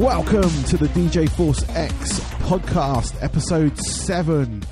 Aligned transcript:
Welcome 0.00 0.64
to 0.64 0.78
the 0.78 0.86
DJ 0.94 1.28
Force 1.28 1.62
X 1.76 2.20
podcast, 2.48 3.22
episode 3.22 3.76
7. 3.76 4.62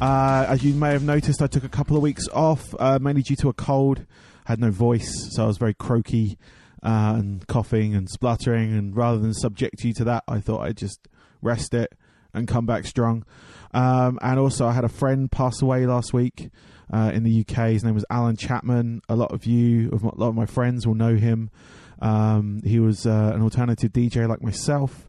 Uh, 0.00 0.46
as 0.48 0.64
you 0.64 0.74
may 0.74 0.90
have 0.90 1.04
noticed, 1.04 1.40
I 1.40 1.46
took 1.46 1.62
a 1.62 1.68
couple 1.68 1.96
of 1.96 2.02
weeks 2.02 2.26
off, 2.32 2.74
uh, 2.80 2.98
mainly 3.00 3.22
due 3.22 3.36
to 3.36 3.48
a 3.48 3.52
cold. 3.52 4.04
had 4.44 4.58
no 4.58 4.72
voice, 4.72 5.28
so 5.30 5.44
I 5.44 5.46
was 5.46 5.56
very 5.56 5.72
croaky 5.72 6.36
uh, 6.82 7.14
and 7.16 7.46
coughing 7.46 7.94
and 7.94 8.10
spluttering. 8.10 8.76
And 8.76 8.96
rather 8.96 9.18
than 9.18 9.34
subject 9.34 9.84
you 9.84 9.92
to 9.98 10.04
that, 10.04 10.24
I 10.26 10.40
thought 10.40 10.62
I'd 10.62 10.78
just 10.78 11.06
rest 11.42 11.74
it 11.74 11.92
and 12.34 12.48
come 12.48 12.66
back 12.66 12.84
strong. 12.84 13.24
Um, 13.72 14.18
and 14.20 14.40
also, 14.40 14.66
I 14.66 14.72
had 14.72 14.84
a 14.84 14.88
friend 14.88 15.30
pass 15.30 15.62
away 15.62 15.86
last 15.86 16.12
week 16.12 16.50
uh, 16.92 17.12
in 17.14 17.22
the 17.22 17.44
UK. 17.48 17.68
His 17.68 17.84
name 17.84 17.94
was 17.94 18.04
Alan 18.10 18.36
Chapman. 18.36 19.02
A 19.08 19.14
lot 19.14 19.30
of 19.30 19.46
you, 19.46 19.90
a 19.90 20.18
lot 20.18 20.30
of 20.30 20.34
my 20.34 20.46
friends, 20.46 20.88
will 20.88 20.96
know 20.96 21.14
him. 21.14 21.52
Um, 22.02 22.60
he 22.64 22.80
was 22.80 23.06
uh, 23.06 23.32
an 23.34 23.42
alternative 23.42 23.92
DJ 23.92 24.28
like 24.28 24.42
myself. 24.42 25.08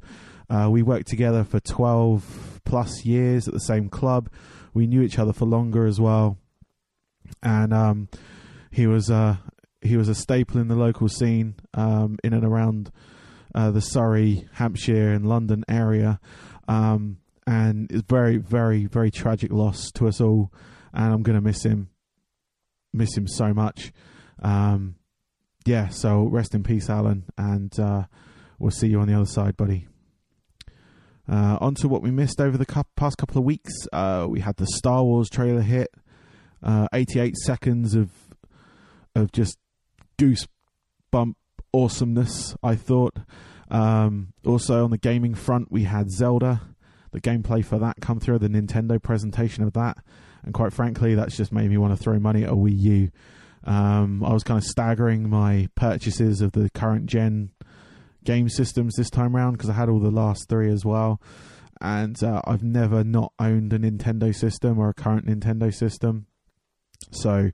Uh, 0.50 0.70
we 0.70 0.84
worked 0.84 1.08
together 1.08 1.44
for 1.44 1.60
12 1.60 2.62
plus 2.64 3.04
years 3.04 3.48
at 3.48 3.54
the 3.54 3.60
same 3.60 3.90
club. 3.90 4.30
We 4.74 4.86
knew 4.86 5.02
each 5.02 5.18
other 5.18 5.34
for 5.34 5.46
longer 5.46 5.86
as 5.88 6.00
well. 6.00 6.38
And 7.42 7.74
um, 7.74 8.10
he 8.72 8.86
was 8.86 9.10
uh, 9.10 9.38
he 9.82 9.98
was 9.98 10.08
a 10.08 10.16
staple 10.16 10.62
in 10.62 10.68
the 10.68 10.76
local 10.76 11.10
scene 11.10 11.56
um, 11.74 12.18
in 12.24 12.34
and 12.34 12.46
around 12.46 12.92
uh, 13.56 13.72
the 13.72 13.82
Surrey, 13.82 14.48
Hampshire, 14.54 15.12
and 15.12 15.28
London 15.28 15.64
area. 15.68 16.20
Um, 16.68 17.18
and 17.48 17.92
it's 17.92 18.04
very, 18.08 18.38
very, 18.38 18.86
very 18.86 19.12
tragic 19.12 19.52
loss 19.52 19.92
to 19.94 20.08
us 20.08 20.22
all. 20.22 20.54
And 20.94 21.12
I'm 21.12 21.24
going 21.24 21.36
to 21.36 21.42
miss 21.42 21.64
him, 21.64 21.90
miss 22.94 23.18
him 23.18 23.28
so 23.28 23.54
much. 23.54 23.92
Um, 24.42 24.96
yeah, 25.66 25.90
so 25.90 26.24
rest 26.24 26.54
in 26.56 26.64
peace, 26.64 26.90
Alan, 26.90 27.26
and 27.38 27.78
uh, 27.80 28.04
we'll 28.60 28.72
see 28.72 28.88
you 28.88 29.00
on 29.00 29.08
the 29.08 29.16
other 29.16 29.26
side, 29.26 29.58
buddy. 29.58 29.88
Uh, 31.30 31.58
on 31.62 31.74
to 31.76 31.88
what 31.88 32.02
we 32.02 32.12
missed 32.12 32.42
over 32.42 32.58
the 32.58 32.66
cu- 32.66 32.84
past 32.98 33.18
couple 33.18 33.38
of 33.38 33.46
weeks. 33.46 33.72
Uh, 33.94 34.28
we 34.30 34.42
had 34.42 34.58
the 34.58 34.68
Star 34.68 35.04
Wars 35.04 35.30
trailer 35.30 35.62
hit, 35.62 35.90
uh, 36.62 36.88
88 36.94 37.36
seconds 37.38 37.96
of 37.96 38.12
of 39.16 39.32
just 39.32 39.58
goosebump 40.18 41.36
awesomeness. 41.74 42.56
I 42.62 42.76
thought. 42.76 43.18
Um, 43.72 44.34
also 44.46 44.84
on 44.84 44.92
the 44.92 44.98
gaming 44.98 45.34
front, 45.34 45.72
we 45.72 45.84
had 45.84 46.12
Zelda, 46.12 46.62
the 47.12 47.22
gameplay 47.22 47.66
for 47.66 47.80
that 47.80 48.02
come 48.02 48.20
through, 48.20 48.40
the 48.40 48.48
Nintendo 48.50 49.02
presentation 49.02 49.64
of 49.64 49.74
that, 49.74 49.98
and 50.44 50.54
quite 50.54 50.74
frankly, 50.74 51.16
that's 51.16 51.36
just 51.36 51.52
made 51.52 51.70
me 51.70 51.78
want 51.78 51.98
to 51.98 52.04
throw 52.04 52.20
money 52.20 52.44
at 52.44 52.50
a 52.50 52.56
Wii 52.56 52.78
U. 52.80 53.12
Um, 53.66 54.24
I 54.24 54.34
was 54.34 54.44
kind 54.44 54.58
of 54.58 54.64
staggering 54.64 55.30
my 55.30 55.70
purchases 55.76 56.42
of 56.42 56.52
the 56.52 56.70
current 56.72 57.06
gen 57.06 57.52
game 58.24 58.50
systems 58.50 58.96
this 58.96 59.10
time 59.10 59.36
around 59.36 59.54
because 59.54 59.70
I 59.70 59.74
had 59.74 59.90
all 59.90 60.00
the 60.00 60.12
last 60.12 60.50
three 60.50 60.72
as 60.72 60.86
well. 60.86 61.22
And 61.82 62.22
uh, 62.24 62.42
I've 62.46 62.64
never 62.64 63.04
not 63.04 63.34
owned 63.40 63.74
a 63.74 63.80
Nintendo 63.80 64.34
system 64.34 64.80
or 64.80 64.90
a 64.90 64.94
current 64.94 65.28
Nintendo 65.28 65.74
system. 65.74 66.28
So 67.12 67.52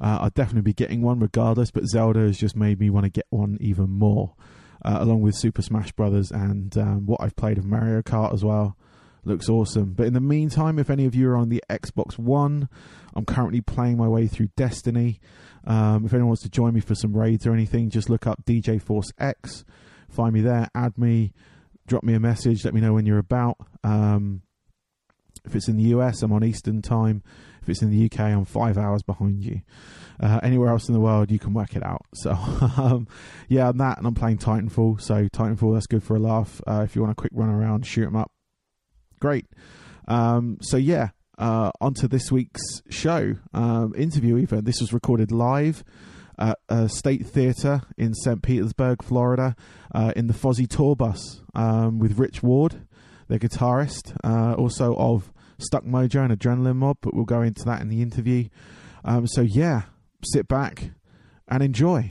uh, 0.00 0.18
I'd 0.22 0.34
definitely 0.34 0.62
be 0.62 0.74
getting 0.74 1.02
one 1.02 1.20
regardless, 1.20 1.70
but 1.70 1.86
Zelda 1.86 2.20
has 2.20 2.38
just 2.38 2.56
made 2.56 2.80
me 2.80 2.90
want 2.90 3.04
to 3.04 3.10
get 3.10 3.26
one 3.30 3.56
even 3.60 3.90
more, 3.90 4.34
uh, 4.84 4.98
along 5.00 5.22
with 5.22 5.34
Super 5.34 5.62
Smash 5.62 5.92
Brothers 5.92 6.30
and 6.30 6.76
um, 6.76 7.06
what 7.06 7.20
I've 7.22 7.36
played 7.36 7.58
of 7.58 7.64
Mario 7.64 8.02
Kart 8.02 8.32
as 8.34 8.44
well. 8.44 8.76
Looks 9.24 9.48
awesome. 9.48 9.92
But 9.92 10.06
in 10.06 10.14
the 10.14 10.20
meantime, 10.20 10.78
if 10.78 10.88
any 10.90 11.04
of 11.04 11.14
you 11.14 11.28
are 11.30 11.36
on 11.36 11.48
the 11.48 11.62
Xbox 11.68 12.18
One, 12.18 12.68
I'm 13.14 13.24
currently 13.24 13.60
playing 13.60 13.98
my 13.98 14.08
way 14.08 14.26
through 14.26 14.48
Destiny. 14.56 15.20
Um, 15.64 16.06
if 16.06 16.12
anyone 16.12 16.28
wants 16.28 16.42
to 16.42 16.48
join 16.48 16.74
me 16.74 16.80
for 16.80 16.94
some 16.94 17.16
raids 17.16 17.46
or 17.46 17.52
anything, 17.52 17.90
just 17.90 18.08
look 18.08 18.26
up 18.26 18.44
DJ 18.44 18.80
Force 18.80 19.12
X, 19.18 19.64
find 20.08 20.32
me 20.32 20.40
there, 20.40 20.68
add 20.74 20.96
me, 20.96 21.32
drop 21.86 22.02
me 22.02 22.14
a 22.14 22.20
message, 22.20 22.64
let 22.64 22.72
me 22.72 22.80
know 22.80 22.94
when 22.94 23.04
you're 23.04 23.18
about. 23.18 23.58
Um, 23.84 24.42
if 25.44 25.54
it's 25.54 25.68
in 25.68 25.76
the 25.76 25.94
US, 25.94 26.22
I'm 26.22 26.32
on 26.32 26.44
Eastern 26.44 26.82
Time. 26.82 27.22
If 27.62 27.68
it's 27.68 27.82
in 27.82 27.90
the 27.90 28.06
UK, 28.06 28.20
I'm 28.20 28.46
five 28.46 28.78
hours 28.78 29.02
behind 29.02 29.44
you. 29.44 29.60
Uh, 30.18 30.40
anywhere 30.42 30.70
else 30.70 30.88
in 30.88 30.94
the 30.94 31.00
world, 31.00 31.30
you 31.30 31.38
can 31.38 31.52
work 31.52 31.76
it 31.76 31.84
out. 31.84 32.06
So, 32.14 32.30
um, 32.78 33.06
yeah, 33.48 33.68
I'm 33.68 33.76
that, 33.78 33.98
and 33.98 34.06
I'm 34.06 34.14
playing 34.14 34.38
Titanfall. 34.38 35.00
So, 35.00 35.28
Titanfall, 35.28 35.74
that's 35.74 35.86
good 35.86 36.02
for 36.02 36.16
a 36.16 36.18
laugh. 36.18 36.62
Uh, 36.66 36.82
if 36.84 36.96
you 36.96 37.02
want 37.02 37.12
a 37.12 37.14
quick 37.14 37.32
run 37.34 37.50
around, 37.50 37.86
shoot 37.86 38.04
them 38.04 38.16
up. 38.16 38.30
Great. 39.20 39.46
Um, 40.08 40.58
so, 40.60 40.76
yeah, 40.76 41.10
uh, 41.38 41.70
onto 41.80 42.08
this 42.08 42.30
week's 42.30 42.82
show 42.90 43.36
um, 43.54 43.94
interview. 43.96 44.36
Even 44.38 44.64
this 44.64 44.80
was 44.80 44.92
recorded 44.92 45.32
live 45.32 45.82
at 46.38 46.58
a 46.68 46.88
State 46.88 47.26
Theatre 47.26 47.82
in 47.96 48.14
St. 48.14 48.42
Petersburg, 48.42 49.02
Florida, 49.02 49.54
uh, 49.94 50.12
in 50.16 50.26
the 50.26 50.34
Fozzy 50.34 50.66
Tour 50.68 50.96
Bus 50.96 51.42
um, 51.54 51.98
with 51.98 52.18
Rich 52.18 52.42
Ward, 52.42 52.86
the 53.28 53.38
guitarist, 53.38 54.16
uh, 54.24 54.54
also 54.54 54.94
of 54.96 55.32
Stuck 55.58 55.84
Mojo 55.84 56.24
and 56.24 56.38
Adrenaline 56.38 56.76
Mob. 56.76 56.98
But 57.00 57.14
we'll 57.14 57.24
go 57.24 57.42
into 57.42 57.64
that 57.64 57.82
in 57.82 57.88
the 57.88 58.02
interview. 58.02 58.48
Um, 59.04 59.26
so 59.26 59.42
yeah, 59.42 59.82
sit 60.24 60.48
back 60.48 60.90
and 61.48 61.62
enjoy. 61.62 62.08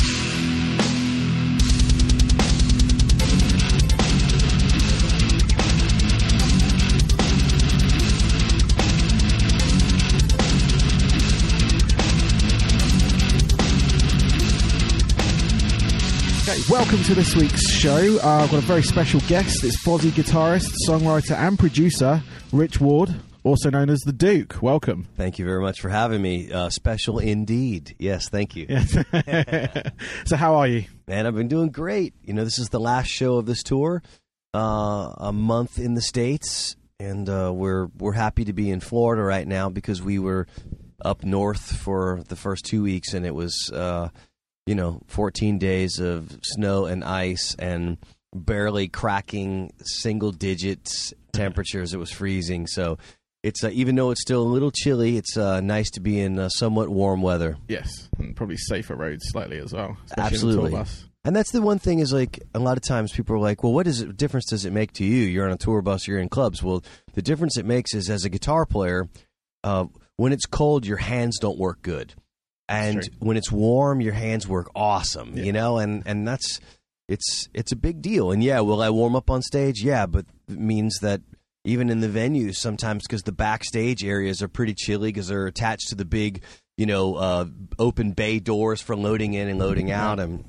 Welcome 16.67 17.03
to 17.03 17.15
this 17.15 17.35
week's 17.35 17.69
show. 17.69 18.17
Uh, 18.23 18.43
I've 18.43 18.51
got 18.51 18.57
a 18.57 18.61
very 18.61 18.81
special 18.83 19.19
guest. 19.21 19.63
It's 19.63 19.81
Fozzy 19.83 20.09
guitarist, 20.09 20.71
songwriter, 20.87 21.35
and 21.35 21.57
producer 21.57 22.21
Rich 22.51 22.79
Ward, 22.79 23.15
also 23.43 23.69
known 23.69 23.89
as 23.89 23.99
the 23.99 24.11
Duke. 24.11 24.61
Welcome. 24.61 25.07
Thank 25.15 25.39
you 25.39 25.45
very 25.45 25.61
much 25.61 25.79
for 25.79 25.89
having 25.89 26.21
me. 26.21 26.51
Uh, 26.51 26.69
special 26.69 27.19
indeed. 27.19 27.95
Yes, 27.99 28.29
thank 28.29 28.55
you. 28.55 28.67
so, 30.25 30.35
how 30.35 30.55
are 30.55 30.67
you? 30.67 30.85
Man, 31.07 31.25
I've 31.25 31.35
been 31.35 31.47
doing 31.47 31.69
great. 31.69 32.13
You 32.23 32.33
know, 32.33 32.43
this 32.43 32.59
is 32.59 32.69
the 32.69 32.79
last 32.79 33.07
show 33.07 33.37
of 33.37 33.45
this 33.45 33.63
tour, 33.63 34.03
uh, 34.53 35.13
a 35.17 35.31
month 35.31 35.79
in 35.79 35.93
the 35.93 36.01
states, 36.01 36.75
and 36.99 37.29
uh, 37.29 37.51
we're 37.53 37.87
we're 37.97 38.13
happy 38.13 38.45
to 38.45 38.53
be 38.53 38.69
in 38.69 38.79
Florida 38.79 39.23
right 39.23 39.47
now 39.47 39.69
because 39.69 40.01
we 40.01 40.19
were 40.19 40.47
up 41.03 41.23
north 41.23 41.77
for 41.77 42.21
the 42.27 42.35
first 42.35 42.65
two 42.65 42.83
weeks, 42.83 43.13
and 43.13 43.25
it 43.25 43.33
was 43.33 43.71
uh, 43.73 44.09
you 44.69 44.75
know 44.75 45.01
14 45.07 45.57
days 45.57 45.99
of 45.99 46.39
snow 46.43 46.85
and 46.85 47.03
ice 47.03 47.55
and 47.57 47.97
barely 48.35 48.87
cracking 48.87 49.71
single 49.83 50.31
digits 50.31 51.11
temperatures. 51.33 51.93
It 51.93 51.97
was 51.97 52.11
freezing, 52.11 52.67
so. 52.67 52.97
It's 53.41 53.63
uh, 53.63 53.69
even 53.69 53.95
though 53.95 54.11
it's 54.11 54.19
still 54.19 54.41
a 54.41 54.43
little 54.43 54.69
chilly, 54.69 55.15
it's 55.15 55.37
uh, 55.37 55.61
nice 55.61 55.89
to 55.91 56.01
be 56.01 56.19
in 56.19 56.37
uh, 56.37 56.49
somewhat 56.49 56.89
warm 56.89 57.21
weather. 57.21 57.55
Yes, 57.69 58.09
and 58.17 58.35
probably 58.35 58.57
safer 58.57 58.95
roads 58.97 59.29
slightly 59.29 59.59
as 59.59 59.71
well. 59.71 59.95
especially 60.07 60.57
on 60.57 60.71
the 60.71 60.77
Absolutely. 60.77 60.85
And 61.23 61.33
that's 61.37 61.51
the 61.51 61.61
one 61.61 61.79
thing 61.79 61.99
is 61.99 62.11
like 62.11 62.41
a 62.53 62.59
lot 62.59 62.75
of 62.75 62.83
times 62.83 63.13
people 63.13 63.37
are 63.37 63.39
like, 63.39 63.63
well, 63.63 63.71
what 63.71 63.87
is 63.87 64.01
it, 64.01 64.17
difference 64.17 64.47
does 64.47 64.65
it 64.65 64.73
make 64.73 64.91
to 64.93 65.05
you? 65.05 65.23
You're 65.23 65.45
on 65.45 65.53
a 65.53 65.57
tour 65.57 65.81
bus, 65.81 66.05
you're 66.05 66.19
in 66.19 66.27
clubs. 66.27 66.61
Well, 66.61 66.83
the 67.13 67.21
difference 67.21 67.57
it 67.57 67.65
makes 67.65 67.93
is 67.93 68.09
as 68.09 68.25
a 68.25 68.29
guitar 68.29 68.65
player, 68.65 69.07
uh, 69.63 69.85
when 70.17 70.33
it's 70.33 70.45
cold, 70.45 70.85
your 70.85 70.97
hands 70.97 71.39
don't 71.39 71.57
work 71.57 71.81
good, 71.81 72.15
and 72.69 73.09
when 73.19 73.35
it's 73.35 73.51
warm, 73.51 73.99
your 73.99 74.13
hands 74.13 74.47
work 74.47 74.69
awesome. 74.75 75.35
Yeah. 75.35 75.43
You 75.43 75.53
know, 75.53 75.77
and 75.79 76.03
and 76.05 76.27
that's 76.27 76.59
it's 77.07 77.49
it's 77.53 77.71
a 77.71 77.75
big 77.75 78.01
deal. 78.01 78.31
And 78.31 78.43
yeah, 78.43 78.59
will 78.59 78.81
I 78.81 78.89
warm 78.89 79.15
up 79.15 79.29
on 79.29 79.41
stage? 79.41 79.81
Yeah, 79.81 80.05
but 80.05 80.25
it 80.47 80.59
means 80.59 80.99
that 81.01 81.21
even 81.65 81.89
in 81.89 81.99
the 81.99 82.07
venues 82.07 82.55
sometimes 82.55 83.03
because 83.03 83.23
the 83.23 83.31
backstage 83.31 84.05
areas 84.05 84.41
are 84.41 84.47
pretty 84.47 84.73
chilly 84.73 85.09
because 85.09 85.27
they're 85.27 85.47
attached 85.47 85.89
to 85.89 85.95
the 85.95 86.05
big 86.05 86.41
you 86.77 86.85
know 86.85 87.15
uh, 87.15 87.45
open 87.77 88.11
bay 88.11 88.39
doors 88.39 88.81
for 88.81 88.95
loading 88.95 89.33
in 89.33 89.49
and 89.49 89.59
loading 89.59 89.91
out 89.91 90.19
and 90.19 90.45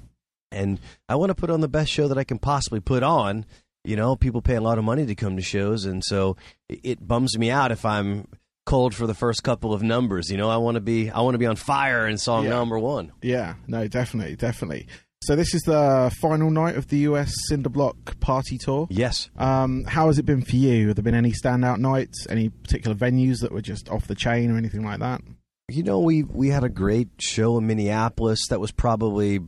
and 0.53 0.79
I 1.09 1.17
want 1.17 1.31
to 1.31 1.35
put 1.35 1.51
on 1.51 1.61
the 1.61 1.69
best 1.69 1.91
show 1.91 2.09
that 2.09 2.19
I 2.19 2.25
can 2.25 2.39
possibly 2.39 2.81
put 2.81 3.03
on. 3.03 3.47
You 3.85 3.97
know, 3.97 4.15
people 4.17 4.43
pay 4.43 4.57
a 4.57 4.61
lot 4.61 4.79
of 4.79 4.85
money 4.85 5.07
to 5.07 5.15
come 5.15 5.37
to 5.37 5.43
shows, 5.43 5.85
and 5.87 6.05
so 6.05 6.37
it 6.69 7.07
bums 7.07 7.39
me 7.39 7.51
out 7.51 7.73
if 7.73 7.85
I'm 7.85 8.27
cold 8.71 8.95
for 8.95 9.07
the 9.07 9.15
first 9.15 9.43
couple 9.43 9.75
of 9.75 9.83
numbers. 9.83 10.31
You 10.31 10.37
know, 10.39 10.49
I 10.49 10.57
want 10.59 10.77
to 10.77 10.81
be 10.81 11.11
I 11.11 11.21
want 11.21 11.35
to 11.35 11.39
be 11.39 11.47
on 11.47 11.57
fire 11.57 12.07
in 12.07 12.17
song 12.19 12.45
Yeah. 12.45 12.51
number 12.51 12.79
one. 12.79 13.13
Yeah, 13.21 13.55
no, 13.67 13.89
definitely, 13.89 14.37
definitely. 14.37 14.87
So 15.23 15.37
this 15.37 15.53
is 15.55 15.61
the 15.63 16.11
final 16.21 16.51
night 16.51 16.77
of 16.77 16.89
the 16.89 16.99
US 17.11 17.35
Cinderblock 17.51 18.21
party 18.21 18.57
tour. 18.57 18.87
Yes. 18.89 19.29
Um, 19.37 19.85
how 19.85 20.07
has 20.07 20.19
it 20.19 20.25
been 20.25 20.41
for 20.43 20.57
you? 20.57 20.87
Have 20.87 20.97
there 20.97 21.03
been 21.03 21.15
any 21.15 21.33
standout 21.33 21.79
nights? 21.79 22.27
Any 22.31 22.49
particular 22.49 22.97
venues 22.97 23.41
that 23.43 23.53
were 23.53 23.61
just 23.61 23.91
off 23.91 24.07
the 24.07 24.15
chain 24.15 24.51
or 24.51 24.57
anything 24.57 24.83
like 24.85 25.01
that? 25.01 25.21
You 25.69 25.83
know, 25.83 26.01
we 26.01 26.23
we 26.23 26.49
had 26.49 26.65
a 26.65 26.69
great 26.71 27.09
show 27.19 27.59
in 27.59 27.67
Minneapolis. 27.67 28.47
That 28.49 28.61
was 28.61 28.71
probably 28.73 29.41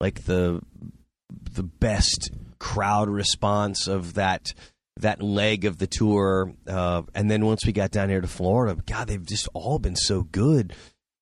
like 0.00 0.24
the 0.24 0.60
the 1.52 1.62
best 1.64 2.30
crowd 2.58 3.08
response 3.10 3.86
of 3.88 4.14
that 4.14 4.52
that 5.00 5.22
leg 5.22 5.64
of 5.64 5.78
the 5.78 5.86
tour. 5.86 6.52
Uh, 6.66 7.02
and 7.14 7.30
then 7.30 7.44
once 7.46 7.64
we 7.66 7.72
got 7.72 7.90
down 7.90 8.08
here 8.08 8.20
to 8.20 8.26
Florida, 8.28 8.80
God, 8.86 9.08
they've 9.08 9.24
just 9.24 9.48
all 9.54 9.78
been 9.78 9.96
so 9.96 10.22
good. 10.22 10.74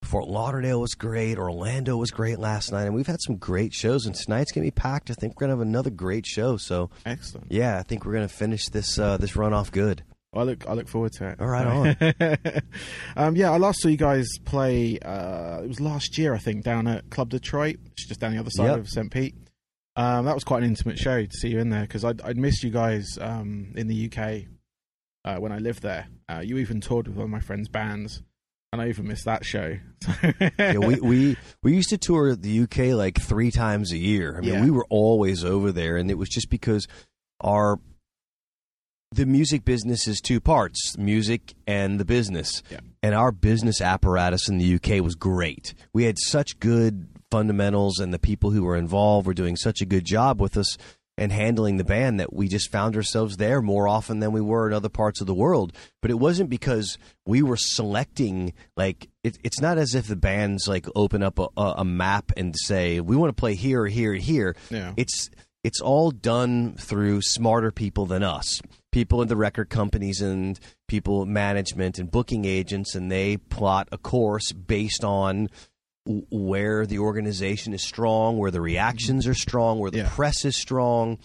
Fort 0.04 0.28
Lauderdale 0.28 0.80
was 0.80 0.94
great. 0.94 1.38
Orlando 1.38 1.96
was 1.96 2.10
great 2.12 2.38
last 2.38 2.70
night, 2.70 2.84
and 2.84 2.94
we've 2.94 3.06
had 3.08 3.20
some 3.26 3.36
great 3.36 3.74
shows. 3.74 4.06
And 4.06 4.14
tonight's 4.14 4.52
gonna 4.52 4.66
be 4.66 4.70
packed. 4.70 5.10
I 5.10 5.14
think 5.14 5.34
we're 5.34 5.46
gonna 5.48 5.58
have 5.58 5.66
another 5.66 5.90
great 5.90 6.24
show. 6.24 6.56
So 6.56 6.90
Excellent. 7.04 7.50
yeah, 7.50 7.78
I 7.78 7.82
think 7.82 8.04
we're 8.06 8.12
gonna 8.14 8.28
finish 8.28 8.66
this 8.66 8.98
uh, 8.98 9.16
this 9.16 9.34
run 9.34 9.52
off 9.52 9.72
good. 9.72 10.04
I 10.32 10.42
look 10.44 10.68
I 10.68 10.74
look 10.74 10.88
forward 10.88 11.12
to 11.14 11.28
it. 11.30 11.40
All 11.40 11.48
right, 11.48 11.66
on. 11.66 12.62
um, 13.16 13.34
yeah, 13.34 13.50
I 13.50 13.56
last 13.58 13.80
saw 13.80 13.88
you 13.88 13.96
guys 13.96 14.28
play. 14.44 14.98
Uh, 15.00 15.62
it 15.64 15.68
was 15.68 15.80
last 15.80 16.16
year, 16.16 16.32
I 16.34 16.38
think, 16.38 16.62
down 16.64 16.86
at 16.86 17.10
Club 17.10 17.30
Detroit, 17.30 17.78
which 17.82 18.02
is 18.04 18.08
just 18.08 18.20
down 18.20 18.32
the 18.34 18.38
other 18.38 18.50
side 18.50 18.66
Yep. 18.66 18.78
of 18.78 18.88
St. 18.88 19.10
Pete. 19.10 19.34
Um, 19.98 20.26
that 20.26 20.34
was 20.34 20.44
quite 20.44 20.62
an 20.62 20.68
intimate 20.68 20.96
show 20.98 21.24
to 21.24 21.36
see 21.36 21.48
you 21.48 21.58
in 21.58 21.70
there 21.70 21.82
because 21.82 22.04
I'd, 22.04 22.20
I'd 22.22 22.36
missed 22.38 22.62
you 22.62 22.70
guys 22.70 23.18
um, 23.20 23.72
in 23.76 23.88
the 23.88 24.06
UK 24.06 24.44
uh, 25.24 25.40
when 25.40 25.50
I 25.50 25.58
lived 25.58 25.82
there. 25.82 26.06
Uh, 26.28 26.38
you 26.38 26.58
even 26.58 26.80
toured 26.80 27.08
with 27.08 27.16
one 27.16 27.24
of 27.24 27.30
my 27.30 27.40
friends' 27.40 27.68
bands, 27.68 28.22
and 28.72 28.80
I 28.80 28.88
even 28.90 29.08
missed 29.08 29.24
that 29.24 29.44
show. 29.44 29.76
yeah, 30.58 30.78
we, 30.78 30.94
we 31.00 31.36
we 31.64 31.74
used 31.74 31.88
to 31.90 31.98
tour 31.98 32.36
the 32.36 32.60
UK 32.60 32.94
like 32.96 33.20
three 33.20 33.50
times 33.50 33.90
a 33.92 33.98
year. 33.98 34.36
I 34.36 34.40
mean, 34.40 34.54
Yeah. 34.54 34.64
we 34.64 34.70
were 34.70 34.86
always 34.88 35.42
over 35.44 35.72
there, 35.72 35.96
and 35.96 36.10
it 36.12 36.16
was 36.18 36.28
just 36.28 36.48
because 36.48 36.86
our 37.40 37.80
the 39.10 39.24
music 39.26 39.64
business 39.64 40.06
is 40.06 40.20
two 40.20 40.38
parts: 40.40 40.96
music 40.96 41.54
and 41.66 41.98
the 41.98 42.04
business. 42.04 42.62
Yeah. 42.70 42.80
And 43.02 43.14
our 43.14 43.32
business 43.32 43.80
apparatus 43.80 44.48
in 44.48 44.58
the 44.58 44.74
UK 44.74 45.02
was 45.02 45.14
great. 45.16 45.74
We 45.92 46.04
had 46.04 46.18
such 46.18 46.60
good 46.60 47.08
fundamentals, 47.30 47.98
and 47.98 48.12
the 48.12 48.18
people 48.18 48.50
who 48.50 48.64
were 48.64 48.76
involved 48.76 49.26
were 49.26 49.34
doing 49.34 49.56
such 49.56 49.80
a 49.80 49.86
good 49.86 50.04
job 50.04 50.40
with 50.40 50.56
us 50.56 50.76
and 51.18 51.32
handling 51.32 51.76
the 51.76 51.84
band 51.84 52.20
that 52.20 52.32
we 52.32 52.46
just 52.46 52.70
found 52.70 52.94
ourselves 52.94 53.36
there 53.36 53.60
more 53.60 53.88
often 53.88 54.20
than 54.20 54.30
we 54.30 54.40
were 54.40 54.68
in 54.68 54.72
other 54.72 54.88
parts 54.88 55.20
of 55.20 55.26
the 55.26 55.34
world. 55.34 55.72
But 56.00 56.12
it 56.12 56.18
wasn't 56.18 56.48
because 56.48 56.96
we 57.26 57.42
were 57.42 57.56
selecting 57.56 58.54
like 58.76 59.08
it, 59.24 59.36
it's 59.42 59.60
not 59.60 59.78
as 59.78 59.94
if 59.94 60.06
the 60.06 60.16
bands 60.16 60.68
like 60.68 60.86
open 60.94 61.22
up 61.22 61.38
a, 61.40 61.48
a, 61.56 61.84
map 61.84 62.30
and 62.36 62.54
say 62.56 63.00
we 63.00 63.16
want 63.16 63.30
to 63.30 63.40
play 63.40 63.54
here, 63.54 63.86
here, 63.86 64.14
here. 64.14 64.54
Yeah. 64.70 64.94
It's 64.96 65.28
it's 65.64 65.80
all 65.80 66.12
done 66.12 66.76
through 66.76 67.20
smarter 67.22 67.72
people 67.72 68.06
than 68.06 68.22
us. 68.22 68.62
People 68.92 69.20
in 69.20 69.28
the 69.28 69.36
record 69.36 69.68
companies 69.68 70.22
and 70.22 70.58
people 70.86 71.26
management 71.26 71.98
and 71.98 72.10
booking 72.10 72.44
agents, 72.44 72.94
and 72.94 73.10
they 73.10 73.36
plot 73.36 73.88
a 73.90 73.98
course 73.98 74.52
based 74.52 75.02
on 75.02 75.48
where 76.30 76.86
the 76.86 76.98
organization 76.98 77.74
is 77.74 77.82
strong, 77.82 78.38
where 78.38 78.50
the 78.50 78.60
reactions 78.60 79.26
are 79.26 79.34
strong, 79.34 79.78
where 79.78 79.90
the 79.90 79.98
Yeah. 79.98 80.08
press 80.10 80.44
is 80.44 80.56
strong. 80.56 81.18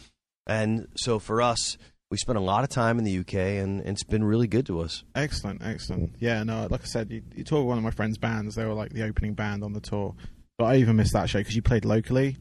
And 0.45 0.87
so 0.95 1.19
for 1.19 1.41
us, 1.41 1.77
we 2.11 2.17
spent 2.17 2.37
a 2.37 2.41
lot 2.41 2.63
of 2.63 2.69
time 2.69 2.99
in 2.99 3.05
the 3.05 3.11
UK, 3.11 3.57
and 3.57 3.79
it's 3.81 4.03
been 4.03 4.23
really 4.23 4.47
good 4.47 4.65
to 4.67 4.81
us. 4.81 5.03
Excellent, 5.15 5.61
excellent. 5.63 6.15
Yeah, 6.19 6.43
no, 6.43 6.67
like 6.69 6.81
I 6.81 6.85
said, 6.85 7.09
you, 7.09 7.21
you 7.35 7.43
toured 7.43 7.61
with 7.63 7.69
one 7.69 7.77
of 7.77 7.83
my 7.83 7.91
friends' 7.91 8.17
bands. 8.17 8.55
They 8.55 8.65
were 8.65 8.73
like 8.73 8.91
the 8.93 9.03
opening 9.03 9.33
band 9.33 9.63
on 9.63 9.73
the 9.73 9.79
tour. 9.79 10.15
But 10.57 10.65
I 10.65 10.75
even 10.77 10.97
missed 10.97 11.13
that 11.13 11.29
show 11.29 11.39
because 11.39 11.55
you 11.55 11.61
played 11.61 11.85
locally. 11.85 12.37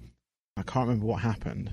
I 0.57 0.63
can't 0.63 0.87
remember 0.89 1.07
what 1.07 1.23
happened. 1.23 1.71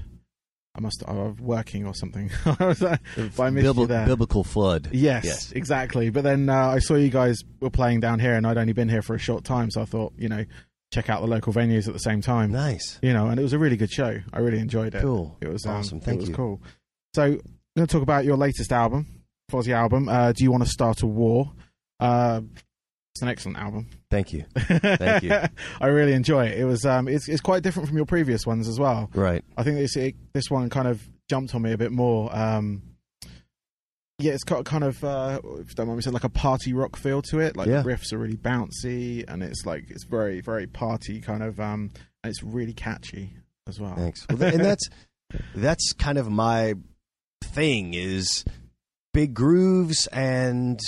I 0.79 0.81
must 0.81 1.03
I 1.05 1.11
was 1.11 1.35
working 1.41 1.85
or 1.85 1.93
something. 1.93 2.31
I 2.45 2.65
was, 2.65 2.81
uh, 2.81 2.95
but 3.35 3.43
I 3.43 3.49
missed 3.49 3.75
you 3.75 3.85
there. 3.85 4.05
biblical 4.05 4.45
flood. 4.45 4.87
Yes, 4.93 5.25
Yes. 5.25 5.51
exactly. 5.51 6.09
But 6.09 6.23
then 6.23 6.47
uh, 6.47 6.69
I 6.69 6.79
saw 6.79 6.95
you 6.95 7.09
guys 7.09 7.37
were 7.59 7.69
playing 7.69 7.99
down 7.99 8.19
here, 8.19 8.35
and 8.35 8.47
I'd 8.47 8.57
only 8.57 8.71
been 8.71 8.87
here 8.87 9.01
for 9.01 9.13
a 9.13 9.19
short 9.19 9.43
time, 9.43 9.69
so 9.71 9.81
I 9.81 9.85
thought, 9.85 10.13
you 10.17 10.29
know, 10.29 10.45
check 10.93 11.09
out 11.09 11.19
the 11.21 11.27
local 11.27 11.51
venues 11.51 11.87
at 11.87 11.93
the 11.93 11.99
same 11.99 12.21
time. 12.21 12.51
Nice. 12.53 12.97
You 13.01 13.11
know, 13.11 13.27
and 13.27 13.37
it 13.39 13.43
was 13.43 13.51
a 13.51 13.59
really 13.59 13.75
good 13.75 13.91
show. 13.91 14.19
I 14.31 14.39
really 14.39 14.59
enjoyed 14.59 14.95
it. 14.95 15.01
Cool. 15.01 15.37
It 15.41 15.49
was 15.49 15.65
um, 15.65 15.75
Awesome. 15.75 15.99
Thank 15.99 16.15
it 16.17 16.21
was 16.21 16.29
you. 16.29 16.35
cool. 16.35 16.61
So, 17.13 17.23
I'm 17.23 17.41
going 17.75 17.87
to 17.87 17.87
talk 17.87 18.01
about 18.01 18.23
your 18.23 18.37
latest 18.37 18.71
album, 18.71 19.05
Fozzy 19.51 19.73
album. 19.73 20.07
Uh, 20.07 20.31
Do 20.31 20.43
you 20.45 20.51
want 20.51 20.63
to 20.63 20.69
start 20.69 21.01
a 21.01 21.07
war? 21.07 21.51
Uh, 21.99 22.41
it's 23.19 23.23
an 23.23 23.27
excellent 23.27 23.57
album. 23.57 23.87
Thank 24.09 24.31
you. 24.31 24.45
Thank 24.57 25.23
you. 25.23 25.37
I 25.81 25.87
really 25.87 26.13
enjoy 26.13 26.45
it. 26.45 26.57
It 26.57 26.63
was 26.63 26.85
um, 26.85 27.09
it's 27.09 27.27
it's 27.27 27.41
quite 27.41 27.63
different 27.63 27.89
from 27.89 27.97
your 27.97 28.05
previous 28.05 28.47
ones 28.47 28.69
as 28.69 28.79
well. 28.79 29.09
Right. 29.13 29.43
I 29.57 29.63
think 29.63 29.77
this 29.77 29.97
it, 29.97 30.15
this 30.31 30.49
one 30.49 30.69
kind 30.69 30.87
of 30.87 31.05
jumped 31.29 31.53
on 31.53 31.61
me 31.61 31.73
a 31.73 31.77
bit 31.77 31.91
more. 31.91 32.33
Um, 32.33 32.81
yeah, 34.19 34.31
it's 34.31 34.45
got 34.45 34.63
kind 34.63 34.85
of 34.85 35.03
uh, 35.03 35.41
if 35.59 35.69
you 35.69 35.75
don't 35.75 35.87
mind 35.87 35.97
me 35.97 36.01
saying, 36.03 36.13
like 36.13 36.23
a 36.23 36.29
party 36.29 36.71
rock 36.71 36.95
feel 36.95 37.21
to 37.23 37.39
it. 37.39 37.57
Like 37.57 37.67
Yeah. 37.67 37.81
the 37.81 37.89
riffs 37.89 38.13
are 38.13 38.17
really 38.17 38.37
bouncy, 38.37 39.25
and 39.27 39.43
it's 39.43 39.65
like 39.65 39.91
it's 39.91 40.05
very 40.05 40.39
very 40.39 40.65
party 40.65 41.19
kind 41.19 41.43
of. 41.43 41.59
Um, 41.59 41.91
and 42.23 42.31
it's 42.31 42.41
really 42.41 42.73
catchy 42.73 43.33
as 43.67 43.81
well. 43.81 43.95
Thanks. 43.95 44.25
Well, 44.29 44.43
and 44.43 44.63
that's 44.63 44.87
that's 45.55 45.91
kind 45.91 46.17
of 46.17 46.29
my 46.29 46.75
thing 47.43 47.93
is 47.95 48.45
big 49.13 49.33
grooves 49.33 50.07
and 50.07 50.79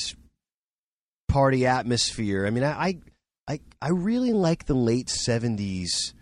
party 1.32 1.66
atmosphere. 1.66 2.46
I 2.46 2.50
mean, 2.50 2.64
I 2.64 3.00
I 3.48 3.60
I, 3.82 3.90
really 3.90 4.34
like 4.34 4.66
the 4.66 4.74
late 4.76 5.10
seventies 5.10 6.14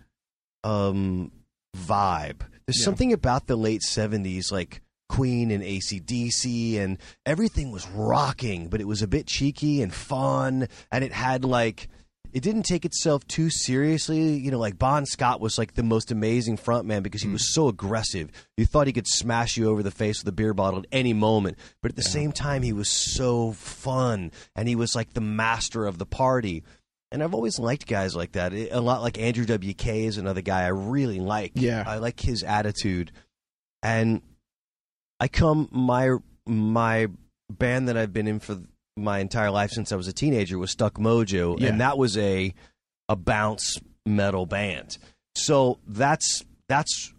um, 0.64 1.32
vibe. 1.76 2.40
There's 2.66 2.78
Yeah. 2.78 2.84
something 2.84 3.12
about 3.12 3.46
the 3.46 3.56
late 3.56 3.82
seventies, 3.82 4.50
like 4.50 4.82
Queen 5.08 5.50
and 5.50 5.62
ACDC, 5.62 6.78
and 6.78 6.98
everything 7.26 7.70
was 7.70 7.86
rocking, 7.88 8.68
but 8.68 8.80
it 8.80 8.86
was 8.86 9.02
a 9.02 9.08
bit 9.08 9.26
cheeky 9.26 9.82
and 9.82 9.92
fun, 9.92 10.68
and 10.92 11.04
it 11.04 11.12
had 11.12 11.44
like 11.44 11.88
it 12.32 12.42
didn't 12.42 12.62
take 12.64 12.84
itself 12.84 13.26
too 13.26 13.50
seriously. 13.50 14.34
You 14.38 14.50
know, 14.50 14.58
like 14.58 14.78
Bon 14.78 15.04
Scott 15.06 15.40
was 15.40 15.58
like 15.58 15.74
the 15.74 15.82
most 15.82 16.10
amazing 16.10 16.56
frontman 16.56 17.02
because 17.02 17.22
he 17.22 17.28
Mm. 17.28 17.32
was 17.32 17.52
so 17.54 17.68
aggressive. 17.68 18.30
You 18.56 18.66
thought 18.66 18.86
he 18.86 18.92
could 18.92 19.06
smash 19.08 19.56
you 19.56 19.68
over 19.68 19.82
the 19.82 19.90
face 19.90 20.20
with 20.20 20.28
a 20.28 20.32
beer 20.36 20.54
bottle 20.54 20.80
at 20.80 20.86
any 20.92 21.12
moment, 21.12 21.58
but 21.82 21.90
at 21.92 21.96
the 21.96 22.02
Yeah. 22.02 22.10
same 22.10 22.32
time, 22.32 22.62
he 22.62 22.72
was 22.72 22.88
so 22.88 23.52
fun 23.52 24.32
and 24.54 24.68
he 24.68 24.76
was 24.76 24.94
like 24.94 25.12
the 25.14 25.20
master 25.20 25.86
of 25.86 25.98
the 25.98 26.06
party. 26.06 26.62
And 27.12 27.22
I've 27.22 27.34
always 27.34 27.58
liked 27.58 27.86
guys 27.88 28.14
like 28.14 28.32
that. 28.32 28.52
A 28.52 28.80
lot 28.80 29.02
like 29.02 29.18
Andrew 29.18 29.44
WK 29.44 30.06
is 30.06 30.16
another 30.16 30.42
guy 30.42 30.62
I 30.62 30.68
really 30.68 31.18
like. 31.18 31.52
Yeah. 31.54 31.82
I 31.86 31.96
like 31.98 32.20
his 32.20 32.42
attitude. 32.44 33.10
And 33.82 34.22
I 35.18 35.26
come 35.28 35.68
my 35.72 36.10
my 36.46 37.08
band 37.50 37.88
that 37.88 37.96
I've 37.96 38.12
been 38.12 38.28
in 38.28 38.38
for 38.40 38.60
my 39.00 39.18
entire 39.18 39.50
life 39.50 39.70
since 39.70 39.92
I 39.92 39.96
was 39.96 40.08
a 40.08 40.12
teenager 40.12 40.58
was 40.58 40.70
Stuck 40.70 40.94
Mojo, 40.94 41.58
Yeah. 41.60 41.68
and 41.68 41.80
that 41.80 41.98
was 41.98 42.16
a 42.16 42.54
a 43.08 43.16
bounce 43.16 43.78
metal 44.06 44.46
band. 44.46 44.98
So 45.34 45.78
that's 45.86 46.44
that's 46.68 47.12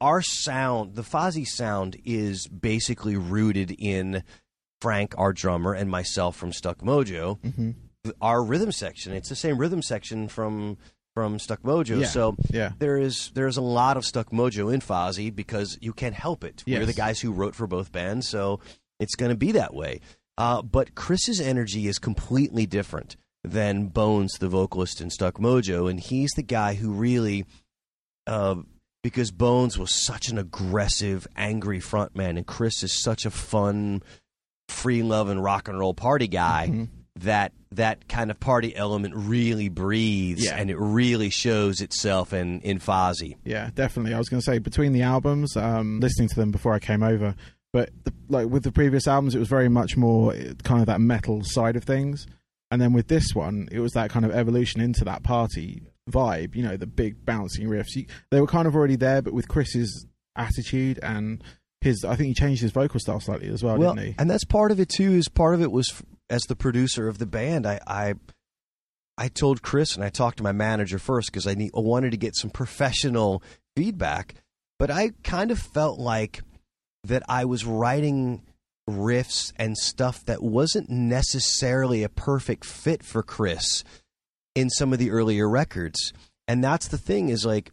our 0.00 0.20
sound. 0.22 0.94
The 0.96 1.02
Fozzy 1.02 1.46
sound 1.46 1.96
is 2.04 2.46
basically 2.48 3.16
rooted 3.16 3.74
in 3.78 4.22
Frank, 4.82 5.14
our 5.16 5.32
drummer, 5.32 5.72
and 5.72 5.90
myself 5.90 6.36
from 6.36 6.52
Stuck 6.52 6.78
Mojo. 6.78 7.38
hmm 7.54 7.70
Our 8.20 8.42
rhythm 8.44 8.72
section. 8.72 9.12
It's 9.12 9.28
the 9.28 9.36
same 9.36 9.56
rhythm 9.58 9.80
section 9.82 10.28
from 10.28 10.76
from 11.14 11.38
Stuck 11.38 11.62
Mojo. 11.62 12.00
Yeah. 12.00 12.06
So 12.06 12.36
Yeah. 12.50 12.72
there 12.78 12.96
is 12.98 13.30
there's 13.34 13.56
a 13.56 13.62
lot 13.62 13.96
of 13.96 14.04
Stuck 14.04 14.30
Mojo 14.30 14.72
in 14.72 14.80
Fozzy 14.80 15.34
because 15.34 15.78
you 15.80 15.92
can't 15.92 16.14
help 16.14 16.42
it. 16.44 16.64
We're 16.66 16.86
the 16.86 16.92
guys 16.94 17.20
who 17.20 17.32
wrote 17.32 17.54
for 17.54 17.66
both 17.66 17.92
bands, 17.92 18.28
so 18.28 18.60
it's 18.98 19.14
going 19.14 19.30
to 19.30 19.36
be 19.36 19.52
that 19.52 19.72
way. 19.74 20.00
Uh, 20.38 20.62
but 20.62 20.94
Chris's 20.94 21.40
energy 21.40 21.86
is 21.86 21.98
completely 21.98 22.66
different 22.66 23.16
than 23.44 23.90
Bonz, 23.90 24.38
the 24.38 24.48
vocalist 24.48 25.00
in 25.00 25.10
Stuck 25.10 25.34
Mojo, 25.38 25.90
and 25.90 25.98
he's 26.00 26.30
the 26.36 26.42
guy 26.42 26.74
who 26.74 26.90
really, 26.92 27.44
uh, 28.26 28.56
because 29.02 29.30
Bonz 29.32 29.76
was 29.76 29.94
such 29.94 30.28
an 30.28 30.38
aggressive, 30.38 31.26
angry 31.36 31.80
frontman, 31.80 32.36
and 32.36 32.46
Chris 32.46 32.82
is 32.82 32.92
such 33.02 33.26
a 33.26 33.30
fun, 33.30 34.02
free 34.68 35.02
loving 35.02 35.40
rock 35.40 35.68
and 35.68 35.78
roll 35.78 35.92
party 35.92 36.28
guy 36.28 36.68
Mhm. 36.70 36.88
that 37.16 37.52
that 37.72 38.06
kind 38.06 38.30
of 38.30 38.38
party 38.38 38.74
element 38.76 39.14
really 39.16 39.68
breathes 39.70 40.44
Yeah. 40.44 40.56
and 40.56 40.70
it 40.70 40.76
really 40.78 41.30
shows 41.30 41.80
itself 41.80 42.32
in 42.32 42.60
in 42.60 42.78
Fozzy. 42.78 43.36
Yeah, 43.44 43.70
definitely. 43.74 44.12
I 44.14 44.18
was 44.18 44.28
going 44.28 44.40
to 44.40 44.44
say 44.44 44.58
between 44.58 44.92
the 44.92 45.02
albums, 45.02 45.56
um, 45.56 45.98
listening 46.00 46.28
to 46.28 46.36
them 46.36 46.50
before 46.50 46.74
I 46.74 46.78
came 46.78 47.02
over, 47.02 47.34
but 47.72 47.90
the, 48.04 48.12
like 48.28 48.48
with 48.48 48.64
the 48.64 48.72
previous 48.72 49.06
albums, 49.08 49.34
it 49.34 49.38
was 49.38 49.48
very 49.48 49.68
much 49.68 49.96
more 49.96 50.34
eh, 50.34 50.52
kind 50.62 50.80
of 50.80 50.86
that 50.86 51.00
metal 51.00 51.42
side 51.44 51.76
of 51.76 51.84
things, 51.84 52.26
and 52.70 52.80
then 52.80 52.92
with 52.92 53.08
this 53.08 53.34
one, 53.34 53.68
it 53.70 53.80
was 53.80 53.92
that 53.92 54.10
kind 54.10 54.24
of 54.24 54.30
evolution 54.32 54.80
into 54.80 55.04
that 55.04 55.22
party 55.22 55.82
vibe. 56.10 56.54
You 56.54 56.62
know, 56.62 56.76
the 56.76 56.86
big 56.86 57.24
bouncing 57.24 57.66
riffs. 57.68 57.94
You, 57.94 58.06
they 58.30 58.40
were 58.40 58.46
kind 58.46 58.66
of 58.66 58.74
already 58.74 58.96
there, 58.96 59.22
but 59.22 59.32
with 59.32 59.48
Chris's 59.48 60.06
attitude 60.36 60.98
and 61.02 61.42
his, 61.80 62.04
I 62.04 62.16
think 62.16 62.28
he 62.28 62.34
changed 62.34 62.62
his 62.62 62.70
vocal 62.72 63.00
style 63.00 63.20
slightly 63.20 63.48
as 63.48 63.62
well, 63.62 63.76
well, 63.76 63.94
didn't 63.94 64.08
he? 64.08 64.14
and 64.18 64.30
that's 64.30 64.44
part 64.44 64.70
of 64.70 64.80
it 64.80 64.88
too. 64.88 65.12
Is 65.12 65.28
part 65.28 65.54
of 65.54 65.62
it 65.62 65.72
was 65.72 66.02
as 66.30 66.42
the 66.42 66.56
producer 66.56 67.08
of 67.08 67.18
the 67.18 67.26
band, 67.26 67.66
I 67.66 67.80
I, 67.86 68.14
I 69.18 69.28
told 69.28 69.62
Chris 69.62 69.94
and 69.94 70.04
I 70.04 70.08
talked 70.08 70.38
to 70.38 70.42
my 70.42 70.52
manager 70.52 70.98
first 70.98 71.30
because 71.30 71.46
I 71.46 71.54
need 71.54 71.72
I 71.76 71.80
wanted 71.80 72.12
to 72.12 72.16
get 72.16 72.36
some 72.36 72.50
professional 72.50 73.42
feedback, 73.76 74.34
but 74.78 74.90
I 74.90 75.10
kind 75.22 75.50
of 75.50 75.58
felt 75.58 75.98
like 75.98 76.40
that 77.04 77.22
I 77.28 77.44
was 77.44 77.64
writing 77.64 78.42
riffs 78.88 79.52
and 79.56 79.76
stuff 79.78 80.24
that 80.26 80.42
wasn't 80.42 80.90
necessarily 80.90 82.02
a 82.02 82.08
perfect 82.08 82.64
fit 82.64 83.02
for 83.02 83.22
Chris 83.22 83.84
in 84.54 84.68
some 84.70 84.92
of 84.92 84.98
the 84.98 85.10
earlier 85.10 85.48
records. 85.48 86.12
And 86.48 86.62
that's 86.62 86.88
the 86.88 86.98
thing 86.98 87.28
is 87.28 87.44
like 87.46 87.70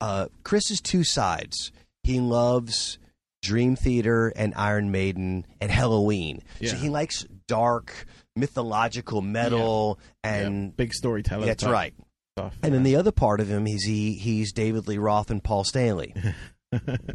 uh 0.00 0.26
Chris 0.44 0.70
is 0.70 0.80
two 0.80 1.04
sides. 1.04 1.72
He 2.02 2.20
loves 2.20 2.98
Dream 3.42 3.76
Theater 3.76 4.32
and 4.34 4.54
Iron 4.56 4.90
Maiden 4.90 5.46
and 5.60 5.70
Helloween. 5.70 6.40
So 6.64 6.74
he 6.76 6.88
likes 6.88 7.24
dark 7.46 8.06
mythological 8.34 9.20
metal 9.22 9.98
and 10.24 10.66
Yeah, 10.66 10.70
big 10.76 10.94
storyteller. 10.94 11.46
that's 11.46 11.64
right. 11.64 11.94
Stuff. 12.36 12.56
And 12.62 12.72
then 12.72 12.82
the 12.84 12.96
other 12.96 13.12
part 13.12 13.40
of 13.40 13.48
him 13.48 13.66
is 13.66 13.84
he 13.84 14.14
he's 14.14 14.52
David 14.52 14.88
Lee 14.88 14.98
Roth 14.98 15.30
and 15.30 15.42
Paul 15.44 15.64
Stanley. 15.64 16.14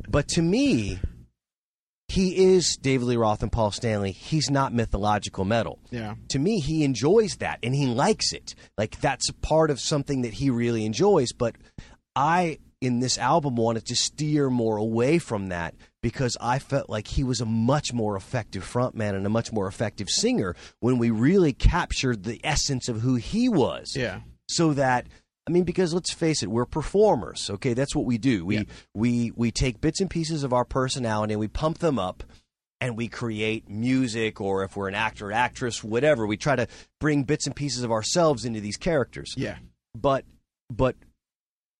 but 0.09 0.27
to 0.29 0.41
me, 0.41 0.99
he 2.07 2.53
is 2.53 2.75
David 2.77 3.05
Lee 3.05 3.15
Roth 3.15 3.41
and 3.41 3.51
Paul 3.51 3.71
Stanley. 3.71 4.11
He's 4.11 4.49
not 4.49 4.73
mythological 4.73 5.45
metal. 5.45 5.79
yeah, 5.89 6.15
To 6.29 6.39
me, 6.39 6.59
he 6.59 6.83
enjoys 6.83 7.37
that 7.37 7.59
and 7.63 7.73
he 7.73 7.87
likes 7.87 8.33
it. 8.33 8.55
Like 8.77 8.99
that's 9.01 9.29
a 9.29 9.33
part 9.33 9.71
of 9.71 9.79
something 9.79 10.21
that 10.21 10.33
he 10.33 10.49
really 10.49 10.85
enjoys. 10.85 11.31
But 11.31 11.55
I, 12.15 12.59
in 12.81 12.99
this 12.99 13.17
album, 13.17 13.55
wanted 13.55 13.85
to 13.87 13.95
steer 13.95 14.49
more 14.49 14.77
away 14.77 15.17
from 15.17 15.49
that 15.49 15.73
because 16.01 16.37
I 16.39 16.59
felt 16.59 16.89
like 16.89 17.07
he 17.07 17.23
was 17.23 17.41
a 17.41 17.45
much 17.45 17.93
more 17.93 18.15
effective 18.15 18.63
frontman 18.63 19.15
and 19.15 19.25
a 19.25 19.29
much 19.29 19.51
more 19.51 19.67
effective 19.67 20.09
singer 20.09 20.55
when 20.81 20.97
we 20.97 21.09
really 21.09 21.53
captured 21.53 22.23
the 22.23 22.41
essence 22.43 22.89
of 22.89 23.01
who 23.01 23.15
he 23.15 23.47
was 23.49 23.95
yeah, 23.95 24.19
so 24.47 24.73
that 24.73 25.07
I 25.47 25.51
mean, 25.51 25.63
because 25.63 25.93
let's 25.93 26.13
face 26.13 26.41
it, 26.41 26.49
we're 26.49 26.65
performers. 26.65 27.49
Okay, 27.49 27.73
that's 27.73 27.95
what 27.95 28.05
we 28.05 28.17
do. 28.17 28.45
We 28.45 28.57
Yeah. 28.57 28.63
we 28.93 29.31
we 29.35 29.51
take 29.51 29.81
bits 29.81 29.99
and 29.99 30.09
pieces 30.09 30.43
of 30.43 30.53
our 30.53 30.65
personality 30.65 31.33
and 31.33 31.39
we 31.39 31.47
pump 31.47 31.79
them 31.79 31.99
up, 31.99 32.23
and 32.79 32.95
we 32.97 33.07
create 33.09 33.69
music. 33.69 34.39
Or 34.39 34.63
if 34.63 34.75
we're 34.77 34.87
an 34.87 34.95
actor, 34.95 35.31
actress, 35.31 35.83
whatever, 35.83 36.25
we 36.25 36.37
try 36.37 36.55
to 36.55 36.67
bring 36.99 37.23
bits 37.23 37.45
and 37.45 37.55
pieces 37.55 37.83
of 37.83 37.91
ourselves 37.91 38.45
into 38.45 38.61
these 38.61 38.77
characters. 38.77 39.33
yeah, 39.37 39.57
But 39.93 40.23
but 40.69 40.95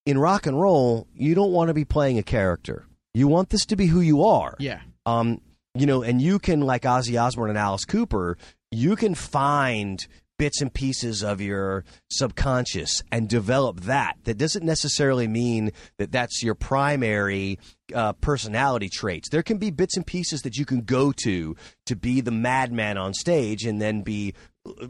in 0.06 0.18
rock 0.18 0.46
and 0.46 0.60
roll, 0.60 1.06
you 1.14 1.34
don't 1.34 1.52
want 1.52 1.68
to 1.68 1.74
be 1.74 1.86
playing 1.86 2.18
a 2.18 2.22
character. 2.22 2.86
You 3.14 3.28
want 3.28 3.48
this 3.48 3.64
to 3.66 3.76
be 3.76 3.86
who 3.86 4.00
you 4.00 4.24
are 4.24 4.56
yeah, 4.58 4.80
um, 5.06 5.40
you 5.74 5.86
know, 5.86 6.02
and 6.02 6.20
you 6.20 6.38
can 6.38 6.60
like 6.60 6.82
Ozzy 6.82 7.18
Osbourne 7.20 7.48
and 7.48 7.58
Alice 7.58 7.84
Cooper, 7.84 8.36
you 8.70 8.96
can 8.96 9.14
find 9.14 10.06
bits 10.38 10.60
and 10.60 10.72
pieces 10.72 11.22
of 11.22 11.40
your 11.40 11.84
subconscious 12.10 13.02
and 13.10 13.28
develop 13.28 13.80
that. 13.82 14.16
That 14.24 14.38
doesn't 14.38 14.64
necessarily 14.64 15.28
mean 15.28 15.72
that 15.98 16.12
that's 16.12 16.42
your 16.42 16.54
primary 16.54 17.58
uh, 17.94 18.14
personality 18.14 18.88
traits. 18.88 19.28
There 19.28 19.42
can 19.42 19.58
be 19.58 19.70
bits 19.70 19.96
and 19.96 20.06
pieces 20.06 20.42
that 20.42 20.56
you 20.56 20.64
can 20.64 20.80
go 20.80 21.12
to 21.24 21.56
to 21.86 21.96
be 21.96 22.20
the 22.20 22.30
madman 22.30 22.98
on 22.98 23.14
stage 23.14 23.64
and 23.64 23.80
then 23.80 24.02
be 24.02 24.34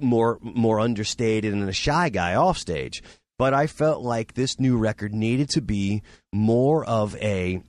more 0.01 0.39
more 0.41 0.81
understated 0.81 1.53
and 1.53 1.69
a 1.69 1.73
shy 1.73 2.09
guy 2.09 2.35
off 2.35 2.59
stage. 2.59 3.03
But 3.39 3.53
I 3.53 3.67
felt 3.67 4.03
like 4.03 4.35
this 4.35 4.61
new 4.61 4.79
record 4.79 5.13
needed 5.13 5.51
to 5.51 5.61
be 5.61 6.03
more 6.33 6.85
of 6.85 7.17
a 7.17 7.61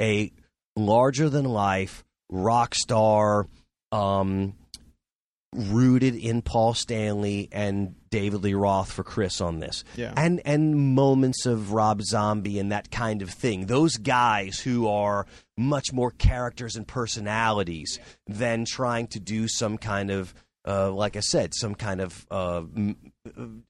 a 0.00 0.32
larger 0.76 1.28
than 1.28 1.44
life 1.44 2.04
rock 2.30 2.74
star 2.74 3.46
um, 3.90 4.54
rooted 5.54 6.14
in 6.14 6.42
Paul 6.42 6.74
Stanley 6.74 7.48
and 7.52 7.94
David 8.10 8.42
Lee 8.42 8.54
Roth 8.54 8.92
for 8.92 9.02
Chris 9.02 9.40
on 9.40 9.60
this. 9.60 9.82
Yeah. 9.96 10.12
And 10.16 10.40
and 10.44 10.94
moments 10.94 11.46
of 11.46 11.72
Rob 11.72 12.02
Zombie 12.02 12.58
and 12.58 12.70
that 12.72 12.90
kind 12.90 13.22
of 13.22 13.30
thing. 13.30 13.66
Those 13.66 13.96
guys 13.96 14.60
who 14.60 14.88
are 14.88 15.26
much 15.56 15.92
more 15.92 16.10
characters 16.10 16.76
and 16.76 16.86
personalities 16.86 17.98
than 18.26 18.64
trying 18.66 19.06
to 19.08 19.20
do 19.20 19.48
some 19.48 19.78
kind 19.78 20.10
of 20.10 20.34
uh, 20.66 20.90
like 20.92 21.16
I 21.16 21.20
said, 21.20 21.54
some 21.54 21.74
kind 21.74 22.00
of 22.02 22.26
uh, 22.30 22.58
m- 22.58 23.12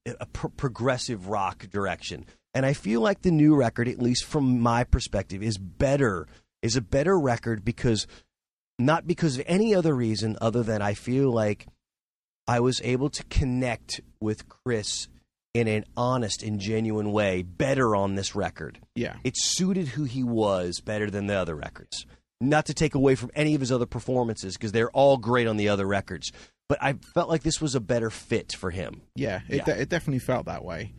a 0.04 0.26
pro- 0.26 0.50
progressive 0.50 1.28
rock 1.28 1.68
direction. 1.70 2.26
And 2.54 2.66
I 2.66 2.72
feel 2.72 3.00
like 3.00 3.22
the 3.22 3.30
new 3.30 3.54
record, 3.54 3.86
at 3.86 4.02
least 4.02 4.24
from 4.24 4.58
my 4.60 4.82
perspective, 4.82 5.42
is 5.42 5.58
better. 5.58 6.26
Is 6.60 6.74
a 6.74 6.80
better 6.80 7.16
record 7.16 7.64
because 7.64 8.08
not 8.78 9.06
because 9.06 9.38
of 9.38 9.44
any 9.46 9.74
other 9.74 9.94
reason 9.94 10.36
other 10.40 10.62
than 10.62 10.82
I 10.82 10.94
feel 10.94 11.30
like 11.30 11.66
I 12.46 12.60
was 12.60 12.80
able 12.82 13.10
to 13.10 13.24
connect 13.24 14.00
with 14.20 14.48
Chris 14.48 15.08
in 15.54 15.66
an 15.68 15.84
honest 15.96 16.42
and 16.42 16.60
genuine 16.60 17.10
way 17.12 17.42
better 17.42 17.96
on 17.96 18.14
this 18.14 18.34
record. 18.34 18.78
yeah, 18.94 19.16
It 19.24 19.34
suited 19.36 19.88
who 19.88 20.04
he 20.04 20.22
was 20.22 20.80
better 20.80 21.10
than 21.10 21.26
the 21.26 21.34
other 21.34 21.54
records. 21.56 22.06
Not 22.40 22.66
to 22.66 22.74
take 22.74 22.94
away 22.94 23.16
from 23.16 23.30
any 23.34 23.54
of 23.54 23.60
his 23.60 23.72
other 23.72 23.86
performances 23.86 24.54
because 24.56 24.70
they're 24.72 24.90
all 24.90 25.16
great 25.16 25.48
on 25.48 25.56
the 25.56 25.68
other 25.70 25.86
records, 25.86 26.30
but 26.68 26.78
I 26.80 26.92
felt 27.14 27.28
like 27.28 27.42
this 27.42 27.60
was 27.60 27.74
a 27.74 27.80
better 27.80 28.10
fit 28.10 28.52
for 28.52 28.70
him. 28.70 29.02
yeah. 29.16 29.40
It, 29.48 29.56
Yeah. 29.56 29.64
De- 29.64 29.80
it 29.82 29.88
definitely 29.88 30.20
felt 30.20 30.46
that 30.46 30.64
way. 30.64 30.92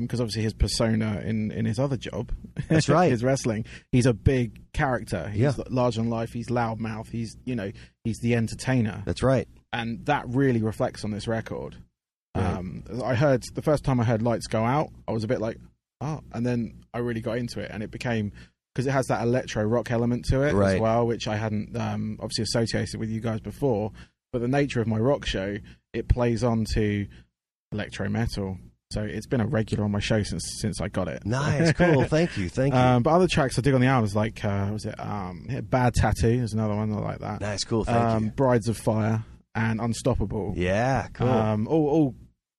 Because 0.00 0.20
obviously 0.20 0.42
his 0.42 0.54
persona 0.54 1.22
in, 1.24 1.50
in 1.52 1.64
his 1.64 1.78
other 1.78 1.96
job, 1.96 2.32
That's 2.68 2.88
right. 2.88 3.10
his 3.10 3.22
wrestling, 3.22 3.64
he's 3.92 4.06
a 4.06 4.12
big 4.14 4.72
character. 4.72 5.28
He's 5.28 5.40
Yeah. 5.40 5.52
large 5.70 5.98
in 5.98 6.10
life. 6.10 6.32
He's 6.32 6.48
loudmouth. 6.48 7.08
He's 7.10 7.36
you 7.44 7.54
know 7.54 7.70
he's 8.04 8.18
the 8.18 8.34
entertainer. 8.34 9.02
That's 9.06 9.22
right. 9.22 9.46
and 9.72 10.04
that 10.06 10.24
really 10.28 10.62
reflects 10.62 11.04
on 11.04 11.10
this 11.10 11.28
record. 11.28 11.76
Right. 12.34 12.44
Um, 12.44 12.84
I 13.04 13.14
heard 13.14 13.42
the 13.54 13.62
first 13.62 13.84
time 13.84 14.00
I 14.00 14.04
heard 14.04 14.22
"Lights 14.22 14.46
Go 14.46 14.64
Out," 14.64 14.90
I 15.06 15.12
was 15.12 15.24
a 15.24 15.28
bit 15.28 15.40
like, 15.40 15.58
"Oh," 16.00 16.20
and 16.32 16.44
then 16.46 16.84
I 16.94 16.98
really 16.98 17.20
got 17.20 17.38
into 17.38 17.60
it, 17.60 17.70
and 17.72 17.82
it 17.82 17.90
became 17.90 18.32
because 18.74 18.86
it 18.86 18.92
has 18.92 19.06
that 19.06 19.22
electro 19.22 19.64
rock 19.64 19.90
element 19.90 20.24
to 20.26 20.42
it 20.42 20.54
Right. 20.54 20.74
as 20.76 20.80
well, 20.80 21.06
which 21.06 21.26
I 21.26 21.36
hadn't 21.36 21.76
um, 21.76 22.16
obviously 22.20 22.42
associated 22.44 23.00
with 23.00 23.10
you 23.10 23.20
guys 23.20 23.40
before. 23.40 23.92
But 24.32 24.40
the 24.40 24.48
nature 24.48 24.80
of 24.80 24.86
my 24.86 24.98
rock 24.98 25.24
show, 25.26 25.56
it 25.92 26.06
plays 26.08 26.44
on 26.44 26.64
to 26.74 27.06
electro 27.72 28.08
metal, 28.08 28.58
so 28.90 29.02
it's 29.02 29.26
been 29.26 29.40
a 29.40 29.46
regular 29.46 29.84
on 29.84 29.90
my 29.90 30.00
show 30.00 30.22
since 30.22 30.44
since 30.60 30.80
I 30.80 30.88
got 30.88 31.08
it. 31.08 31.26
Nice, 31.26 31.72
cool. 31.72 32.04
Thank 32.08 32.36
you, 32.36 32.48
thank 32.48 32.72
you. 32.72 32.80
Um, 32.80 33.02
but 33.02 33.10
other 33.10 33.28
tracks 33.28 33.58
I 33.58 33.62
dig 33.62 33.74
on 33.74 33.80
the 33.80 33.86
album 33.86 34.06
is 34.06 34.16
like, 34.16 34.44
uh, 34.44 34.68
was 34.72 34.86
it 34.86 34.98
um, 34.98 35.46
"Bad 35.64 35.94
Tattoo"? 35.94 36.28
Is 36.42 36.54
another 36.54 36.74
one 36.74 36.92
I 36.92 36.98
like 36.98 37.18
that. 37.18 37.40
nice, 37.40 37.64
cool. 37.64 37.84
Thank 37.84 37.98
um, 37.98 38.24
you. 38.24 38.30
"Brides 38.30 38.68
of 38.68 38.76
Fire" 38.78 39.24
and 39.54 39.80
"Unstoppable." 39.80 40.54
Yeah, 40.56 41.08
cool. 41.12 41.28
Um, 41.28 41.68
all, 41.68 41.88
all 41.88 42.14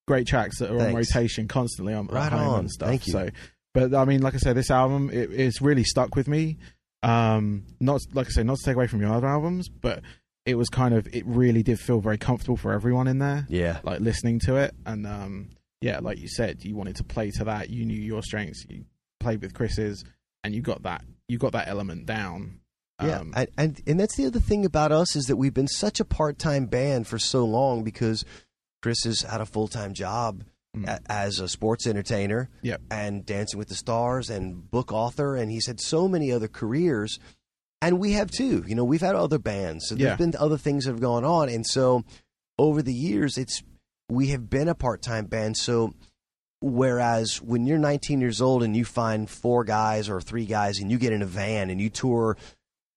great 0.06 0.26
tracks 0.26 0.58
that 0.58 0.70
are 0.70 0.80
on 0.80 0.94
rotation 0.94 1.46
constantly 1.48 1.94
on 1.94 2.06
Right 2.06 2.32
on. 2.32 2.60
and 2.60 2.70
stuff. 2.70 2.88
Thank 2.88 3.06
you. 3.06 3.12
So, 3.12 3.28
but 3.74 3.94
I 3.94 4.04
mean, 4.04 4.22
like 4.22 4.34
I 4.34 4.38
said, 4.38 4.56
this 4.56 4.70
album 4.70 5.10
it, 5.12 5.30
it's 5.32 5.60
really 5.60 5.84
stuck 5.84 6.14
with 6.16 6.28
me. 6.28 6.58
Um, 7.02 7.64
not 7.80 8.00
like 8.12 8.26
I 8.26 8.30
say, 8.30 8.42
not 8.42 8.58
to 8.58 8.64
take 8.64 8.76
away 8.76 8.86
from 8.86 9.00
your 9.00 9.12
other 9.12 9.26
albums, 9.26 9.68
but 9.68 10.02
it 10.46 10.54
was 10.54 10.68
kind 10.68 10.94
of 10.94 11.06
it 11.12 11.24
really 11.26 11.62
did 11.62 11.78
feel 11.78 12.00
very 12.00 12.18
comfortable 12.18 12.56
for 12.56 12.72
everyone 12.72 13.08
in 13.08 13.18
there, 13.18 13.46
yeah, 13.48 13.80
like 13.82 14.00
listening 14.00 14.38
to 14.40 14.56
it. 14.56 14.74
And 14.84 15.06
um, 15.06 15.50
yeah, 15.80 15.98
like 16.00 16.18
you 16.18 16.28
said, 16.28 16.64
you 16.64 16.76
wanted 16.76 16.96
to 16.96 17.04
play 17.04 17.30
to 17.32 17.44
that. 17.44 17.70
You 17.70 17.84
knew 17.84 17.98
your 18.00 18.22
strengths. 18.22 18.64
You 18.68 18.84
played 19.18 19.40
with 19.42 19.54
Chris's, 19.54 20.04
and 20.44 20.54
you 20.54 20.62
got 20.62 20.82
that. 20.84 21.04
You 21.28 21.38
got 21.38 21.52
that 21.52 21.68
element 21.68 22.06
down. 22.06 22.60
Yeah, 23.02 23.20
Um, 23.20 23.32
and, 23.34 23.48
and 23.56 23.80
and 23.86 24.00
that's 24.00 24.16
the 24.16 24.26
other 24.26 24.40
thing 24.40 24.66
about 24.66 24.92
us 24.92 25.16
is 25.16 25.24
that 25.26 25.36
we've 25.36 25.54
been 25.54 25.68
such 25.68 26.00
a 26.00 26.04
part-time 26.04 26.66
band 26.66 27.06
for 27.06 27.18
so 27.18 27.44
long 27.46 27.82
because 27.82 28.24
Chris 28.82 29.04
has 29.04 29.22
had 29.22 29.40
a 29.40 29.46
full-time 29.46 29.94
job 29.94 30.44
Mm. 30.76 30.86
a, 30.86 31.00
as 31.10 31.40
a 31.40 31.48
sports 31.48 31.84
entertainer 31.84 32.48
Yep. 32.62 32.82
and 32.92 33.26
Dancing 33.26 33.58
with 33.58 33.66
the 33.68 33.74
Stars 33.74 34.30
and 34.30 34.70
book 34.70 34.92
author, 34.92 35.34
and 35.34 35.50
he's 35.50 35.66
had 35.66 35.80
so 35.80 36.06
many 36.06 36.30
other 36.30 36.46
careers, 36.46 37.18
and 37.82 37.98
we 37.98 38.12
have 38.12 38.30
too. 38.30 38.62
You 38.68 38.76
know, 38.76 38.84
we've 38.84 39.00
had 39.00 39.16
other 39.16 39.40
bands, 39.40 39.88
so 39.88 39.96
Yeah. 39.96 40.14
there's 40.14 40.18
been 40.18 40.36
other 40.38 40.56
things 40.56 40.84
that 40.84 40.92
have 40.92 41.00
gone 41.00 41.24
on, 41.24 41.48
and 41.48 41.66
so 41.66 42.04
over 42.56 42.82
the 42.82 42.94
years, 42.94 43.36
it's 43.36 43.64
we 44.10 44.28
have 44.28 44.50
been 44.50 44.68
a 44.68 44.74
part-time 44.74 45.26
band, 45.26 45.56
so. 45.56 45.94
Whereas 46.62 47.40
when 47.40 47.64
you're 47.64 47.78
19 47.78 48.20
years 48.20 48.42
old 48.42 48.62
and 48.62 48.76
you 48.76 48.84
find 48.84 49.30
four 49.30 49.64
guys 49.64 50.10
or 50.10 50.20
three 50.20 50.44
guys 50.44 50.78
and 50.78 50.90
you 50.90 50.98
get 50.98 51.14
in 51.14 51.22
a 51.22 51.26
van 51.26 51.70
and 51.70 51.80
you 51.80 51.88
tour 51.88 52.36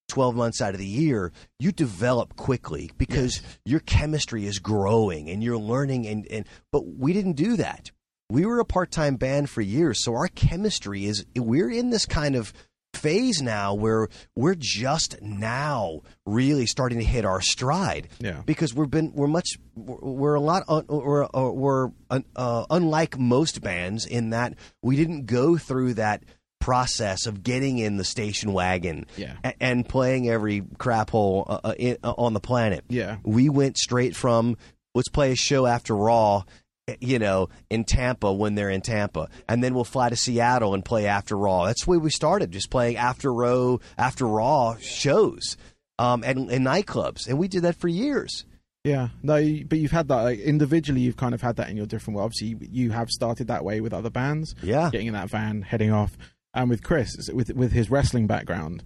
12 0.09 0.35
months 0.35 0.61
out 0.61 0.73
of 0.73 0.79
the 0.79 0.85
year, 0.85 1.31
you 1.59 1.71
develop 1.71 2.35
quickly 2.35 2.91
because 2.97 3.41
your 3.65 3.79
chemistry 3.79 4.45
is 4.45 4.59
growing 4.59 5.29
and 5.29 5.41
you're 5.41 5.57
learning 5.57 6.05
and, 6.07 6.27
and 6.27 6.45
but 6.73 6.85
we 6.85 7.13
didn't 7.13 7.37
do 7.37 7.55
that. 7.55 7.91
We 8.29 8.45
were 8.45 8.59
a 8.59 8.65
part-time 8.65 9.15
band 9.15 9.49
for 9.49 9.61
years, 9.61 10.03
so 10.03 10.13
our 10.13 10.27
chemistry 10.27 11.05
is 11.05 11.25
we're 11.35 11.71
in 11.71 11.89
this 11.89 12.05
kind 12.05 12.35
of 12.35 12.51
phase 12.93 13.41
now 13.41 13.73
where 13.73 14.07
we're 14.35 14.55
just 14.57 15.21
now 15.21 16.01
really 16.25 16.65
starting 16.65 16.99
to 16.99 17.03
hit 17.05 17.25
our 17.25 17.41
stride 17.41 18.07
yeah, 18.19 18.41
because 18.45 18.73
we've 18.73 18.89
been 18.91 19.11
we're 19.13 19.27
much 19.27 19.57
we're 19.75 20.35
a 20.35 20.39
lot 20.39 20.63
un, 20.67 20.85
we're 20.87 21.25
uh, 21.25 21.49
we're 21.51 21.89
uh, 22.09 22.65
unlike 22.69 23.17
most 23.19 23.61
bands 23.61 24.05
in 24.05 24.29
that 24.29 24.53
we 24.81 24.95
didn't 24.95 25.25
go 25.25 25.57
through 25.57 25.95
that 25.95 26.23
process 26.61 27.25
of 27.25 27.43
getting 27.43 27.77
in 27.77 27.97
the 27.97 28.03
station 28.05 28.53
wagon 28.53 29.05
Yeah. 29.17 29.33
a- 29.43 29.61
and 29.61 29.87
playing 29.87 30.29
every 30.29 30.63
crap 30.77 31.09
hole 31.09 31.45
uh, 31.49 31.59
uh, 31.63 31.73
in, 31.77 31.97
uh, 32.03 32.13
on 32.17 32.33
the 32.33 32.39
planet. 32.39 32.85
yeah, 32.87 33.17
We 33.23 33.49
went 33.49 33.77
straight 33.77 34.15
from 34.15 34.55
let's 34.95 35.09
play 35.09 35.31
a 35.31 35.35
show 35.35 35.65
after 35.65 35.93
Raw, 35.95 36.43
you 36.99 37.17
know, 37.19 37.49
in 37.69 37.85
Tampa 37.85 38.31
when 38.33 38.55
they're 38.55 38.69
in 38.69 38.81
Tampa, 38.81 39.29
and 39.47 39.63
then 39.63 39.73
we'll 39.73 39.83
fly 39.85 40.09
to 40.09 40.15
Seattle 40.15 40.73
and 40.73 40.83
play 40.83 41.05
after 41.07 41.37
Raw. 41.37 41.65
That's 41.65 41.85
the 41.85 41.91
way 41.91 41.97
we 41.97 42.09
started, 42.09 42.51
just 42.51 42.69
playing 42.69 42.97
after 42.97 43.33
Raw, 43.33 43.77
after 43.97 44.27
Raw 44.27 44.75
shows, 44.81 45.55
um, 45.97 46.23
and, 46.25 46.51
and 46.51 46.65
nightclubs, 46.65 47.27
and 47.27 47.37
we 47.39 47.47
did 47.47 47.61
that 47.63 47.75
for 47.77 47.87
years. 47.87 48.45
Yeah, 48.83 49.09
no, 49.21 49.35
but 49.69 49.77
you've 49.79 49.91
had 49.91 50.09
that 50.09 50.21
like, 50.23 50.39
individually. 50.39 50.99
You've 50.99 51.15
kind 51.15 51.33
of 51.33 51.41
had 51.41 51.55
that 51.55 51.69
in 51.69 51.77
your 51.77 51.85
different 51.85 52.17
way. 52.17 52.23
Obviously, 52.25 52.47
you- 52.49 52.59
you 52.69 52.91
have 52.91 53.09
started 53.09 53.47
that 53.47 53.63
way 53.63 53.79
with 53.79 53.93
other 53.93 54.09
bands. 54.09 54.53
Yeah. 54.61 54.89
getting 54.91 55.07
in 55.07 55.13
that 55.13 55.29
van, 55.29 55.61
heading 55.61 55.91
off, 55.93 56.17
and 56.53 56.69
with 56.69 56.83
Chris, 56.83 57.15
with 57.33 57.49
with 57.55 57.71
his 57.71 57.89
wrestling 57.89 58.27
background, 58.27 58.83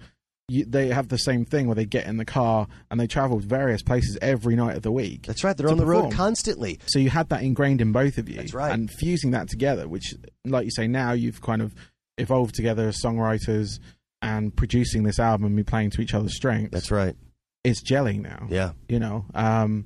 you, 0.47 0.63
they 0.65 0.87
have 0.87 1.09
the 1.09 1.17
same 1.17 1.43
thing 1.43 1.67
where 1.67 1.75
they 1.75 1.85
get 1.85 2.05
in 2.05 2.17
the 2.17 2.25
car 2.25 2.67
and 2.89 2.99
they 2.99 3.07
travel 3.07 3.41
to 3.41 3.45
various 3.45 3.81
places 3.81 4.17
every 4.21 4.55
night 4.55 4.77
of 4.77 4.83
the 4.83 4.91
week. 4.91 5.25
That's 5.27 5.43
right. 5.43 5.55
They're 5.55 5.69
on 5.69 5.77
the 5.77 5.85
road 5.85 6.13
constantly. 6.13 6.79
So 6.85 6.99
you 6.99 7.09
had 7.09 7.29
that 7.29 7.43
ingrained 7.43 7.81
in 7.81 7.91
both 7.91 8.17
of 8.17 8.29
you. 8.29 8.37
That's 8.37 8.53
right. 8.53 8.71
And 8.71 8.89
fusing 8.89 9.31
that 9.31 9.49
together, 9.49 9.87
which, 9.87 10.15
like 10.45 10.65
you 10.65 10.71
say, 10.71 10.87
now 10.87 11.11
you've 11.11 11.41
kind 11.41 11.61
of 11.61 11.75
evolved 12.17 12.55
together 12.55 12.87
as 12.87 13.01
songwriters 13.01 13.79
and 14.21 14.55
producing 14.55 15.03
this 15.03 15.19
album 15.19 15.47
and 15.47 15.55
be 15.55 15.63
playing 15.63 15.91
to 15.91 16.01
each 16.01 16.13
other's 16.13 16.35
strengths. 16.35 16.71
That's 16.71 16.91
right. 16.91 17.15
It's 17.63 17.83
gelling 17.83 18.21
now. 18.21 18.47
Yeah. 18.49 18.71
You 18.87 18.99
know, 18.99 19.25
um, 19.35 19.85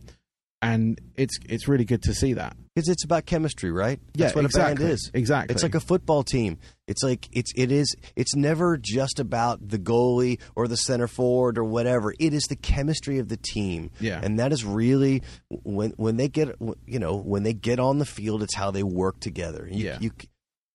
and 0.61 0.99
it's 1.15 1.37
it's 1.47 1.67
really 1.67 1.85
good 1.85 2.03
to 2.03 2.13
see 2.13 2.33
that. 2.33 2.55
Because 2.75 2.87
it's 2.87 3.03
about 3.03 3.25
chemistry, 3.25 3.71
right? 3.71 3.99
Yeah, 4.13 4.25
That's 4.27 4.35
what 4.35 4.45
exactly. 4.45 4.71
a 4.71 4.75
band 4.87 4.93
is. 4.93 5.11
Exactly. 5.13 5.53
It's 5.53 5.63
like 5.63 5.75
a 5.75 5.79
football 5.81 6.23
team. 6.23 6.57
It's 6.87 7.03
like 7.03 7.27
it's 7.33 7.51
it 7.55 7.71
is 7.71 7.93
it's 8.15 8.35
never 8.35 8.77
just 8.77 9.19
about 9.19 9.67
the 9.67 9.77
goalie 9.77 10.39
or 10.55 10.67
the 10.69 10.77
center 10.77 11.07
forward 11.07 11.57
or 11.57 11.63
whatever. 11.65 12.13
It 12.17 12.33
is 12.33 12.43
the 12.43 12.55
chemistry 12.55 13.17
of 13.19 13.27
the 13.27 13.37
team. 13.37 13.91
Yeah. 13.99 14.21
And 14.23 14.39
that 14.39 14.53
is 14.53 14.63
really 14.63 15.21
when 15.49 15.91
when 15.97 16.15
they 16.17 16.29
get 16.29 16.55
you 16.87 16.99
know, 16.99 17.17
when 17.17 17.43
they 17.43 17.53
get 17.53 17.79
on 17.79 17.97
the 17.97 18.05
field 18.05 18.41
it's 18.43 18.55
how 18.55 18.71
they 18.71 18.83
work 18.83 19.19
together. 19.19 19.67
You, 19.69 19.85
Yeah. 19.85 19.97
You 19.99 20.11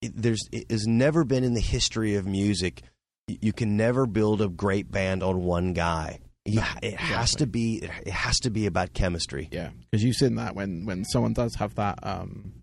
it, 0.03 0.13
there's 0.15 0.43
it 0.53 0.71
has 0.71 0.87
never 0.87 1.25
been 1.25 1.45
in 1.45 1.55
the 1.55 1.61
history 1.61 2.17
of 2.17 2.27
music 2.27 2.83
you- 3.29 3.39
you 3.41 3.53
can 3.53 3.77
never 3.77 4.07
build 4.07 4.41
a 4.43 4.49
great 4.49 4.91
band 4.91 5.23
on 5.23 5.43
one 5.45 5.73
guy. 5.73 6.21
You, 6.47 6.63
it 6.83 6.95
has 6.95 7.35
exactly. 7.35 7.39
to 7.39 7.47
be 7.47 7.77
it 8.07 8.13
has 8.13 8.37
to 8.41 8.51
be 8.51 8.67
about 8.67 8.93
chemistry. 8.93 9.49
Yeah, 9.51 9.71
because 9.91 10.05
you've 10.05 10.17
seen 10.17 10.37
that 10.37 10.55
when 10.55 10.87
when 10.87 11.05
someone 11.05 11.33
does 11.33 11.55
have 11.57 11.75
that, 11.77 11.99
um, 12.03 12.63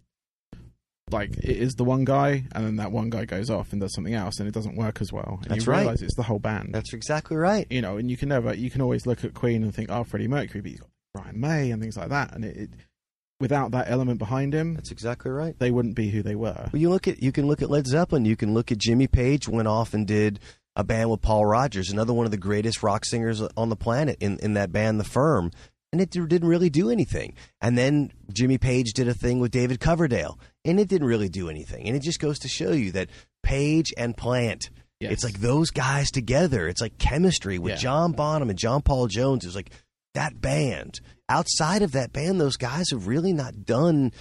like 1.11 1.31
it 1.37 1.57
is 1.57 1.73
the 1.73 1.83
one 1.83 2.05
guy, 2.05 2.45
and 2.53 2.65
then 2.65 2.75
that 2.77 2.91
one 2.91 3.09
guy 3.09 3.25
goes 3.25 3.49
off 3.49 3.71
and 3.71 3.81
does 3.81 3.93
something 3.93 4.13
else, 4.13 4.39
and 4.39 4.47
it 4.47 4.53
doesn't 4.53 4.75
work 4.75 5.01
as 5.01 5.11
well. 5.11 5.39
And 5.43 5.51
That's 5.51 5.65
you 5.65 5.71
right. 5.71 5.79
realize 5.79 6.01
it's 6.01 6.15
the 6.15 6.23
whole 6.23 6.39
band. 6.39 6.69
That's 6.73 6.93
exactly 6.93 7.37
right. 7.37 7.67
you 7.69 7.81
know, 7.81 7.97
and 7.97 8.09
you 8.09 8.17
can 8.17 8.29
never, 8.29 8.53
you 8.53 8.69
can 8.69 8.81
always 8.81 9.05
look 9.05 9.23
at 9.23 9.33
Queen 9.33 9.63
and 9.63 9.73
think, 9.73 9.91
oh, 9.91 10.03
Freddie 10.03 10.27
Mercury, 10.27 10.61
but 10.61 10.71
he's 10.71 10.79
got 10.79 10.89
Brian 11.13 11.39
May 11.39 11.71
and 11.71 11.81
things 11.81 11.97
like 11.97 12.09
that, 12.09 12.33
and 12.33 12.43
it, 12.45 12.57
it 12.57 12.69
without 13.39 13.71
that 13.71 13.89
element 13.89 14.19
behind 14.19 14.53
him, 14.53 14.75
That's 14.75 14.91
exactly 14.91 15.29
right. 15.29 15.57
they 15.59 15.69
wouldn't 15.69 15.95
be 15.95 16.09
who 16.09 16.23
they 16.23 16.35
were. 16.35 16.69
Well, 16.71 16.81
you 16.81 16.89
look 16.89 17.07
at 17.07 17.21
you 17.21 17.31
can 17.31 17.45
look 17.45 17.61
at 17.61 17.69
Led 17.69 17.85
Zeppelin. 17.85 18.25
You 18.25 18.37
can 18.37 18.53
look 18.53 18.71
at 18.71 18.77
Jimmy 18.77 19.07
Page 19.07 19.47
went 19.47 19.67
off 19.67 19.93
and 19.93 20.07
did 20.07 20.39
a 20.75 20.84
band 20.84 21.10
with 21.12 21.22
Paul 21.22 21.46
Rodgers, 21.46 21.89
another 21.92 22.13
one 22.13 22.25
of 22.25 22.32
the 22.32 22.38
greatest 22.38 22.82
rock 22.84 23.06
singers 23.06 23.42
on 23.56 23.70
the 23.70 23.75
planet. 23.75 24.18
In 24.20 24.38
in 24.39 24.53
that 24.53 24.72
band, 24.72 25.00
The 25.00 25.03
Firm, 25.03 25.51
and 25.92 26.01
it 26.01 26.10
didn't 26.10 26.48
really 26.48 26.70
do 26.70 26.89
anything. 26.89 27.36
And 27.62 27.77
then 27.77 28.12
Jimmy 28.32 28.58
Page 28.58 28.94
did 28.94 29.08
a 29.08 29.13
thing 29.13 29.39
with 29.39 29.51
David 29.51 29.80
Coverdale, 29.80 30.39
and 30.65 30.80
it 30.80 30.88
didn't 30.88 31.08
really 31.08 31.30
do 31.30 31.50
anything. 31.50 31.88
And 31.88 31.96
it 31.96 32.01
just 32.01 32.20
goes 32.20 32.39
to 32.39 32.48
show 32.48 32.72
you 32.72 32.92
that 32.94 33.10
Page 33.44 33.94
and 33.98 34.18
Plant. 34.18 34.70
Yes. 35.00 35.12
It's 35.13 35.24
like 35.24 35.39
those 35.42 35.70
guys 35.70 36.10
together. 36.12 36.68
It's 36.68 36.82
like 36.82 36.98
chemistry 36.98 37.60
with 37.60 37.72
Yeah. 37.74 37.77
John 37.77 38.13
Bonham 38.13 38.50
and 38.50 38.58
John 38.58 38.82
Paul 38.82 39.08
Jones. 39.08 39.46
It's 39.46 39.56
like 39.56 39.72
that 40.13 40.39
band. 40.39 41.01
Outside 41.30 41.82
of 41.82 41.92
that 41.94 42.13
band, 42.13 42.39
those 42.39 42.58
guys 42.58 42.89
have 42.92 43.08
really 43.08 43.34
not 43.34 43.65
done 43.65 44.12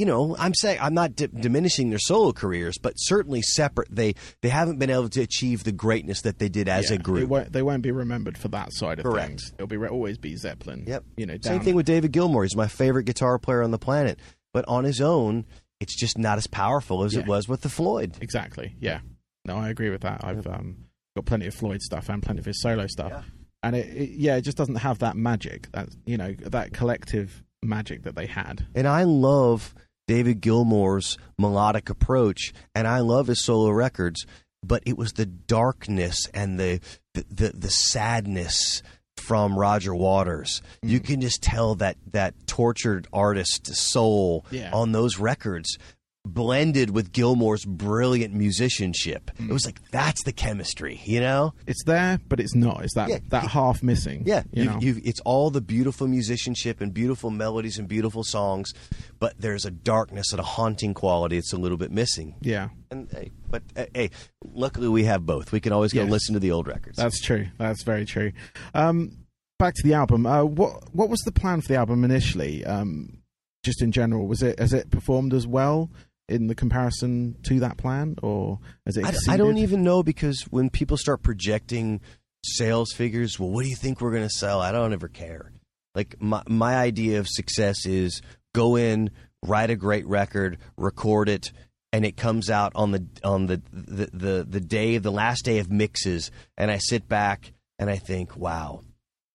you 0.00 0.06
know, 0.06 0.34
I'm 0.38 0.54
saying 0.54 0.78
I'm 0.80 0.94
not 0.94 1.14
di- 1.14 1.26
diminishing 1.28 1.90
their 1.90 1.98
solo 1.98 2.32
careers, 2.32 2.78
but 2.78 2.94
certainly 2.96 3.42
separate. 3.42 3.88
They 3.94 4.14
they 4.40 4.48
haven't 4.48 4.78
been 4.78 4.88
able 4.90 5.10
to 5.10 5.20
achieve 5.20 5.62
the 5.64 5.72
greatness 5.72 6.22
that 6.22 6.38
they 6.38 6.48
did 6.48 6.68
as 6.68 6.88
Yeah, 6.90 6.96
a 6.96 6.98
group. 6.98 7.28
won't, 7.28 7.52
they 7.52 7.62
won't 7.62 7.82
be 7.82 7.90
remembered 7.90 8.38
for 8.38 8.48
that 8.48 8.72
side 8.72 8.98
of 8.98 9.04
Correct. 9.04 9.28
things. 9.28 9.52
It'll 9.58 9.66
be 9.66 9.76
always 9.76 10.16
be 10.16 10.34
Zeppelin. 10.36 10.84
Yep. 10.86 11.04
You 11.18 11.26
know, 11.26 11.36
Same 11.42 11.60
thing 11.60 11.74
with 11.74 11.84
David 11.86 12.12
Gilmour. 12.12 12.44
He's 12.44 12.56
my 12.56 12.66
favorite 12.68 13.04
guitar 13.04 13.38
player 13.38 13.62
on 13.62 13.70
the 13.70 13.78
planet, 13.78 14.18
but 14.54 14.64
on 14.66 14.84
his 14.84 15.00
own, 15.02 15.44
it's 15.80 15.94
just 15.94 16.16
not 16.16 16.38
as 16.38 16.46
powerful 16.46 17.04
as 17.04 17.14
it 17.14 17.26
was 17.26 17.46
with 17.48 17.60
the 17.60 17.68
Floyd. 17.68 18.16
Exactly. 18.22 18.74
Yeah. 18.80 19.00
No, 19.44 19.56
I 19.56 19.68
agree 19.68 19.90
with 19.90 20.00
that. 20.00 20.22
I've 20.24 20.46
um, 20.46 20.86
got 21.14 21.26
plenty 21.26 21.46
of 21.46 21.54
Floyd 21.54 21.80
stuff 21.82 22.08
and 22.08 22.22
plenty 22.22 22.40
of 22.40 22.46
his 22.46 22.60
solo 22.62 22.86
stuff, 22.86 23.10
Yeah. 23.12 23.22
and 23.62 23.76
it, 23.76 23.86
it 23.96 24.10
yeah, 24.10 24.36
it 24.36 24.42
just 24.42 24.56
doesn't 24.56 24.76
have 24.76 24.98
that 25.00 25.16
magic. 25.16 25.70
That 25.72 25.88
you 26.06 26.16
know, 26.16 26.32
that 26.42 26.72
collective 26.72 27.42
magic 27.62 28.04
that 28.04 28.14
they 28.16 28.24
had. 28.26 28.66
And 28.74 28.86
I 28.88 29.02
love 29.04 29.74
David 30.10 30.40
Gilmour's 30.40 31.16
melodic 31.38 31.88
approach, 31.88 32.52
and 32.74 32.88
I 32.88 32.98
love 32.98 33.28
his 33.28 33.44
solo 33.44 33.70
records. 33.70 34.26
But 34.60 34.82
it 34.84 34.98
was 34.98 35.12
the 35.12 35.24
darkness 35.24 36.26
and 36.34 36.58
the 36.58 36.80
the, 37.14 37.24
the, 37.30 37.48
the 37.54 37.70
sadness 37.70 38.82
from 39.16 39.56
Roger 39.56 39.94
Waters. 39.94 40.62
You 40.82 40.98
Mm. 41.00 41.04
can 41.06 41.20
just 41.20 41.42
tell 41.42 41.76
that 41.76 41.96
that 42.10 42.34
tortured 42.48 43.06
artist 43.12 43.68
soul 43.74 44.44
Yeah. 44.50 44.70
on 44.72 44.90
those 44.92 45.18
records 45.18 45.78
blended 46.26 46.90
with 46.90 47.12
Gilmour's 47.12 47.64
brilliant 47.64 48.34
musicianship. 48.34 49.30
Mm. 49.38 49.50
It 49.50 49.52
was 49.52 49.64
like 49.64 49.80
that's 49.90 50.22
the 50.24 50.32
chemistry, 50.32 51.00
you 51.04 51.18
know? 51.20 51.54
It's 51.66 51.82
there, 51.84 52.20
but 52.28 52.40
it's 52.40 52.54
not. 52.54 52.84
It's 52.84 52.94
that 52.94 53.08
Yeah, 53.08 53.18
that 53.28 53.44
it- 53.44 53.50
half 53.50 53.82
missing. 53.82 54.22
Yeah, 54.26 54.42
you 54.52 54.64
you've, 54.64 54.82
you've, 54.82 54.98
it's 55.06 55.20
all 55.20 55.50
the 55.50 55.60
beautiful 55.62 56.06
musicianship 56.06 56.80
and 56.80 56.92
beautiful 56.92 57.30
melodies 57.30 57.78
and 57.78 57.88
beautiful 57.88 58.22
songs, 58.22 58.72
but 59.18 59.34
there's 59.38 59.64
a 59.64 59.70
darkness 59.70 60.32
and 60.32 60.40
a 60.40 60.44
haunting 60.44 60.92
quality 60.94 61.36
that's 61.36 61.52
a 61.52 61.58
little 61.58 61.78
bit 61.78 61.90
missing. 61.90 62.36
yeah, 62.42 62.68
And 62.90 63.08
hey, 63.10 63.30
but 63.48 63.62
hey, 63.94 64.10
luckily 64.44 64.88
we 64.88 65.04
have 65.04 65.24
both. 65.24 65.52
We 65.52 65.60
can 65.60 65.72
always 65.72 65.92
go 65.92 66.02
Yes. 66.02 66.10
listen 66.10 66.34
to 66.34 66.40
the 66.40 66.50
old 66.52 66.66
records. 66.68 66.98
that's 66.98 67.20
true. 67.20 67.46
That's 67.58 67.82
very 67.82 68.04
true. 68.04 68.32
Um, 68.74 69.16
back 69.58 69.74
to 69.74 69.82
the 69.82 69.94
album. 69.94 70.26
Uh, 70.26 70.44
what 70.44 70.94
what 70.94 71.08
was 71.08 71.20
the 71.20 71.32
plan 71.32 71.60
for 71.62 71.68
the 71.68 71.76
album 71.76 72.04
initially? 72.04 72.64
Um, 72.64 73.16
just 73.62 73.82
in 73.82 73.92
general, 73.92 74.26
was 74.26 74.42
it 74.42 74.58
has 74.58 74.72
it 74.72 74.90
performed 74.90 75.34
as 75.34 75.46
well 75.46 75.90
in 76.30 76.46
the 76.46 76.54
comparison 76.54 77.36
to 77.42 77.60
that 77.60 77.76
plan, 77.76 78.16
or 78.22 78.60
has 78.86 78.96
it? 78.96 79.06
Exceeded? 79.06 79.28
I 79.28 79.36
don't 79.36 79.58
even 79.58 79.82
know 79.82 80.02
because 80.02 80.42
when 80.50 80.70
people 80.70 80.96
start 80.96 81.22
projecting 81.22 82.00
sales 82.44 82.92
figures, 82.92 83.38
well, 83.38 83.50
what 83.50 83.64
do 83.64 83.68
you 83.68 83.76
think 83.76 84.00
we're 84.00 84.12
going 84.12 84.28
to 84.28 84.30
sell? 84.30 84.60
I 84.60 84.72
don't 84.72 84.92
ever 84.92 85.08
care. 85.08 85.52
Like 85.94 86.16
my 86.20 86.42
my 86.46 86.76
idea 86.76 87.18
of 87.18 87.28
success 87.28 87.84
is 87.84 88.22
go 88.54 88.76
in, 88.76 89.10
write 89.42 89.70
a 89.70 89.76
great 89.76 90.06
record, 90.06 90.58
record 90.76 91.28
it, 91.28 91.52
and 91.92 92.04
it 92.04 92.16
comes 92.16 92.48
out 92.48 92.72
on 92.74 92.92
the 92.92 93.06
on 93.24 93.46
the 93.46 93.60
the 93.72 94.10
the, 94.12 94.46
the 94.48 94.60
day 94.60 94.98
the 94.98 95.10
last 95.10 95.44
day 95.44 95.58
of 95.58 95.70
mixes, 95.70 96.30
and 96.56 96.70
I 96.70 96.78
sit 96.78 97.08
back 97.08 97.52
and 97.78 97.90
I 97.90 97.96
think, 97.96 98.36
wow, 98.36 98.82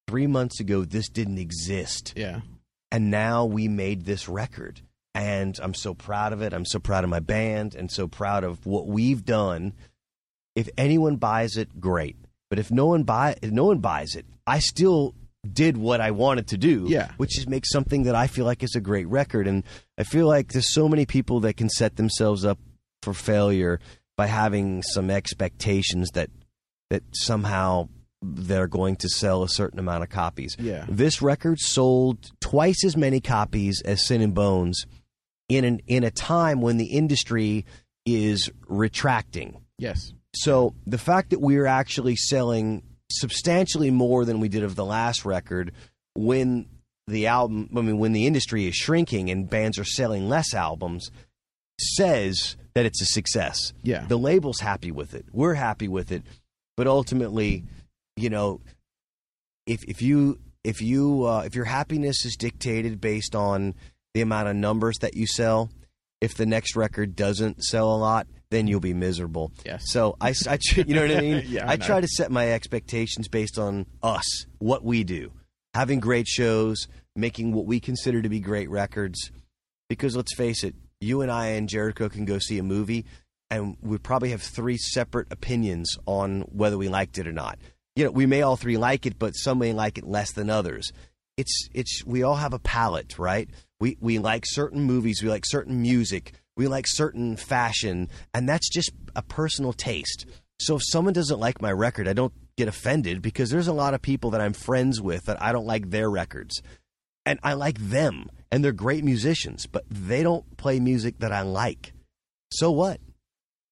three 0.07 0.27
months 0.27 0.59
ago 0.61 0.85
this 0.85 1.09
didn't 1.09 1.39
exist 1.39 2.13
Yeah, 2.15 2.39
and 2.89 3.11
now 3.11 3.45
we 3.45 3.67
made 3.67 4.05
this 4.05 4.29
record 4.29 4.79
and 5.15 5.57
i'm 5.63 5.73
so 5.73 5.93
proud 5.93 6.33
of 6.33 6.41
it. 6.41 6.53
I'm 6.53 6.65
so 6.65 6.79
proud 6.79 7.03
of 7.03 7.09
my 7.09 7.19
band 7.19 7.73
and 7.75 7.89
so 7.91 8.07
proud 8.07 8.43
of 8.43 8.65
what 8.65 8.85
we've 8.87 9.23
done. 9.25 9.73
If 10.55 10.69
anyone 10.77 11.15
buys 11.17 11.57
it 11.57 11.79
great. 11.81 12.15
But 12.49 12.59
if 12.59 12.69
no 12.71 12.85
one 12.85 13.03
buy 13.03 13.35
if 13.41 13.51
no 13.51 13.65
one 13.65 13.79
buys 13.79 14.15
it 14.15 14.25
i 14.45 14.59
still 14.59 15.15
did 15.51 15.77
what 15.77 15.99
i 16.01 16.11
wanted 16.11 16.47
to 16.47 16.57
do 16.57 16.85
Yeah. 16.87 17.11
which 17.17 17.37
is 17.37 17.47
make 17.47 17.65
something 17.65 18.03
that 18.03 18.15
i 18.15 18.27
feel 18.27 18.45
like 18.45 18.61
is 18.63 18.75
a 18.75 18.81
great 18.81 19.07
record. 19.07 19.47
And 19.47 19.63
i 19.97 20.03
feel 20.03 20.27
like 20.27 20.51
there's 20.53 20.73
so 20.73 20.87
many 20.87 21.05
people 21.05 21.39
that 21.41 21.55
can 21.57 21.69
set 21.69 21.95
themselves 21.95 22.45
up 22.45 22.59
for 23.01 23.13
failure 23.13 23.79
by 24.17 24.27
having 24.27 24.81
some 24.83 25.09
expectations 25.09 26.09
that 26.13 26.29
that 26.89 27.03
somehow 27.13 27.89
they're 28.21 28.67
going 28.67 28.95
to 28.97 29.09
sell 29.09 29.43
a 29.43 29.49
certain 29.49 29.77
amount 29.79 30.03
of 30.03 30.09
copies. 30.09 30.55
Yeah, 30.57 30.85
this 30.87 31.21
record 31.21 31.59
sold 31.59 32.31
twice 32.39 32.83
as 32.85 32.95
many 32.95 33.19
copies 33.19 33.81
as 33.81 34.05
Sin 34.07 34.21
and 34.21 34.33
Bones 34.33 34.85
in 35.49 35.63
an 35.63 35.79
in 35.87 36.03
a 36.03 36.11
time 36.11 36.61
when 36.61 36.77
the 36.77 36.85
industry 36.85 37.65
is 38.05 38.49
retracting. 38.67 39.61
yes, 39.77 40.13
So 40.33 40.75
the 40.85 40.97
fact 40.97 41.29
that 41.31 41.41
we're 41.41 41.65
actually 41.65 42.15
selling 42.15 42.83
substantially 43.11 43.91
more 43.91 44.25
than 44.25 44.39
we 44.39 44.49
did 44.49 44.63
of 44.63 44.75
the 44.75 44.85
last 44.85 45.25
record 45.25 45.71
when 46.15 46.65
the 47.07 47.27
album 47.27 47.69
I 47.75 47.81
mean 47.81 47.97
when 47.99 48.13
the 48.13 48.25
industry 48.27 48.65
is 48.67 48.75
shrinking 48.75 49.29
and 49.29 49.49
bands 49.49 49.77
are 49.77 49.83
selling 49.85 50.27
less 50.27 50.53
albums 50.53 51.09
says 51.79 52.55
that 52.73 52.85
it's 52.85 53.01
a 53.01 53.05
success. 53.05 53.73
yeah, 53.83 54.05
The 54.07 54.17
label's 54.17 54.59
happy 54.59 54.91
with 54.91 55.13
it. 55.13 55.25
We're 55.31 55.53
happy 55.53 55.87
with 55.87 56.11
it. 56.11 56.23
But 56.77 56.87
ultimately, 56.87 57.63
you 58.17 58.29
know, 58.29 58.61
if 59.65 59.83
if 59.85 60.01
you 60.01 60.39
if 60.63 60.81
you 60.81 61.25
uh, 61.25 61.43
if 61.45 61.55
your 61.55 61.65
happiness 61.65 62.25
is 62.25 62.35
dictated 62.35 62.99
based 62.99 63.35
on 63.35 63.75
the 64.15 64.21
amount 64.21 64.47
of 64.47 64.55
numbers 64.55 64.97
that 64.99 65.15
you 65.15 65.27
sell, 65.27 65.69
if 66.21 66.35
the 66.35 66.45
next 66.45 66.77
record 66.77 67.17
doesn't 67.17 67.61
sell 67.61 67.93
a 67.93 67.97
lot, 67.97 68.27
then 68.49 68.65
you'll 68.65 68.79
be 68.79 68.93
miserable. 68.93 69.51
yes. 69.65 69.83
So 69.87 70.15
I, 70.21 70.33
I 70.47 70.57
you 70.75 70.95
know 70.95 71.01
what 71.01 71.11
I 71.11 71.19
mean? 71.21 71.43
Yeah, 71.47 71.69
I 71.69 71.73
I, 71.73 71.77
try 71.77 71.99
to 71.99 72.07
set 72.07 72.31
my 72.31 72.53
expectations 72.53 73.27
based 73.27 73.59
on 73.59 73.85
us, 74.01 74.45
what 74.57 74.85
we 74.85 75.03
do, 75.03 75.33
having 75.73 75.99
great 75.99 76.27
shows, 76.27 76.87
making 77.13 77.51
what 77.51 77.65
we 77.65 77.81
consider 77.81 78.21
to 78.21 78.29
be 78.29 78.39
great 78.39 78.69
records. 78.69 79.31
Because 79.89 80.15
let's 80.15 80.33
face 80.33 80.63
it, 80.63 80.75
you 81.01 81.21
and 81.21 81.29
I 81.29 81.47
and 81.47 81.67
Jericho 81.67 82.07
can 82.07 82.23
go 82.23 82.39
see 82.39 82.57
a 82.57 82.63
movie, 82.63 83.05
and 83.51 83.75
we 83.81 83.97
probably 83.97 84.29
have 84.29 84.41
three 84.41 84.77
separate 84.77 85.27
opinions 85.29 85.93
on 86.05 86.41
whether 86.43 86.77
we 86.77 86.87
liked 86.87 87.17
it 87.17 87.27
or 87.27 87.33
not. 87.33 87.59
You 87.97 88.05
know, 88.05 88.11
we 88.11 88.25
may 88.25 88.43
all 88.43 88.55
three 88.55 88.77
like 88.77 89.05
it, 89.05 89.19
but 89.19 89.31
some 89.31 89.59
may 89.59 89.73
like 89.73 89.97
it 89.97 90.07
less 90.07 90.31
than 90.31 90.49
others. 90.49 90.93
It's 91.35 91.67
it's 91.73 92.01
we 92.05 92.23
all 92.23 92.35
have 92.35 92.53
a 92.53 92.59
palate, 92.59 93.19
right? 93.19 93.49
We 93.79 93.97
we 93.99 94.19
like 94.19 94.43
certain 94.45 94.81
movies, 94.83 95.21
we 95.21 95.29
like 95.29 95.45
certain 95.45 95.81
music, 95.81 96.33
we 96.55 96.67
like 96.67 96.85
certain 96.87 97.35
fashion, 97.35 98.09
and 98.33 98.47
that's 98.47 98.69
just 98.69 98.91
a 99.15 99.21
personal 99.21 99.73
taste. 99.73 100.25
So 100.59 100.77
if 100.77 100.81
someone 100.85 101.13
doesn't 101.13 101.39
like 101.39 101.61
my 101.61 101.71
record, 101.71 102.07
I 102.07 102.13
don't 102.13 102.33
get 102.55 102.67
offended 102.67 103.21
because 103.21 103.49
there's 103.49 103.67
a 103.67 103.73
lot 103.73 103.93
of 103.93 104.01
people 104.01 104.31
that 104.31 104.41
I'm 104.41 104.53
friends 104.53 105.01
with 105.01 105.25
that 105.25 105.41
I 105.41 105.51
don't 105.51 105.65
like 105.65 105.89
their 105.89 106.09
records. 106.09 106.61
And 107.25 107.39
I 107.43 107.53
like 107.53 107.77
them 107.79 108.29
and 108.51 108.63
they're 108.63 108.71
great 108.71 109.03
musicians, 109.03 109.65
but 109.65 109.83
they 109.89 110.23
don't 110.23 110.57
play 110.57 110.79
music 110.79 111.19
that 111.19 111.31
I 111.31 111.41
like. 111.41 111.93
So 112.51 112.71
what? 112.71 112.99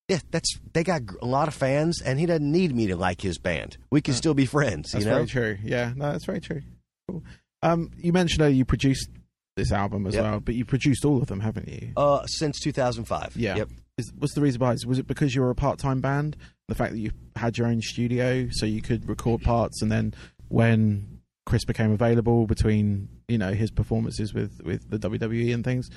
Yeah, 0.10 0.20
that's 0.32 0.60
they 0.74 0.84
got 0.84 1.04
a 1.22 1.26
lot 1.26 1.48
of 1.48 1.54
fans 1.54 2.02
and 2.02 2.20
he 2.20 2.26
doesn't 2.26 2.52
need 2.52 2.76
me 2.76 2.88
to 2.88 2.98
like 2.98 3.22
his 3.22 3.38
band. 3.38 3.78
We 3.89 4.02
can 4.02 4.16
still 4.16 4.34
be 4.34 4.46
friends, 4.46 4.92
That's 4.92 5.06
you 5.06 5.10
know? 5.10 5.18
very 5.18 5.28
true. 5.28 5.58
Yeah, 5.63 5.94
no, 5.96 6.12
that's 6.12 6.26
very 6.26 6.42
true. 6.42 6.62
Cool. 7.08 7.24
Um, 7.62 7.92
you 7.98 8.12
mentioned 8.12 8.42
uh, 8.42 8.48
you 8.48 8.66
produced 8.66 9.10
this 9.56 9.72
album 9.72 10.08
as 10.08 10.16
Yep. 10.16 10.24
well, 10.24 10.39
but 10.39 10.56
you 10.56 10.66
produced 10.66 11.06
all 11.06 11.22
of 11.22 11.28
them, 11.28 11.39
haven't 11.39 11.68
you? 11.68 11.92
Uh 11.98 12.26
since 12.26 12.60
2005. 12.60 13.36
Yeah. 13.36 13.56
Yep. 13.58 13.70
Is, 13.98 14.12
what's 14.18 14.34
the 14.34 14.42
reason 14.42 14.58
behind 14.60 14.80
it? 14.82 14.88
Was 14.88 14.98
it 14.98 15.06
because 15.08 15.36
you 15.36 15.42
were 15.42 15.52
a 15.52 15.56
part-time 15.56 16.02
band? 16.02 16.36
The 16.68 16.74
fact 16.76 16.94
that 16.94 17.00
you 17.00 17.12
had 17.36 17.58
your 17.58 17.68
own 17.68 17.82
studio, 17.82 18.48
so 18.52 18.66
you 18.66 18.82
could 18.82 19.08
record 19.08 19.44
parts, 19.44 19.82
and 19.84 19.92
then 19.92 20.16
when 20.48 21.20
Chris 21.46 21.63
became 21.66 21.92
available 21.92 22.48
between 22.48 23.10
you 23.28 23.38
know 23.38 23.52
his 23.54 23.70
performances 23.70 24.34
with 24.34 24.62
with 24.63 24.89
the 24.89 24.98
WWE 24.98 25.54
and 25.54 25.63
things, 25.63 25.89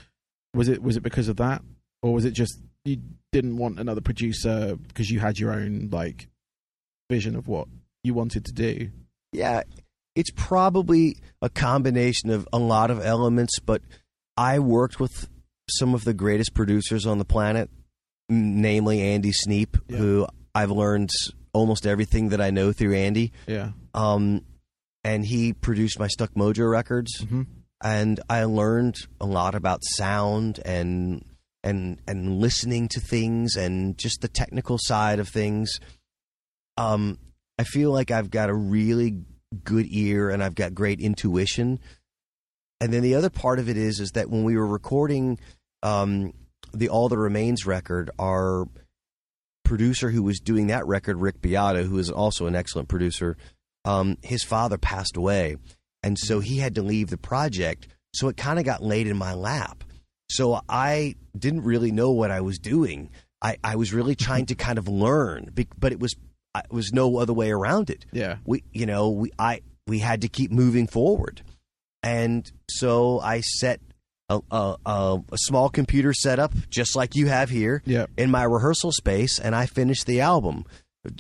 was 0.53 0.69
it 0.69 0.83
was 0.83 0.97
it 0.99 1.03
because 1.03 1.29
of 1.29 1.37
that, 1.39 1.63
or 2.03 2.13
was 2.13 2.25
it 2.27 2.33
just 2.33 2.61
you 2.85 2.99
didn't 3.33 3.57
want 3.57 3.81
another 3.81 4.01
producer 4.03 4.77
because 4.89 5.11
you 5.11 5.21
had 5.21 5.39
your 5.39 5.53
own 5.53 5.89
like 5.91 6.29
vision 7.11 7.35
of 7.37 7.49
what 7.49 7.69
you 8.05 8.13
wanted 8.13 8.45
to 8.45 8.53
do? 8.53 8.91
Yeah, 9.33 9.63
it's 10.17 10.31
probably 10.35 11.17
a 11.41 11.49
combination 11.49 12.31
of 12.31 12.49
a 12.53 12.59
lot 12.59 12.91
of 12.91 13.05
elements, 13.05 13.61
but 13.61 13.83
I 14.37 14.59
worked 14.59 14.99
with 14.99 15.29
some 15.71 15.95
of 15.95 16.03
the 16.05 16.15
greatest 16.15 16.55
producers 16.55 17.07
on 17.07 17.19
the 17.19 17.25
planet, 17.25 17.71
namely 18.29 19.01
Andy 19.03 19.31
Sneap, 19.33 19.77
Yeah. 19.89 19.99
who 19.99 20.27
I've 20.55 20.71
learned 20.73 21.11
almost 21.53 21.87
everything 21.87 22.31
that 22.31 22.41
I 22.41 22.51
know 22.51 22.73
through 22.73 22.95
Andy. 22.95 23.33
Yeah. 23.47 23.71
Um, 23.95 24.43
and 25.05 25.25
he 25.25 25.53
produced 25.53 25.99
my 26.01 26.09
Stuck 26.09 26.33
Mojo 26.35 26.69
records, 26.69 27.21
hmm 27.21 27.43
and 27.85 28.19
I 28.31 28.45
learned 28.45 28.97
a 29.21 29.27
lot 29.27 29.55
about 29.55 29.81
sound 29.85 30.61
and 30.65 31.23
and 31.63 32.01
and 32.09 32.41
listening 32.41 32.89
to 32.89 33.01
things 33.01 33.55
and 33.55 33.99
just 33.99 34.23
the 34.23 34.29
technical 34.29 34.79
side 34.81 35.19
of 35.19 35.29
things. 35.29 35.79
Um, 36.79 37.19
I 37.59 37.65
feel 37.65 37.93
like 37.93 38.11
I've 38.11 38.31
got 38.31 38.49
a 38.49 38.55
really 38.55 39.19
good 39.65 39.87
ear 39.89 40.31
and 40.31 40.43
I've 40.43 40.55
got 40.55 40.75
great 40.75 41.01
intuition. 41.01 41.79
And 42.81 42.93
then 42.93 43.03
the 43.03 43.15
other 43.15 43.31
part 43.31 43.59
of 43.59 43.69
it 43.69 43.77
is 43.77 44.01
is 44.01 44.13
that 44.13 44.29
when 44.31 44.45
we 44.45 44.57
were 44.57 44.67
recording 44.67 45.39
um, 45.83 46.33
the 46.73 46.89
All 46.89 47.09
That 47.09 47.19
Remains 47.19 47.67
record, 47.67 48.11
our 48.19 48.67
producer 49.65 50.11
who 50.11 50.23
was 50.23 50.41
doing 50.41 50.69
that 50.69 50.87
record, 50.87 51.17
Rick 51.19 51.41
Beato, 51.41 51.85
who 51.85 51.99
is 51.99 52.11
also 52.11 52.47
an 52.47 52.55
excellent 52.55 52.89
producer, 52.89 53.37
um, 53.85 54.19
his 54.23 54.43
father 54.43 54.79
passed 54.79 55.17
away, 55.17 55.57
and 56.03 56.19
so 56.19 56.41
he 56.41 56.59
had 56.59 56.75
to 56.75 56.83
leave 56.83 57.09
the 57.09 57.17
project. 57.17 57.89
So 58.15 58.29
it 58.29 58.37
kind 58.37 58.59
of 58.59 58.65
got 58.65 58.83
laid 58.83 59.07
in 59.07 59.17
my 59.17 59.35
lap. 59.35 59.85
So 60.31 60.61
I 60.69 61.15
didn't 61.39 61.63
really 61.63 61.93
know 61.93 62.11
what 62.11 62.31
I 62.31 62.41
was 62.41 62.59
doing. 62.59 63.11
I, 63.43 63.59
I 63.63 63.77
was 63.77 63.93
really 63.93 64.15
trying 64.15 64.47
to 64.47 64.55
kind 64.55 64.79
of 64.79 64.89
learn, 64.89 65.51
but 65.79 65.93
it 65.93 66.01
was 66.01 66.15
I- 66.57 66.61
it 66.71 66.73
was 66.73 66.93
no 66.93 67.19
other 67.19 67.33
way 67.33 67.51
around 67.51 67.91
it 67.91 68.05
Yeah. 68.13 68.37
we 68.45 68.63
you 68.73 68.87
know 68.87 69.11
we 69.11 69.31
I 69.39 69.61
we 69.87 69.99
had 70.01 70.23
to 70.23 70.29
keep 70.29 70.51
moving 70.51 70.87
forward, 70.87 71.43
and 72.03 72.51
so 72.69 73.21
I 73.21 73.41
set 73.41 73.81
a, 74.29 74.41
a, 74.51 74.77
a, 74.85 75.23
a 75.33 75.39
small 75.39 75.69
computer 75.69 76.13
setup 76.13 76.53
just 76.69 76.97
like 76.97 77.15
you 77.15 77.27
have 77.29 77.49
here 77.51 77.83
in 78.17 78.31
my 78.31 78.43
rehearsal 78.43 78.91
space, 78.93 79.39
and 79.39 79.55
I 79.55 79.67
finished 79.67 80.07
the 80.07 80.21
album, 80.21 80.65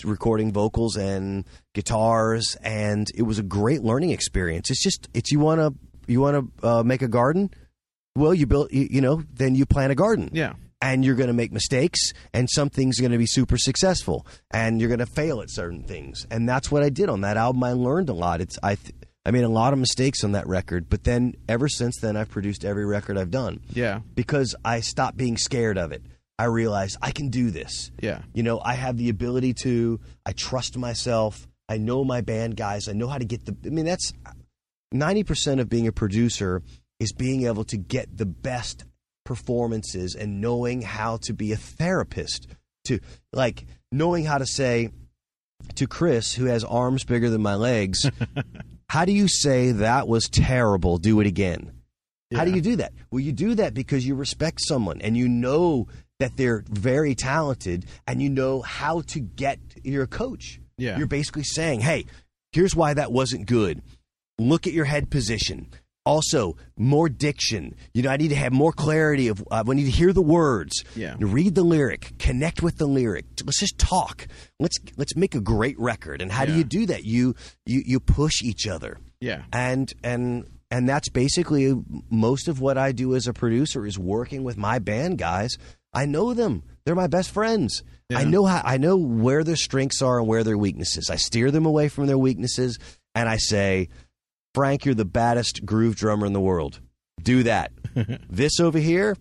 recording 0.05 0.53
vocals 0.53 0.97
and 0.97 1.45
guitars, 1.75 2.57
and 2.63 3.07
it 3.15 3.23
was 3.23 3.39
a 3.39 3.43
great 3.45 3.83
learning 3.83 4.11
experience. 4.11 4.71
It's 4.71 4.83
just 4.83 5.09
it's 5.15 5.31
you 5.31 5.39
want 5.39 5.61
to 5.61 5.73
you 6.13 6.21
want 6.21 6.35
to 6.61 6.67
uh, 6.69 6.83
make 6.83 7.03
a 7.03 7.09
garden, 7.09 7.51
well 8.17 8.35
you 8.35 8.47
build 8.47 8.73
you, 8.73 8.89
you 8.91 9.01
know 9.01 9.23
then 9.33 9.55
you 9.55 9.67
plant 9.67 9.93
a 9.93 9.95
garden 9.95 10.31
Yeah. 10.33 10.55
And 10.83 11.05
you're 11.05 11.15
going 11.15 11.29
to 11.29 11.33
make 11.33 11.53
mistakes 11.53 12.13
and 12.35 12.49
some 12.51 12.69
things 12.69 12.99
are 12.99 13.03
going 13.03 13.13
to 13.13 13.19
be 13.19 13.27
super 13.27 13.57
successful 13.57 14.27
and 14.51 14.81
you're 14.81 14.89
going 14.89 14.99
to 14.99 15.07
fail 15.07 15.41
at 15.41 15.51
certain 15.51 15.83
things. 15.83 16.27
And 16.31 16.49
that's 16.49 16.71
what 16.71 16.83
i 16.83 16.89
did 16.91 17.09
on 17.09 17.23
that 17.23 17.37
album. 17.37 17.63
I 17.65 17.73
learned 17.73 18.09
a 18.09 18.13
lot. 18.15 18.41
It's 18.41 18.59
i 18.63 18.75
th- 18.75 18.95
i 19.25 19.31
made 19.31 19.45
a 19.45 19.49
lot 19.49 19.73
of 19.73 19.79
mistakes 19.79 20.23
on 20.23 20.33
that 20.33 20.47
record 20.47 20.89
but 20.89 21.03
then 21.03 21.35
ever 21.49 21.67
since 21.69 21.99
then 22.01 22.17
i've 22.17 22.29
produced 22.29 22.65
every 22.65 22.85
record 22.87 23.19
i've 23.19 23.31
done. 23.31 23.61
Yeah. 23.71 24.01
because 24.15 24.55
i 24.65 24.81
stopped 24.81 25.17
being 25.17 25.37
scared 25.37 25.79
of 25.79 25.93
it. 25.93 26.03
I 26.39 26.45
realized 26.45 26.99
i 27.03 27.11
can 27.11 27.31
do 27.31 27.51
this. 27.51 27.91
Yeah. 28.01 28.21
you 28.35 28.43
know 28.43 28.61
i 28.65 28.75
have 28.75 28.97
the 28.99 29.09
ability 29.09 29.55
to 29.65 29.99
i 30.25 30.33
trust 30.33 30.77
myself 30.77 31.49
i 31.69 31.79
know 31.79 32.05
my 32.05 32.21
band 32.21 32.57
guys 32.57 32.89
i 32.89 32.93
know 32.93 33.09
how 33.09 33.19
to 33.19 33.25
get 33.25 33.45
the 33.47 33.57
i 33.65 33.71
mean 33.71 33.87
that's 33.87 34.13
90% 34.95 35.61
of 35.61 35.69
being 35.69 35.87
a 35.89 35.93
producer 35.93 36.63
is 37.01 37.13
being 37.13 37.47
able 37.47 37.65
to 37.65 37.77
get 37.77 38.17
the 38.17 38.25
best 38.27 38.85
performances 39.27 40.15
and 40.15 40.41
knowing 40.41 40.81
how 40.81 41.19
to 41.19 41.35
be 41.35 41.53
a 41.53 41.57
therapist 41.57 42.47
to 42.85 43.01
like 43.33 43.67
knowing 43.93 44.25
how 44.25 44.39
to 44.39 44.47
say 44.47 44.91
to 45.75 45.87
Chris 45.87 46.33
who 46.33 46.47
has 46.47 46.65
arms 46.65 47.05
bigger 47.05 47.29
than 47.29 47.43
my 47.43 47.55
legs 47.55 48.11
how 48.89 49.05
do 49.05 49.13
you 49.13 49.29
say 49.29 49.73
that 49.73 50.09
was 50.09 50.29
terrible? 50.29 50.97
Do 50.99 51.21
it 51.21 51.27
again. 51.27 51.73
How 52.35 52.45
do 52.45 52.51
you 52.51 52.61
do 52.61 52.77
that? 52.77 52.93
Well 53.11 53.21
you 53.21 53.33
do 53.33 53.55
that 53.57 53.75
because 53.75 54.07
you 54.07 54.15
respect 54.15 54.61
someone 54.61 55.01
and 55.03 55.17
you 55.17 55.29
know 55.29 55.89
that 56.19 56.37
they're 56.37 56.65
very 56.69 57.15
talented 57.15 57.85
and 58.07 58.23
you 58.23 58.31
know 58.31 58.63
how 58.63 59.03
to 59.09 59.21
get 59.21 59.59
you're 59.83 60.05
a 60.05 60.09
coach. 60.09 60.61
Yeah. 60.79 60.99
you're 60.99 61.07
basically 61.07 61.45
saying 61.45 61.81
hey 61.81 62.07
here's 62.53 62.75
why 62.75 62.95
that 62.95 63.13
wasn't 63.13 63.47
good. 63.47 63.83
Look 64.39 64.67
at 64.67 64.73
your 64.73 64.85
head 64.85 65.11
position. 65.11 65.69
Also, 66.07 66.57
more 66.77 67.09
diction. 67.09 67.75
You 67.93 68.03
know, 68.03 68.11
I 68.11 68.17
need 68.17 68.29
to 68.29 68.37
have 68.37 68.53
more 68.53 68.73
clarity 68.73 69.29
of. 69.29 69.43
Uh, 69.51 69.65
I 69.69 69.75
need 69.75 69.85
to 69.85 69.91
hear 69.91 70.13
the 70.13 70.23
words. 70.23 70.85
Yeah. 70.95 71.17
Read 71.19 71.55
the 71.55 71.65
lyric. 71.65 72.13
Connect 72.19 72.63
with 72.63 72.79
the 72.79 72.87
lyric. 72.87 73.25
Let's 73.45 73.61
just 73.61 73.79
talk. 73.79 74.29
Let's 74.61 74.79
let's 74.97 75.17
make 75.17 75.35
a 75.35 75.41
great 75.41 75.79
record. 75.79 76.23
And 76.23 76.31
how 76.31 76.45
do 76.45 76.55
you 76.55 76.65
do 76.65 76.87
that? 76.87 77.05
You 77.05 77.35
you 77.67 77.83
you 77.85 78.01
push 78.01 78.43
each 78.43 78.67
other. 78.67 78.99
Yeah. 79.21 79.43
And 79.53 79.93
and 80.05 80.49
and 80.71 80.89
that's 80.89 81.09
basically 81.09 81.75
most 82.09 82.49
of 82.49 82.61
what 82.61 82.79
I 82.79 82.93
do 82.93 83.15
as 83.15 83.27
a 83.27 83.33
producer 83.33 83.85
is 83.85 83.99
working 83.99 84.45
with 84.45 84.57
my 84.57 84.79
band 84.79 85.19
guys. 85.19 85.59
I 85.93 86.07
know 86.07 86.35
them. 86.35 86.63
They're 86.85 86.95
my 86.95 87.07
best 87.07 87.31
friends. 87.31 87.83
I 88.15 88.25
know 88.25 88.45
how 88.45 88.63
I 88.65 88.77
know 88.77 88.97
where 88.97 89.43
their 89.43 89.57
strengths 89.57 90.03
are 90.03 90.21
and 90.21 90.29
where 90.29 90.45
their 90.45 90.59
weaknesses. 90.59 91.11
I 91.11 91.17
steer 91.17 91.51
them 91.51 91.67
away 91.67 91.89
from 91.89 92.07
their 92.07 92.19
weaknesses 92.19 92.79
and 93.17 93.29
I 93.29 93.39
say, 93.39 93.89
Frank, 94.57 94.87
you're 94.87 94.95
the 94.95 95.05
baddest 95.05 95.67
groove 95.67 95.97
drummer 95.97 96.25
in 96.25 96.33
the 96.33 96.41
world. 96.41 96.81
Do 97.23 97.43
that. 97.43 97.73
this 98.31 98.59
over 98.59 98.79
here, 98.79 99.15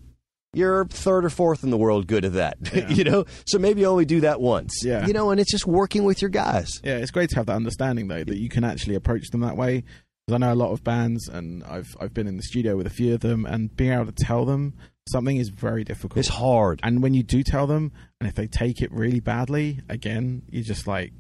you're 0.54 0.86
third 0.86 1.26
or 1.26 1.30
fourth 1.30 1.62
in 1.62 1.72
the 1.72 1.78
world 1.78 2.08
good 2.08 2.24
at 2.24 2.34
that. 2.34 2.58
Yeah. 2.74 2.88
you 2.90 3.04
know? 3.04 3.26
So 3.46 3.60
maybe 3.60 3.86
only 3.86 4.06
do 4.06 4.22
that 4.22 4.40
once. 4.40 4.82
Yeah. 4.82 5.06
You 5.06 5.12
know, 5.12 5.32
and 5.32 5.40
it's 5.42 5.52
just 5.52 5.68
working 5.68 6.06
with 6.06 6.22
your 6.22 6.30
guys. 6.30 6.70
Yeah, 6.86 7.00
it's 7.00 7.12
great 7.12 7.32
to 7.32 7.36
have 7.36 7.48
that 7.48 7.56
understanding 7.58 8.08
though 8.08 8.24
that 8.24 8.38
you 8.38 8.48
can 8.48 8.64
actually 8.64 8.96
approach 8.96 9.30
them 9.32 9.42
that 9.42 9.58
way. 9.58 9.84
Because 10.26 10.36
I 10.36 10.38
know 10.38 10.54
a 10.54 10.56
lot 10.56 10.72
of 10.72 10.86
bands, 10.86 11.28
and 11.28 11.66
I've 11.66 11.98
I've 12.00 12.14
been 12.14 12.28
in 12.28 12.38
the 12.38 12.44
studio 12.44 12.78
with 12.78 12.88
a 12.88 12.90
few 12.90 13.14
of 13.14 13.20
them, 13.20 13.46
and 13.46 13.76
being 13.76 13.92
able 13.92 14.06
to 14.06 14.12
tell 14.14 14.46
them 14.46 14.74
something 15.10 15.36
is 15.36 15.50
very 15.50 15.84
difficult. 15.84 16.18
It's 16.18 16.30
hard. 16.30 16.80
and 16.82 17.04
when 17.04 17.14
you 17.14 17.24
do 17.24 17.44
tell 17.44 17.68
them, 17.68 17.92
and 18.22 18.30
if 18.30 18.36
they 18.36 18.48
take 18.48 18.82
it 18.82 18.90
really 18.94 19.20
badly, 19.20 19.82
again, 19.90 20.44
you're 20.50 20.64
just 20.64 20.88
like 20.88 21.12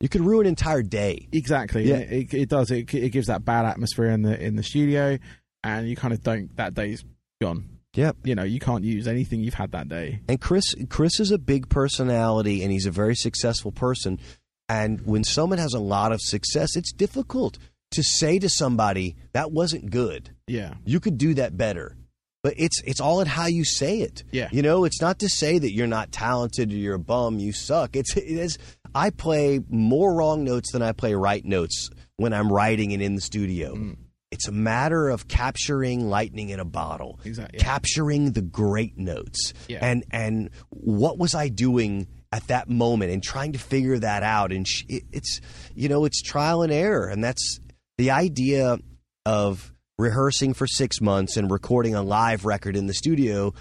You 0.00 0.08
could 0.08 0.22
ruin 0.22 0.46
an 0.46 0.50
entire 0.50 0.82
day. 0.82 1.28
exactly. 1.30 1.84
Yeah. 1.84 1.96
It, 1.96 2.32
it 2.32 2.48
does. 2.48 2.70
It 2.70 2.92
it 2.94 3.10
gives 3.10 3.26
that 3.26 3.44
bad 3.44 3.66
atmosphere 3.66 4.06
in 4.06 4.22
the 4.22 4.40
in 4.42 4.56
the 4.56 4.62
studio, 4.62 5.18
and 5.62 5.88
you 5.88 5.96
kind 5.96 6.14
of 6.14 6.22
don't. 6.22 6.54
That 6.56 6.74
day's 6.74 7.04
gone. 7.42 7.68
Yep. 7.94 8.18
You 8.24 8.34
know, 8.34 8.44
you 8.44 8.60
can't 8.60 8.84
use 8.84 9.08
anything 9.08 9.40
you've 9.40 9.54
had 9.54 9.72
that 9.72 9.88
day. 9.88 10.20
And 10.28 10.40
Chris 10.40 10.74
Chris 10.88 11.18
is 11.20 11.30
a 11.32 11.38
big 11.38 11.68
personality 11.68 12.62
and 12.62 12.70
he's 12.70 12.86
a 12.86 12.90
very 12.90 13.16
successful 13.16 13.72
person. 13.72 14.20
And 14.68 15.00
when 15.04 15.24
someone 15.24 15.58
has 15.58 15.74
a 15.74 15.80
lot 15.80 16.12
of 16.12 16.20
success, 16.22 16.76
it's 16.76 16.92
difficult 16.92 17.58
to 17.90 18.04
say 18.04 18.38
to 18.38 18.48
somebody 18.48 19.16
that 19.32 19.50
wasn't 19.50 19.90
good. 19.90 20.30
Yeah. 20.46 20.74
You 20.84 21.00
could 21.00 21.18
do 21.18 21.34
that 21.34 21.56
better. 21.56 21.96
But 22.44 22.54
it's 22.56 22.80
it's 22.84 23.00
all 23.00 23.20
in 23.20 23.26
how 23.26 23.46
you 23.46 23.64
say 23.64 23.98
it. 24.00 24.22
Yeah. 24.30 24.48
You 24.52 24.62
know, 24.62 24.84
it's 24.84 25.00
not 25.00 25.18
to 25.18 25.28
say 25.28 25.58
that 25.58 25.72
you're 25.72 25.88
not 25.88 26.12
talented 26.12 26.72
or 26.72 26.76
you're 26.76 26.94
a 26.94 26.98
bum, 27.00 27.40
you 27.40 27.52
suck. 27.52 27.96
It's 27.96 28.16
it 28.16 28.24
is 28.24 28.56
I 28.94 29.10
play 29.10 29.60
more 29.68 30.14
wrong 30.14 30.44
notes 30.44 30.72
than 30.72 30.82
I 30.82 30.92
play 30.92 31.14
right 31.14 31.44
notes 31.44 31.90
when 32.16 32.32
I'm 32.32 32.52
writing 32.52 32.92
and 32.92 33.02
in 33.02 33.14
the 33.14 33.20
studio. 33.20 33.74
Mm. 33.74 33.96
It's 34.30 34.46
a 34.46 34.52
matter 34.52 35.08
of 35.08 35.26
capturing 35.26 36.08
lightning 36.08 36.50
in 36.50 36.60
a 36.60 36.64
bottle 36.64 37.18
Exactly. 37.24 37.58
capturing 37.58 38.32
the 38.32 38.42
great 38.42 38.96
notes 38.96 39.52
Yeah. 39.68 39.78
and 39.82 40.04
and 40.12 40.50
what 40.70 41.18
was 41.18 41.34
I 41.34 41.48
doing 41.48 42.06
at 42.30 42.46
that 42.46 42.68
moment 42.68 43.10
and 43.10 43.22
trying 43.24 43.52
to 43.54 43.58
figure 43.58 43.98
that 43.98 44.22
out 44.22 44.52
and 44.52 44.68
sh- 44.68 44.84
it's 44.88 45.40
you 45.74 45.88
know 45.88 46.04
it's 46.04 46.22
trial 46.22 46.62
and 46.62 46.72
error 46.72 47.08
and 47.08 47.24
that's 47.24 47.58
the 47.98 48.12
idea 48.12 48.78
of 49.26 49.72
rehearsing 49.98 50.54
for 50.54 50.66
6 50.66 51.00
months 51.00 51.36
and 51.36 51.50
recording 51.50 51.94
a 51.96 52.02
live 52.02 52.44
record 52.44 52.76
in 52.76 52.86
the 52.86 52.94
studio 52.94 53.52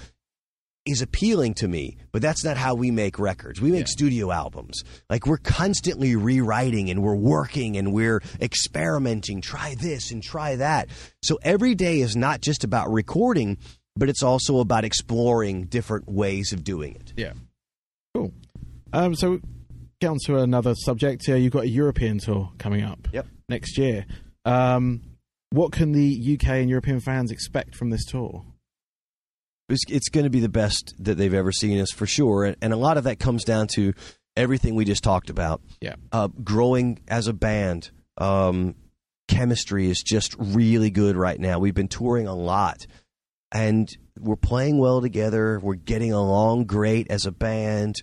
is 0.89 1.02
appealing 1.02 1.54
to 1.56 1.67
me, 1.67 1.97
but 2.12 2.21
that's 2.21 2.43
not 2.43 2.58
how 2.58 2.73
we 2.75 2.91
make 2.91 3.19
records. 3.19 3.62
We 3.62 3.71
make 3.71 3.82
Yeah. 3.82 3.86
studio 3.91 4.32
albums. 4.32 4.84
Like 5.10 5.25
we're 5.28 5.38
constantly 5.38 6.15
rewriting 6.15 6.89
and 6.89 7.02
we're 7.04 7.15
working 7.15 7.78
and 7.78 7.93
we're 7.93 8.21
experimenting, 8.41 9.41
try 9.41 9.75
this 9.75 10.12
and 10.12 10.21
try 10.21 10.56
that. 10.58 10.89
So 11.23 11.39
every 11.43 11.75
day 11.75 11.99
is 12.02 12.15
not 12.15 12.41
just 12.41 12.63
about 12.63 12.91
recording, 12.91 13.58
but 13.95 14.10
it's 14.10 14.23
also 14.23 14.60
about 14.60 14.86
exploring 14.86 15.65
different 15.65 16.08
ways 16.10 16.54
of 16.54 16.63
doing 16.63 16.95
it. 16.95 17.13
Yeah. 17.17 17.34
Cool. 18.13 18.32
Um, 18.93 19.15
so 19.15 19.39
get 20.02 20.10
on 20.10 20.17
to 20.25 20.38
another 20.38 20.73
subject. 20.75 21.25
here. 21.25 21.36
you've 21.38 21.54
got 21.54 21.63
a 21.63 21.69
European 21.69 22.19
tour 22.19 22.52
coming 22.58 22.82
up 22.84 23.08
Yep. 23.12 23.28
next 23.49 23.78
year. 23.78 24.06
Um, 24.45 25.02
what 25.52 25.71
can 25.71 25.91
the 25.91 26.36
UK 26.36 26.62
and 26.62 26.69
European 26.69 26.99
fans 26.99 27.32
expect 27.32 27.75
from 27.75 27.89
this 27.89 28.06
tour? 28.06 28.45
It's, 29.69 29.84
it's 29.88 30.10
going 30.10 30.25
to 30.25 30.29
be 30.29 30.39
the 30.39 30.49
best 30.49 30.93
that 30.99 31.17
they've 31.17 31.34
ever 31.34 31.51
seen 31.51 31.79
us 31.79 31.91
for 31.91 32.05
sure. 32.05 32.45
And, 32.45 32.58
and 32.62 32.73
a 32.73 32.77
lot 32.77 32.97
of 32.97 33.05
that 33.05 33.19
comes 33.19 33.43
down 33.43 33.67
to 33.75 33.93
everything 34.36 34.75
we 34.75 34.86
just 34.86 35.03
talked 35.03 35.29
about. 35.29 35.62
Yeah. 35.82 35.95
Uh, 36.12 36.27
growing 36.43 36.99
as 37.08 37.27
a 37.27 37.34
band, 37.34 37.91
um, 38.17 38.75
chemistry 39.27 39.89
is 39.89 40.01
just 40.01 40.36
really 40.38 40.89
good 40.89 41.15
right 41.15 41.39
now. 41.39 41.60
We've 41.60 41.73
been 41.73 41.88
touring 41.88 42.27
a 42.27 42.36
lot 42.36 42.77
and 43.51 43.89
we're 44.19 44.36
playing 44.36 44.77
well 44.77 45.01
together. 45.01 45.60
We're 45.62 45.75
getting 45.75 46.13
along 46.13 46.65
great 46.65 47.10
as 47.10 47.25
a 47.25 47.32
band. 47.32 47.95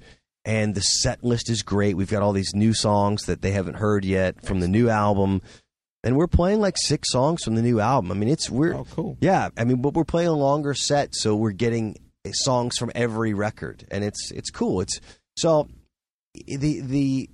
And 0.45 0.77
the 0.77 0.81
set 0.81 1.25
list 1.25 1.51
is 1.51 1.63
great. 1.63 1.97
We've 1.97 2.11
got 2.11 2.23
all 2.23 2.33
these 2.33 2.55
new 2.55 2.73
songs 2.73 3.25
that 3.25 3.43
they 3.43 3.51
haven't 3.51 3.75
heard 3.75 4.05
yet 4.05 4.45
from 4.45 4.61
the 4.61 4.69
new 4.69 4.89
album. 4.89 5.43
And 6.07 6.17
we're 6.17 6.29
playing 6.29 6.61
like 6.61 6.77
six 6.79 7.11
songs 7.11 7.43
from 7.43 7.57
the 7.57 7.63
new 7.63 7.81
album. 7.81 8.11
I 8.13 8.15
mean, 8.15 8.29
it's 8.29 8.49
we're 8.49 8.75
Oh, 8.75 8.87
cool. 8.93 9.19
yeah, 9.21 9.49
I 9.59 9.65
mean, 9.65 9.83
but 9.83 9.93
we're 9.95 10.05
playing 10.05 10.29
a 10.29 10.33
longer 10.33 10.73
set, 10.73 11.15
so 11.17 11.35
we're 11.37 11.51
getting 11.51 11.97
songs 12.33 12.79
from 12.79 12.91
every 12.95 13.35
record, 13.35 13.85
and 13.91 14.03
it's 14.05 14.31
it's 14.31 14.51
cool. 14.51 14.81
It's 14.81 15.01
so 15.37 15.69
the 16.47 16.81
the 16.81 17.29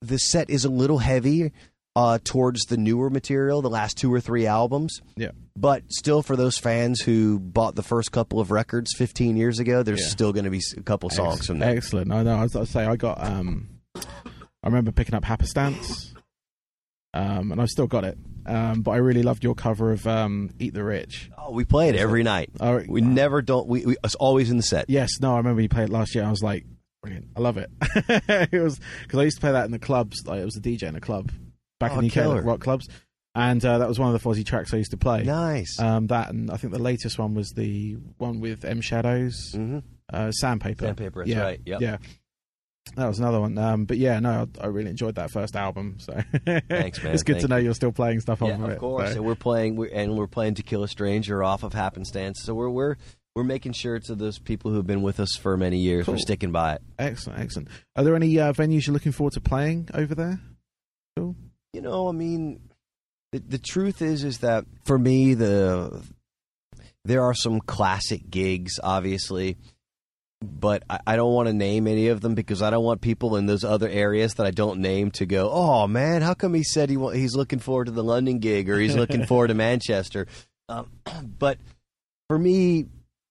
the 0.00 0.18
set 0.18 0.48
is 0.48 0.64
a 0.64 0.68
little 0.70 0.98
heavy 0.98 1.52
uh, 1.96 2.18
towards 2.22 2.62
the 2.66 2.76
newer 2.76 3.10
material, 3.10 3.60
the 3.62 3.68
last 3.70 3.96
two 3.98 4.14
or 4.14 4.20
three 4.20 4.46
albums. 4.46 5.00
Yeah. 5.16 5.32
But 5.56 5.82
still, 5.88 6.22
for 6.22 6.36
those 6.36 6.56
fans 6.56 7.00
who 7.00 7.40
bought 7.40 7.74
the 7.74 7.82
first 7.82 8.12
couple 8.12 8.38
of 8.38 8.52
records 8.52 8.94
15 8.96 9.36
years 9.36 9.58
ago, 9.58 9.82
there's 9.82 10.02
Yeah. 10.02 10.06
still 10.08 10.32
going 10.32 10.44
to 10.44 10.50
be 10.50 10.62
a 10.76 10.82
couple 10.82 11.10
songs 11.10 11.46
from 11.46 11.58
there. 11.58 11.76
Excellent. 11.76 12.12
I 12.12 12.22
know. 12.22 12.36
I 12.36 12.42
was 12.44 12.54
I 12.54 12.62
say 12.64 12.84
I 12.86 12.94
got. 12.94 13.20
Um, 13.20 13.68
I 13.96 14.66
remember 14.66 14.92
picking 14.92 15.16
up 15.16 15.24
Happenstance, 15.24 16.14
um, 17.14 17.52
and 17.52 17.60
I've 17.60 17.68
still 17.68 17.86
got 17.86 18.04
it. 18.04 18.18
Um, 18.46 18.80
but 18.82 18.92
I 18.92 18.96
really 18.96 19.22
loved 19.22 19.44
your 19.44 19.54
cover 19.54 19.92
of 19.92 20.06
um, 20.06 20.50
"Eat 20.58 20.72
the 20.74 20.82
Rich." 20.84 21.30
Oh, 21.36 21.52
we 21.52 21.64
play 21.64 21.88
it 21.90 21.96
every 21.96 22.22
night. 22.22 22.50
Oh, 22.60 22.82
We 22.88 23.00
never 23.02 23.42
don't. 23.42 23.68
We, 23.68 23.84
we 23.84 23.96
it's 24.02 24.14
always 24.14 24.50
in 24.50 24.56
the 24.56 24.62
set. 24.62 24.88
Yes, 24.88 25.10
no, 25.20 25.34
I 25.34 25.36
remember 25.38 25.60
you 25.60 25.68
played 25.68 25.88
it 25.88 25.92
last 25.92 26.14
year. 26.14 26.24
I 26.24 26.30
was 26.30 26.42
like, 26.42 26.64
brilliant. 27.02 27.26
I 27.36 27.40
love 27.40 27.58
it. 27.58 27.70
it 28.52 28.62
was 28.62 28.80
because 29.02 29.18
I 29.18 29.24
used 29.24 29.36
to 29.36 29.40
play 29.42 29.52
that 29.52 29.66
in 29.66 29.70
the 29.70 29.78
clubs. 29.78 30.22
Like 30.24 30.40
it 30.40 30.44
was 30.44 30.56
a 30.56 30.60
DJ 30.60 30.84
in 30.84 30.96
a 30.96 31.00
club 31.00 31.30
back 31.78 31.92
Oh, 31.92 31.98
in 31.98 32.08
the 32.08 32.20
UK, 32.20 32.26
like 32.26 32.44
rock 32.44 32.60
clubs, 32.60 32.88
and 33.34 33.62
uh, 33.64 33.78
that 33.78 33.88
was 33.88 33.98
one 33.98 34.14
of 34.14 34.20
the 34.20 34.26
Fozzy 34.26 34.44
tracks 34.46 34.72
I 34.72 34.78
used 34.78 34.92
to 34.92 34.96
play. 34.96 35.24
Nice. 35.24 35.78
Um, 35.78 36.06
that 36.06 36.30
and 36.30 36.50
I 36.50 36.56
think 36.56 36.72
the 36.72 36.78
latest 36.78 37.18
one 37.18 37.34
was 37.34 37.50
the 37.50 37.98
one 38.16 38.40
with 38.40 38.64
M 38.64 38.80
Shadows, 38.80 39.52
hmm 39.52 39.80
uh, 40.10 40.30
Sandpaper. 40.30 40.86
Sandpaper, 40.86 41.20
that's 41.20 41.30
yeah, 41.36 41.42
right, 41.42 41.60
yep. 41.66 41.80
Yeah. 41.82 41.96
That 42.96 43.06
was 43.08 43.18
another 43.18 43.40
one. 43.40 43.56
Um, 43.58 43.84
but 43.84 43.96
yeah, 43.98 44.18
no, 44.20 44.46
I, 44.60 44.64
I 44.64 44.66
really 44.68 44.90
enjoyed 44.90 45.14
that 45.16 45.30
first 45.30 45.56
album. 45.56 45.96
So 45.98 46.12
Thanks, 46.68 47.02
man. 47.02 47.14
it's 47.14 47.22
good 47.22 47.40
to 47.40 47.48
know 47.48 47.56
you're 47.56 47.74
still 47.74 47.92
playing 47.92 48.20
stuff 48.20 48.42
off 48.42 48.48
Yeah, 48.48 48.54
of 48.56 48.62
of 48.64 48.70
it. 48.70 48.78
course. 48.78 49.10
so. 49.12 49.16
And 49.16 49.24
we're 49.24 49.34
playing, 49.34 49.76
we're, 49.76 49.90
and 49.92 50.16
we're 50.16 50.26
playing 50.26 50.54
"To 50.54 50.62
Kill 50.62 50.82
a 50.82 50.88
Stranger" 50.88 51.42
off 51.42 51.62
of 51.62 51.72
Happenstance. 51.74 52.40
So 52.42 52.54
we're 52.54 52.70
we're 52.70 52.96
we're 53.34 53.44
making 53.44 53.72
sure 53.72 53.98
to 54.00 54.14
those 54.14 54.38
people 54.38 54.70
who've 54.72 54.86
been 54.86 55.02
with 55.02 55.20
us 55.20 55.30
for 55.40 55.56
many 55.56 55.78
years, 55.78 56.06
we're 56.08 56.18
sticking 56.18 56.50
by 56.50 56.74
it. 56.74 56.82
Excellent, 56.98 57.38
excellent. 57.40 57.68
Are 57.94 58.02
there 58.02 58.16
any 58.16 58.38
uh, 58.40 58.52
venues 58.52 58.86
you're 58.86 58.94
looking 58.94 59.12
forward 59.12 59.34
to 59.34 59.40
playing 59.40 59.88
over 59.94 60.14
there? 60.14 60.40
Cool. 61.16 61.36
You 61.72 61.80
know, 61.82 62.08
I 62.08 62.12
mean, 62.12 62.60
the 63.32 63.38
the 63.38 63.58
truth 63.58 64.02
is, 64.02 64.24
is 64.24 64.38
that 64.38 64.64
for 64.84 64.98
me, 64.98 65.34
the 65.34 66.02
there 67.04 67.22
are 67.22 67.34
some 67.34 67.60
classic 67.60 68.28
gigs, 68.28 68.80
obviously. 68.82 69.56
But 70.40 70.84
I, 70.88 71.00
I 71.06 71.16
don't 71.16 71.32
want 71.34 71.48
to 71.48 71.52
name 71.52 71.86
any 71.88 72.08
of 72.08 72.20
them 72.20 72.34
because 72.34 72.62
I 72.62 72.70
don't 72.70 72.84
want 72.84 73.00
people 73.00 73.36
in 73.36 73.46
those 73.46 73.64
other 73.64 73.88
areas 73.88 74.34
that 74.34 74.46
I 74.46 74.50
don't 74.52 74.78
name 74.80 75.10
to 75.12 75.26
go. 75.26 75.50
Oh 75.50 75.86
man, 75.88 76.22
how 76.22 76.34
come 76.34 76.54
he 76.54 76.62
said 76.62 76.90
he 76.90 76.96
wa- 76.96 77.10
he's 77.10 77.34
looking 77.34 77.58
forward 77.58 77.86
to 77.86 77.90
the 77.92 78.04
London 78.04 78.38
gig 78.38 78.70
or 78.70 78.78
he's 78.78 78.94
looking 78.94 79.26
forward 79.26 79.48
to 79.48 79.54
Manchester? 79.54 80.26
Um, 80.68 80.90
but 81.38 81.58
for 82.28 82.38
me, 82.38 82.86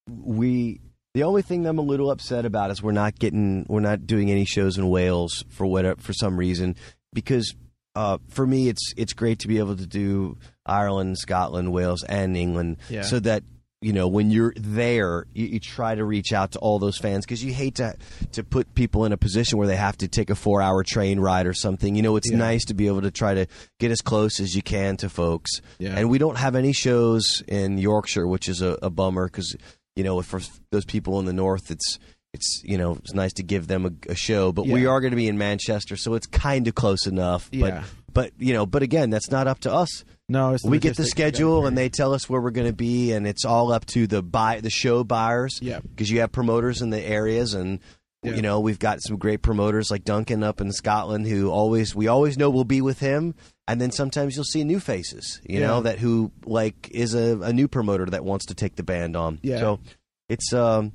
we 0.10 0.82
the 1.14 1.24
only 1.24 1.42
thing 1.42 1.66
I'm 1.66 1.80
a 1.80 1.82
little 1.84 2.12
upset 2.12 2.46
about 2.46 2.72
is 2.72 2.84
we're 2.84 2.92
not 2.92 3.18
getting 3.18 3.66
we're 3.70 3.80
not 3.80 4.06
doing 4.06 4.30
any 4.30 4.46
shows 4.46 4.78
in 4.78 4.90
Wales 4.90 5.46
for 5.50 5.66
whatever 5.66 6.00
for 6.02 6.14
some 6.14 6.38
reason 6.38 6.76
because 7.14 7.56
uh, 7.96 8.18
for 8.28 8.46
me 8.46 8.68
it's 8.68 8.94
it's 8.98 9.14
great 9.14 9.40
to 9.40 9.48
be 9.48 9.60
able 9.60 9.76
to 9.78 9.88
do 9.88 10.38
Ireland, 10.66 11.18
Scotland, 11.18 11.72
Wales, 11.72 12.04
and 12.04 12.36
England 12.36 12.78
Yeah. 12.90 13.02
so 13.04 13.20
that 13.22 13.44
you 13.82 13.94
know 13.94 14.08
when 14.08 14.32
you're 14.32 14.54
there 14.58 15.26
you, 15.34 15.46
you 15.46 15.60
try 15.60 15.94
to 15.94 16.04
reach 16.04 16.34
out 16.34 16.52
to 16.54 16.60
all 16.60 16.80
those 16.80 16.98
fans 16.98 17.26
because 17.26 17.44
you 17.44 17.54
hate 17.54 17.76
to 17.76 17.96
to 18.32 18.44
put 18.44 18.74
people 18.74 19.06
in 19.06 19.12
a 19.12 19.18
position 19.18 19.58
where 19.60 19.68
they 19.68 19.76
have 19.76 19.96
to 19.98 20.08
take 20.08 20.30
a 20.32 20.36
four 20.36 20.62
hour 20.64 20.84
train 20.84 21.20
ride 21.20 21.46
or 21.46 21.54
something 21.54 21.96
you 21.96 22.02
know 22.02 22.16
it's 22.16 22.30
Yeah. 22.32 22.38
nice 22.38 22.66
to 22.66 22.74
be 22.74 22.88
able 22.88 23.02
to 23.04 23.12
try 23.12 23.36
to 23.36 23.46
get 23.80 23.92
as 23.92 24.02
close 24.02 24.40
as 24.40 24.56
you 24.56 24.64
can 24.64 24.98
to 24.98 25.10
folks 25.10 25.62
Yeah. 25.78 25.94
and 25.96 26.10
we 26.10 26.18
don't 26.18 26.38
have 26.38 26.56
any 26.56 26.74
shows 26.74 27.44
in 27.48 27.78
Yorkshire 27.78 28.28
which 28.28 28.50
is 28.50 28.62
a, 28.64 28.78
a 28.82 28.90
bummer 28.90 29.28
because 29.28 29.56
you 29.96 30.04
know 30.04 30.22
for 30.24 30.42
those 30.72 30.86
people 30.86 31.20
in 31.20 31.26
the 31.26 31.34
north 31.34 31.70
it's 31.70 32.00
it's 32.34 32.62
you 32.66 32.80
know 32.80 32.94
it's 32.94 33.14
nice 33.14 33.34
to 33.34 33.44
give 33.44 33.68
them 33.68 33.86
a, 33.86 34.12
a 34.12 34.16
show 34.16 34.52
but 34.52 34.66
we 34.66 34.88
are 34.88 35.00
going 35.02 35.12
to 35.12 35.18
be 35.18 35.28
in 35.28 35.38
Manchester 35.38 35.96
so 35.96 36.16
it's 36.16 36.26
kind 36.28 36.68
of 36.68 36.74
close 36.74 37.06
enough 37.06 37.48
Yeah. 37.52 37.84
but 38.12 38.32
but 38.32 38.32
you 38.40 38.54
know 38.54 38.66
but 38.66 38.82
again 38.82 39.12
that's 39.12 39.30
not 39.30 39.46
up 39.48 39.60
to 39.62 39.72
us 39.72 40.04
No, 40.30 40.54
it's 40.54 40.64
we 40.64 40.80
get 40.80 40.96
the 40.96 41.04
logistics 41.04 41.10
to 41.12 41.16
get 41.16 41.34
schedule 41.36 41.68
and 41.68 41.78
they 41.78 41.90
tell 41.90 42.14
us 42.14 42.30
where 42.30 42.42
we're 42.42 42.52
going 42.52 42.68
to 42.68 42.74
be 42.74 43.14
and 43.14 43.26
it's 43.26 43.46
all 43.46 43.72
up 43.72 43.86
to 43.88 44.08
the 44.08 44.22
buy 44.22 44.60
the 44.60 44.70
show 44.70 45.04
buyers 45.04 45.60
Yeah. 45.62 45.80
because 45.80 46.10
you 46.12 46.20
have 46.20 46.32
promoters 46.32 46.82
in 46.82 46.90
the 46.90 47.02
areas 47.02 47.54
and 47.54 47.80
Yeah. 48.24 48.34
you 48.36 48.42
know 48.42 48.60
we've 48.60 48.80
got 48.80 49.02
some 49.02 49.18
great 49.18 49.42
promoters 49.42 49.90
like 49.90 50.04
Duncan 50.04 50.44
up 50.44 50.60
in 50.60 50.72
Scotland 50.74 51.28
who 51.28 51.50
always 51.50 51.96
we 51.96 52.08
always 52.08 52.38
know 52.38 52.50
we'll 52.50 52.66
be 52.66 52.82
with 52.82 53.00
him 53.00 53.36
and 53.70 53.80
then 53.80 53.92
sometimes 53.92 54.36
you'll 54.36 54.44
see 54.44 54.64
new 54.66 54.80
faces 54.82 55.40
you 55.48 55.60
know 55.62 55.82
that 55.82 56.00
who 56.00 56.32
like 56.46 56.90
is 56.92 57.14
a, 57.14 57.40
a 57.42 57.54
new 57.54 57.68
promoter 57.70 58.06
that 58.08 58.26
wants 58.26 58.48
to 58.48 58.56
take 58.56 58.76
the 58.76 58.84
band 58.84 59.16
on 59.16 59.40
Yeah. 59.44 59.60
so 59.60 59.80
it's 60.28 60.52
um 60.52 60.92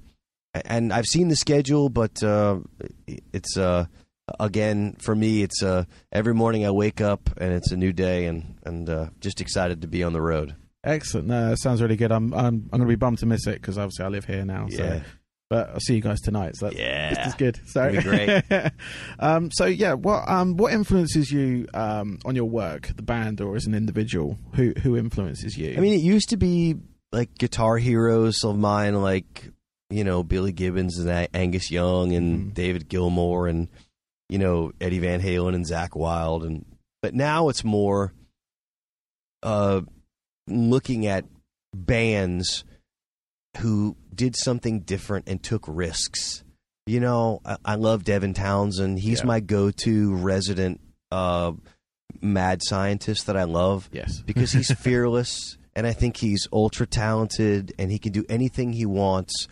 and 0.67 0.93
I've 0.93 1.07
seen 1.07 1.29
the 1.29 1.37
schedule 1.37 1.89
but 1.89 2.23
uh 2.23 2.59
it's 3.33 3.57
uh 3.57 3.87
again 4.41 4.97
for 5.01 5.15
me 5.15 5.43
it's 5.43 5.63
uh 5.63 5.85
every 6.13 6.33
morning 6.35 6.65
I 6.65 6.71
wake 6.71 7.01
up 7.01 7.29
and 7.39 7.53
it's 7.53 7.73
a 7.73 7.77
new 7.77 7.93
day 7.93 8.27
and 8.27 8.57
and 8.65 8.89
uh, 8.89 9.07
just 9.21 9.41
excited 9.41 9.83
to 9.83 9.89
be 9.89 10.03
on 10.03 10.13
the 10.13 10.23
road 10.23 10.55
Excellent. 10.85 11.29
No, 11.29 11.51
that 11.51 11.59
sounds 11.61 11.81
really 11.81 11.95
good. 11.95 12.11
I'm 12.11 12.35
I'm, 12.35 12.45
I'm 12.45 12.69
going 12.71 12.81
to 12.81 12.87
be 12.89 12.97
bummed 12.97 13.19
to 13.19 13.27
miss 13.27 13.47
it 13.47 13.53
because 13.55 13.79
obviously 13.79 14.05
I 14.05 14.09
live 14.09 14.25
here 14.25 14.45
now. 14.45 14.67
So. 14.69 14.83
Yeah. 14.83 15.03
But 15.49 15.69
I'll 15.71 15.79
see 15.79 15.95
you 15.95 16.01
guys 16.01 16.21
tonight. 16.21 16.57
So 16.57 16.67
that's 16.67 16.77
Yeah. 16.77 17.11
just 17.15 17.21
as 17.21 17.35
good. 17.37 17.61
So 17.67 18.01
great. 18.03 18.43
um, 19.21 19.53
so 19.53 19.67
yeah, 19.67 19.93
what 19.95 20.29
um, 20.29 20.57
what 20.57 20.73
influences 20.73 21.31
you 21.31 21.69
um, 21.73 22.19
on 22.25 22.35
your 22.35 22.47
work, 22.47 22.91
the 22.97 23.03
band, 23.05 23.41
or 23.41 23.55
as 23.55 23.65
an 23.67 23.75
individual? 23.75 24.37
Who 24.55 24.73
who 24.83 24.97
influences 24.97 25.57
you? 25.57 25.73
I 25.77 25.81
mean, 25.81 25.95
it 25.95 26.03
used 26.03 26.31
to 26.31 26.37
be 26.37 26.75
like 27.13 27.39
guitar 27.39 27.77
heroes 27.77 28.43
of 28.43 28.59
mine, 28.59 29.01
like 29.01 29.51
you 29.89 30.03
know 30.03 30.25
Billy 30.25 30.51
Gibbons 30.51 30.99
and 30.99 31.29
Angus 31.33 31.71
Young 31.71 32.13
and 32.13 32.51
Mhm. 32.51 32.55
David 32.55 32.89
Gilmour 32.89 33.47
and 33.49 33.69
you 34.33 34.39
know 34.39 34.73
Eddie 34.81 34.99
Van 35.01 35.21
Halen 35.21 35.55
and 35.55 35.67
Zakk 35.67 35.95
Wylde, 35.95 36.45
and 36.45 36.65
but 37.03 37.13
now 37.15 37.51
it's 37.51 37.63
more 37.65 38.13
uh, 39.43 39.83
looking 40.49 41.07
at 41.07 41.27
bands 41.75 42.65
who 43.59 43.97
did 44.15 44.35
something 44.37 44.81
different 44.81 45.29
and 45.29 45.43
took 45.43 45.65
risks. 45.69 46.45
You 46.87 47.01
know, 47.01 47.41
I, 47.45 47.57
I 47.65 47.75
love 47.75 48.05
Devin 48.05 48.33
Townsend. 48.35 49.01
He's 49.01 49.21
Yeah. 49.21 49.27
my 49.27 49.41
go-to 49.41 50.15
resident 50.15 50.81
uh, 51.11 51.53
mad 52.21 52.61
scientist 52.63 53.27
that 53.27 53.37
I 53.37 53.45
love 53.45 53.91
yes, 53.93 54.23
because 54.27 54.53
he's 54.53 54.73
fearless 54.73 55.59
and 55.75 55.87
I 55.87 55.93
think 55.93 56.17
he's 56.17 56.49
ultra 56.53 56.87
talented 56.87 57.75
and 57.79 57.91
he 57.91 57.99
can 57.99 58.13
do 58.13 58.25
anything 58.31 58.73
he 58.73 58.87
wants 58.87 59.47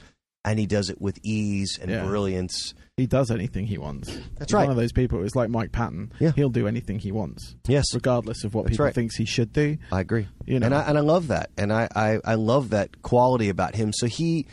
and 0.45 0.59
he 0.59 0.67
does 0.67 0.89
it 0.91 1.01
with 1.01 1.19
ease 1.23 1.79
and 1.81 1.91
Yeah. 1.91 2.05
brilliance. 2.05 2.75
he 2.97 3.07
does 3.07 3.31
anything 3.31 3.67
he 3.67 3.79
wants. 3.79 4.09
That's 4.39 4.51
He's 4.51 4.53
right. 4.55 4.63
One 4.63 4.71
of 4.73 4.77
those 4.77 4.93
people. 4.93 5.23
is 5.23 5.35
like 5.35 5.49
Mike 5.51 5.73
Patton. 5.73 6.13
Yeah. 6.19 6.33
he'll 6.33 6.51
do 6.51 6.67
anything 6.67 6.99
he 6.99 7.13
wants, 7.13 7.57
Yes, 7.67 7.87
regardless 7.95 8.45
of 8.45 8.55
what 8.55 8.65
That's 8.65 8.73
people 8.75 8.85
right. 8.87 8.95
thinks 8.95 9.17
he 9.17 9.25
should 9.25 9.53
do. 9.53 9.79
I 9.91 10.01
agree. 10.01 10.29
You 10.47 10.61
know, 10.61 10.67
And 10.67 10.75
I 10.75 10.83
and 10.83 10.99
I 10.99 11.01
love 11.01 11.29
that. 11.29 11.51
And 11.57 11.73
I, 11.73 11.89
I, 11.95 12.21
I 12.25 12.35
love 12.35 12.71
that 12.71 13.01
quality 13.03 13.49
about 13.49 13.75
him. 13.75 13.93
So 13.95 14.07
he 14.07 14.47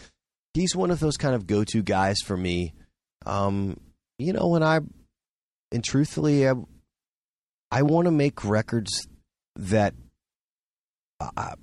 he's 0.53 0.75
one 0.75 0.91
of 0.91 0.99
those 0.99 1.17
kind 1.17 1.35
of 1.35 1.45
go 1.47 1.63
to 1.65 1.81
guys 1.83 2.17
for 2.25 2.37
me. 2.37 2.73
Um, 3.25 3.77
you 4.17 4.31
know, 4.33 4.47
when 4.47 4.63
I 4.63 4.79
and 5.71 5.83
truthfully 5.83 6.47
I 6.47 6.53
I 7.69 7.81
want 7.81 8.05
to 8.05 8.11
make 8.11 8.45
records 8.45 9.07
that 9.57 9.93
uh, 11.19 11.55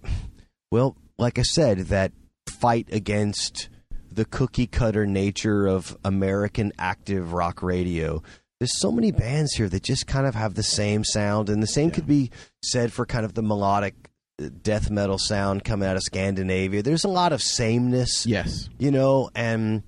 well, 0.71 0.97
like 1.19 1.39
I 1.39 1.43
said, 1.43 1.79
that 1.89 2.13
fight 2.49 2.89
against 2.93 3.69
the 4.15 4.25
cookie 4.25 4.67
cutter 4.67 5.07
nature 5.07 5.67
of 5.67 5.97
American 6.05 6.73
active 6.79 7.33
rock 7.33 7.63
radio. 7.63 8.23
There's 8.61 8.79
so 8.81 8.93
many 8.93 9.11
bands 9.11 9.53
here 9.55 9.69
that 9.69 9.83
just 9.83 10.07
kind 10.07 10.27
of 10.27 10.35
have 10.35 10.55
the 10.55 10.63
same 10.63 11.05
sound, 11.05 11.49
and 11.51 11.63
the 11.63 11.67
same 11.67 11.91
could 11.91 12.07
be 12.07 12.31
said 12.63 12.93
for 12.93 13.05
kind 13.05 13.25
of 13.25 13.35
the 13.35 13.43
melodic 13.43 13.95
uh, 14.43 14.49
death 14.63 14.91
metal 14.91 15.19
sound 15.19 15.65
coming 15.65 15.89
out 15.89 15.97
of 15.97 16.03
Scandinavia. 16.03 16.83
There's 16.83 17.05
a 17.05 17.09
lot 17.09 17.33
of 17.33 17.43
sameness 17.43 18.25
Yes. 18.27 18.69
you 18.79 18.91
know, 18.91 19.31
and 19.35 19.83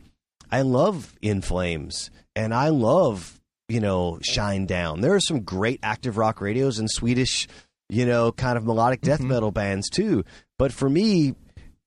I 0.51 0.63
love 0.63 1.15
In 1.23 1.41
Flames 1.43 2.11
and 2.35 2.53
I 2.53 2.69
love, 2.69 3.41
you 3.69 3.81
know, 3.81 4.19
Shinedown. 4.29 5.01
There 5.01 5.15
are 5.15 5.21
some 5.21 5.41
great 5.41 5.81
active 5.83 6.17
rock 6.17 6.41
radios 6.41 6.79
and 6.79 6.91
Swedish, 6.91 7.49
you 7.89 8.05
know, 8.07 8.31
kind 8.33 8.57
of 8.59 8.65
melodic 8.65 9.01
death 9.01 9.21
Mhm. 9.21 9.29
metal 9.29 9.51
bands 9.53 9.89
too. 9.89 10.25
But 10.59 10.73
for 10.73 10.89
me, 10.91 11.35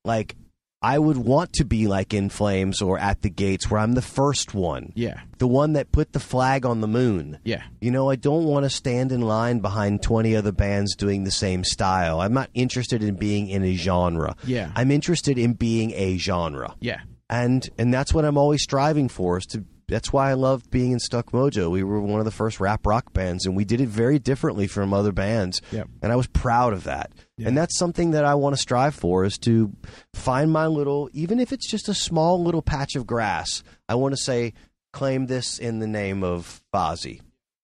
like, 0.06 0.36
I 0.82 0.98
would 0.98 1.18
want 1.18 1.52
to 1.54 1.66
be 1.66 1.88
like 1.88 2.14
In 2.14 2.30
Flames 2.30 2.82
or 2.82 2.98
At 2.98 3.22
the 3.22 3.30
Gates, 3.30 3.70
where 3.70 3.82
I'm 3.82 3.94
the 3.96 4.02
first 4.02 4.54
one, 4.54 4.94
Yeah. 4.96 5.20
the 5.38 5.48
one 5.48 5.74
that 5.74 5.92
put 5.92 6.14
the 6.14 6.22
flag 6.22 6.66
on 6.66 6.80
the 6.80 6.88
moon. 6.88 7.40
Yeah. 7.44 7.64
You 7.82 7.92
know, 7.92 8.10
I 8.10 8.16
don't 8.16 8.46
want 8.46 8.64
to 8.64 8.70
stand 8.70 9.12
in 9.12 9.20
line 9.22 9.60
behind 9.60 10.02
20 10.02 10.36
other 10.38 10.54
bands 10.54 10.96
doing 10.96 11.26
the 11.26 11.32
same 11.32 11.66
style. 11.66 12.22
I'm 12.22 12.34
not 12.34 12.50
interested 12.54 13.04
in 13.04 13.16
being 13.16 13.50
in 13.50 13.64
a 13.64 13.76
genre. 13.76 14.36
Yeah. 14.46 14.72
I'm 14.74 14.90
interested 14.92 15.38
in 15.38 15.54
being 15.54 15.92
a 15.96 16.18
genre 16.18 16.76
Yeah. 16.80 17.02
and 17.30 17.70
and 17.78 17.94
that's 17.94 18.14
what 18.14 18.24
I'm 18.24 18.38
always 18.38 18.64
striving 18.64 19.10
for. 19.10 19.38
Is 19.38 19.46
to 19.48 19.66
that's 19.90 20.14
why 20.14 20.30
I 20.30 20.34
love 20.34 20.70
being 20.70 20.92
in 20.92 21.00
Stuck 21.00 21.32
Mojo. 21.32 21.70
We 21.72 21.84
were 21.84 22.00
one 22.02 22.20
of 22.20 22.26
the 22.26 22.32
first 22.32 22.60
rap 22.60 22.86
rock 22.86 23.12
bands, 23.14 23.46
and 23.46 23.56
we 23.56 23.66
did 23.66 23.82
it 23.82 23.90
very 23.90 24.20
differently 24.20 24.68
from 24.68 24.94
other 24.94 25.12
bands. 25.12 25.62
Yep. 25.72 25.88
And 26.02 26.12
I 26.12 26.16
was 26.16 26.28
proud 26.28 26.74
of 26.74 26.86
that. 26.86 27.12
Yeah. 27.38 27.48
And 27.48 27.58
that's 27.58 27.78
something 27.78 28.12
that 28.12 28.26
I 28.26 28.36
want 28.36 28.56
to 28.56 28.62
strive 28.62 28.96
for 28.96 29.26
is 29.26 29.38
to 29.40 29.74
find 30.14 30.52
my 30.52 30.68
little, 30.68 31.10
even 31.14 31.40
if 31.40 31.52
it's 31.52 31.70
just 31.70 31.90
a 31.90 31.94
small 31.94 32.42
little 32.44 32.62
patch 32.62 32.96
of 32.96 33.08
grass. 33.08 33.64
I 33.88 33.96
want 33.96 34.14
to 34.14 34.22
say, 34.22 34.54
claim 34.94 35.26
this 35.28 35.60
in 35.60 35.80
the 35.80 35.88
name 35.88 36.24
of 36.24 36.62
Fozzy. 36.74 37.22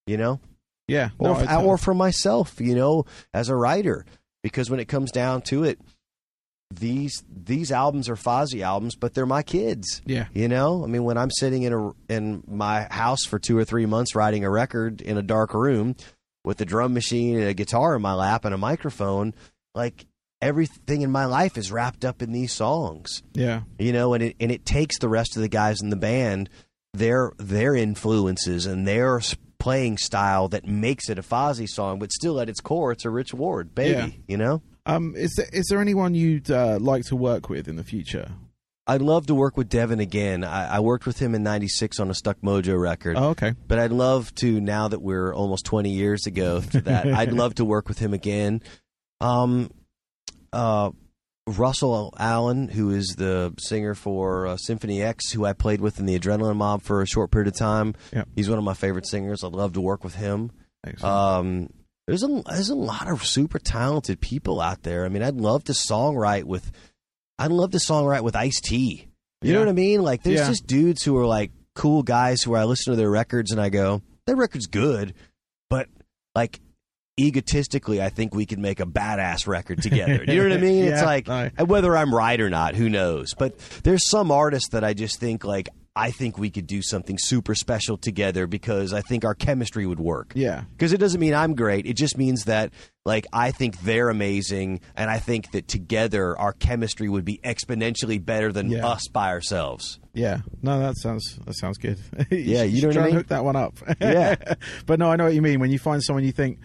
You 0.07 0.17
know, 0.17 0.39
Yeah. 0.88 1.09
or 1.17 1.43
No, 1.43 1.61
or 1.63 1.77
for 1.77 1.93
myself, 1.95 2.61
you 2.61 2.75
know, 2.75 3.05
as 3.33 3.49
a 3.49 3.55
writer, 3.55 4.05
because 4.43 4.69
when 4.69 4.79
it 4.79 4.85
comes 4.85 5.11
down 5.11 5.41
to 5.43 5.63
it, 5.63 5.79
these 6.71 7.23
these 7.30 7.71
albums 7.71 8.10
are 8.10 8.15
Fozzy 8.15 8.62
albums, 8.62 8.95
but 8.95 9.13
they're 9.13 9.25
my 9.25 9.43
kids. 9.43 10.01
yeah. 10.06 10.25
You 10.34 10.47
know, 10.47 10.84
I 10.84 10.88
mean, 10.88 11.04
when 11.04 11.17
I'm 11.17 11.32
sitting 11.32 11.63
in 11.63 11.73
a 11.73 11.91
in 12.10 12.43
my 12.47 12.88
house 12.89 13.23
for 13.25 13.39
two 13.39 13.58
or 13.58 13.63
three 13.65 13.86
months 13.86 14.15
writing 14.15 14.43
a 14.43 14.49
record 14.49 15.01
in 15.01 15.17
a 15.17 15.21
dark 15.21 15.54
room 15.54 15.95
with 16.43 16.60
a 16.62 16.65
drum 16.65 16.93
machine 16.93 17.38
and 17.38 17.47
a 17.47 17.54
guitar 17.54 17.95
in 17.95 18.01
my 18.01 18.13
lap 18.13 18.45
and 18.45 18.54
a 18.54 18.58
microphone, 18.58 19.34
like 19.73 20.06
everything 20.41 21.01
in 21.01 21.12
my 21.12 21.25
life 21.25 21.58
is 21.58 21.71
wrapped 21.71 22.04
up 22.04 22.21
in 22.21 22.32
these 22.32 22.51
songs. 22.51 23.23
Yeah. 23.34 23.62
You 23.80 23.93
know, 23.93 24.13
and 24.13 24.23
it 24.23 24.36
and 24.39 24.51
it 24.51 24.65
takes 24.65 24.99
the 24.99 25.10
rest 25.10 25.36
of 25.36 25.41
the 25.41 25.49
guys 25.49 25.82
in 25.82 25.89
the 25.89 25.95
band 25.95 26.49
their 26.93 27.34
their 27.38 27.75
influences 27.75 28.65
and 28.65 28.88
their 28.88 29.21
playing 29.60 29.97
style 29.97 30.47
that 30.49 30.65
makes 30.65 31.10
it 31.10 31.19
a 31.19 31.23
Fozzy 31.23 31.67
song, 31.67 31.99
but 31.99 32.12
still 32.12 32.39
at 32.39 32.49
its 32.49 32.62
core, 32.62 32.91
it's 32.91 33.06
a 33.06 33.10
Rich 33.10 33.34
Ward 33.34 33.75
baby. 33.75 33.93
Yeah. 33.97 34.23
You 34.28 34.38
know. 34.38 34.62
Um, 34.86 35.15
is 35.15 35.34
there, 35.36 35.48
is 35.52 35.65
there 35.69 35.82
anyone 35.82 36.13
you'd 36.15 36.52
uh, 36.52 36.78
like 36.80 37.04
to 37.06 37.15
work 37.15 37.50
with 37.50 37.67
in 37.67 37.76
the 37.76 37.84
future? 37.84 38.32
I'd 38.88 39.02
love 39.02 39.26
to 39.28 39.36
work 39.36 39.58
with 39.58 39.67
Devin 39.67 40.00
again. 40.00 40.43
I, 40.43 40.76
I 40.76 40.80
worked 40.80 41.08
with 41.08 41.17
him 41.17 41.34
in 41.34 41.41
'96 41.41 42.00
on 42.00 42.12
a 42.12 42.13
Stuck 42.13 42.41
Mojo 42.41 42.80
record. 42.80 43.17
Oh, 43.17 43.30
okay. 43.30 43.54
But 43.67 43.80
I'd 43.80 43.91
love 43.91 44.34
to 44.36 44.62
now 44.62 44.88
that 44.88 45.02
we're 45.02 45.34
almost 45.34 45.65
20 45.65 45.89
years 45.89 46.28
ago 46.28 46.62
to 46.71 46.82
that. 46.82 47.08
I'd 47.08 47.34
love 47.34 47.56
to 47.56 47.65
work 47.65 47.88
with 47.88 47.98
him 47.98 48.13
again. 48.13 48.62
Um, 49.19 49.71
uh, 50.54 50.91
Russell 51.48 52.13
Allen, 52.17 52.67
who 52.67 52.91
is 52.91 53.15
the 53.17 53.54
singer 53.60 53.95
for 53.95 54.48
uh, 54.48 54.58
Symphony 54.58 55.02
X, 55.02 55.32
who 55.32 55.45
I 55.45 55.54
played 55.54 55.82
with 55.82 56.00
in 56.00 56.06
the 56.06 56.17
Adrenaline 56.17 56.56
Mob 56.56 56.82
for 56.82 57.02
a 57.02 57.08
short 57.08 57.32
period 57.32 57.48
of 57.48 57.56
time. 57.56 57.95
Yep. 58.13 58.30
He's 58.36 58.50
one 58.50 58.58
of 58.58 58.63
my 58.63 58.74
favorite 58.74 59.08
singers. 59.08 59.43
I'd 59.43 59.54
love 59.54 59.74
to 59.74 59.82
work 59.82 60.04
with 60.04 60.15
him. 60.15 60.52
Um, 61.02 61.69
there's 62.07 62.23
a 62.23 62.43
there's 62.47 62.69
a 62.69 62.75
lot 62.75 63.07
of 63.07 63.25
super 63.25 63.59
talented 63.59 64.19
people 64.21 64.61
out 64.61 64.83
there. 64.83 65.05
I 65.05 65.09
mean, 65.09 65.23
I'd 65.23 65.35
love 65.35 65.63
to 65.65 65.71
songwrite 65.73 66.43
with, 66.43 66.71
I'd 67.39 67.51
love 67.51 67.71
to 67.71 67.77
songwrite 67.77 68.21
with 68.23 68.35
Ice 68.35 68.61
T. 68.61 69.07
You 69.41 69.53
know 69.53 69.59
what 69.59 69.69
I 69.69 69.73
mean? 69.73 70.01
Like, 70.01 70.23
there's 70.23 70.39
Yeah. 70.39 70.47
just 70.47 70.65
dudes 70.67 71.03
who 71.03 71.17
are 71.17 71.25
like 71.25 71.51
cool 71.75 72.03
guys 72.03 72.41
who 72.41 72.55
I 72.55 72.63
listen 72.63 72.93
to 72.93 72.97
their 72.97 73.09
records 73.11 73.51
and 73.51 73.59
I 73.61 73.69
go, 73.69 74.01
their 74.27 74.35
record's 74.35 74.65
good, 74.67 75.13
but 75.69 75.87
like 76.35 76.59
egotistically, 77.19 78.01
I 78.01 78.09
think 78.09 78.33
we 78.35 78.45
could 78.45 78.59
make 78.59 78.79
a 78.79 78.85
badass 78.85 79.47
record 79.47 79.81
together. 79.81 80.23
You 80.27 80.35
know 80.43 80.49
what 80.49 80.57
I 80.57 80.61
mean? 80.61 80.85
it's 80.85 81.01
like 81.03 81.27
and 81.29 81.67
whether 81.69 81.95
I'm 81.95 82.13
right 82.13 82.39
or 82.39 82.49
not, 82.49 82.75
who 82.75 82.89
knows? 82.89 83.33
But 83.33 83.57
there's 83.83 84.09
some 84.09 84.31
artists 84.31 84.69
that 84.69 84.83
I 84.83 84.93
just 84.93 85.19
think 85.19 85.43
like. 85.43 85.69
I 85.97 86.12
think 86.12 86.38
we 86.38 86.49
could 86.49 86.67
do 86.67 86.81
something 86.81 87.17
super 87.17 87.55
special 87.55 87.97
together 87.97 88.47
because 88.47 88.91
I 88.91 88.99
think 89.01 89.23
our 89.23 89.34
chemistry 89.34 89.86
would 89.86 89.99
work 89.99 90.34
yeah. 90.36 90.63
because 90.73 90.91
it 90.91 90.97
doesn't 90.97 91.21
mean 91.21 91.34
I'm 91.34 91.55
great. 91.55 91.86
It 91.86 91.93
just 91.95 92.17
means 92.17 92.43
that 92.45 92.73
like 93.05 93.25
I 93.31 93.51
think 93.51 93.79
they're 93.81 94.10
amazing, 94.10 94.81
and 94.95 95.10
I 95.10 95.19
think 95.19 95.51
that 95.51 95.67
together 95.67 96.38
our 96.38 96.51
chemistry 96.53 97.08
would 97.08 97.23
be 97.23 97.39
exponentially 97.43 98.23
better 98.23 98.51
than 98.51 98.69
Yeah. 98.69 98.86
us 98.88 99.08
by 99.08 99.29
ourselves. 99.29 99.99
Yeah, 100.13 100.39
no, 100.62 100.79
that 100.79 100.97
sounds 100.97 101.39
that 101.45 101.53
sounds 101.55 101.77
good. 101.77 101.99
Yeah, 102.31 102.63
you 102.63 102.81
know 102.81 102.88
what 102.89 102.97
I 102.97 103.05
mean? 103.05 103.15
hook 103.15 103.27
that 103.27 103.43
one 103.45 103.55
up. 103.55 103.77
Yeah. 104.01 104.36
but 104.86 104.99
no, 104.99 105.10
I 105.12 105.15
know 105.15 105.25
what 105.25 105.34
you 105.34 105.41
mean. 105.41 105.60
When 105.60 105.71
you 105.71 105.79
find 105.79 106.03
someone 106.03 106.23
you 106.25 106.31
think 106.31 106.60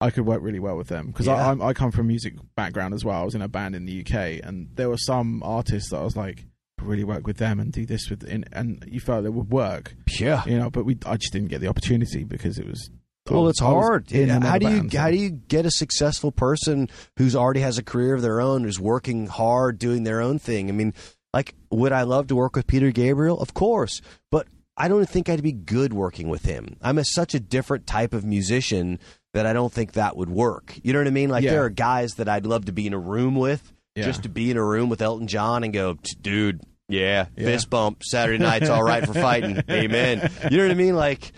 I 0.00 0.10
could 0.10 0.26
work 0.26 0.42
really 0.42 0.58
well 0.60 0.76
with 0.76 0.88
them, 0.88 1.06
because 1.08 1.26
Yeah. 1.26 1.34
I 1.34 1.50
I'm, 1.52 1.74
come 1.74 1.92
from 1.92 2.06
a 2.06 2.08
music 2.08 2.34
background 2.56 2.94
as 2.94 3.04
well. 3.04 3.20
I 3.20 3.24
was 3.24 3.34
in 3.36 3.42
a 3.42 3.48
band 3.48 3.76
in 3.76 3.84
the 3.84 4.00
UK, 4.00 4.40
and 4.42 4.68
there 4.74 4.88
were 4.88 4.96
some 4.98 5.42
artists 5.44 5.90
that 5.90 5.98
I 5.98 6.02
was 6.02 6.16
like, 6.16 6.36
"Could 6.36 6.46
really 6.84 7.04
work 7.04 7.26
with 7.26 7.36
them 7.38 7.58
and 7.60 7.72
do 7.72 7.84
this 7.86 8.08
with, 8.10 8.24
in, 8.24 8.44
and 8.52 8.84
you 8.86 9.00
felt 9.00 9.24
it 9.24 9.32
would 9.32 9.50
work, 9.50 9.94
Yeah. 10.18 10.42
you 10.46 10.58
know. 10.58 10.70
But 10.70 10.84
we, 10.84 10.98
I 11.06 11.16
just 11.16 11.32
didn't 11.32 11.48
get 11.48 11.60
the 11.60 11.68
opportunity 11.68 12.24
because 12.24 12.58
it 12.58 12.66
was. 12.66 12.90
Well, 13.30 13.48
it's 13.48 13.60
was 13.62 13.68
hard. 13.84 14.10
in 14.10 14.28
how 14.42 14.58
do 14.58 14.66
you 14.68 14.78
band, 14.80 14.92
how 14.94 15.10
do 15.10 15.16
you 15.16 15.30
get 15.30 15.64
a 15.64 15.70
successful 15.70 16.32
person 16.32 16.88
who's 17.16 17.36
already 17.36 17.60
has 17.60 17.78
a 17.78 17.82
career 17.82 18.14
of 18.14 18.22
their 18.22 18.40
own, 18.40 18.64
who's 18.64 18.80
working 18.80 19.28
hard, 19.28 19.78
doing 19.78 20.02
their 20.02 20.20
own 20.20 20.40
thing? 20.40 20.68
I 20.68 20.72
mean, 20.72 20.92
like, 21.32 21.54
would 21.70 21.92
I 21.92 22.02
love 22.02 22.26
to 22.28 22.34
work 22.34 22.56
with 22.56 22.66
Peter 22.66 22.90
Gabriel? 22.90 23.40
Of 23.40 23.54
course, 23.54 24.02
but 24.32 24.48
I 24.76 24.88
don't 24.88 25.08
think 25.08 25.28
I'd 25.28 25.42
be 25.42 25.52
good 25.52 25.92
working 25.92 26.28
with 26.30 26.44
him. 26.46 26.76
I'm 26.82 26.98
a, 26.98 27.04
such 27.04 27.32
a 27.34 27.40
different 27.40 27.86
type 27.86 28.12
of 28.12 28.24
musician 28.24 28.98
that 29.34 29.46
I 29.46 29.52
don't 29.52 29.72
think 29.72 29.92
that 29.92 30.16
would 30.16 30.28
work. 30.28 30.76
You 30.82 30.92
know 30.92 30.98
what 30.98 31.06
I 31.06 31.10
mean? 31.12 31.30
Like, 31.30 31.44
Yeah. 31.44 31.52
there 31.52 31.64
are 31.64 31.70
guys 31.70 32.14
that 32.14 32.28
I'd 32.28 32.44
love 32.44 32.64
to 32.64 32.72
be 32.72 32.86
in 32.88 32.92
a 32.92 32.98
room 32.98 33.36
with, 33.36 33.72
Yeah. 33.94 34.04
just 34.04 34.24
to 34.24 34.28
be 34.28 34.50
in 34.50 34.56
a 34.56 34.64
room 34.64 34.88
with 34.88 35.00
Elton 35.00 35.28
John 35.28 35.62
and 35.62 35.72
go, 35.72 35.96
dude. 36.20 36.60
Yeah, 36.92 37.26
Yeah. 37.36 37.44
fist 37.46 37.70
bump. 37.70 38.02
Saturday 38.04 38.38
night's 38.42 38.68
all 38.70 38.82
right 38.82 39.04
for 39.06 39.14
fighting. 39.14 39.62
Amen. 39.70 40.30
You 40.50 40.58
know 40.58 40.64
what 40.64 40.70
I 40.72 40.74
mean? 40.74 40.94
Like, 40.94 41.32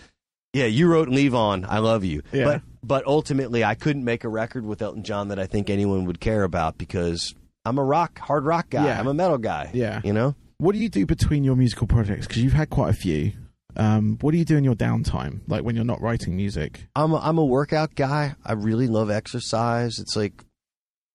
yeah, 0.53 0.65
you 0.65 0.87
wrote 0.87 1.07
Levon. 1.09 1.65
I 1.67 1.79
love 1.79 2.03
you. 2.03 2.21
Yeah. 2.31 2.43
But 2.45 2.61
but 2.83 3.07
ultimately, 3.07 3.63
I 3.63 3.73
couldn't 3.75 4.03
make 4.03 4.23
a 4.23 4.29
record 4.29 4.65
with 4.65 4.81
Elton 4.81 5.03
John 5.03 5.29
that 5.29 5.39
I 5.39 5.47
think 5.47 5.69
anyone 5.69 6.05
would 6.05 6.19
care 6.19 6.43
about 6.43 6.77
because 6.77 7.33
I'm 7.65 7.77
a 7.79 7.83
rock, 7.83 8.19
hard 8.19 8.45
rock 8.45 8.69
guy. 8.69 8.85
Yeah. 8.85 8.99
I'm 8.99 9.07
a 9.07 9.13
metal 9.13 9.37
guy. 9.39 9.71
Yeah. 9.73 10.01
You 10.03 10.13
know? 10.13 10.35
What 10.57 10.73
do 10.73 10.79
you 10.79 10.87
do 10.89 11.05
between 11.05 11.43
your 11.43 11.55
musical 11.55 11.87
projects? 11.87 12.27
Because 12.27 12.43
you've 12.43 12.53
had 12.53 12.69
quite 12.69 12.89
a 12.91 12.93
few. 12.93 13.33
Um, 13.75 14.17
what 14.21 14.31
do 14.31 14.37
you 14.37 14.45
do 14.45 14.55
in 14.55 14.63
your 14.63 14.75
downtime, 14.75 15.41
like 15.47 15.63
when 15.63 15.75
you're 15.75 15.83
not 15.83 15.99
writing 16.01 16.35
music? 16.37 16.85
I'm 16.95 17.11
a, 17.11 17.17
I'm 17.17 17.37
a 17.37 17.43
workout 17.43 17.93
guy. 17.95 18.35
I 18.45 18.53
really 18.53 18.87
love 18.87 19.09
exercise. 19.11 19.99
It's 19.99 20.15
like 20.15 20.45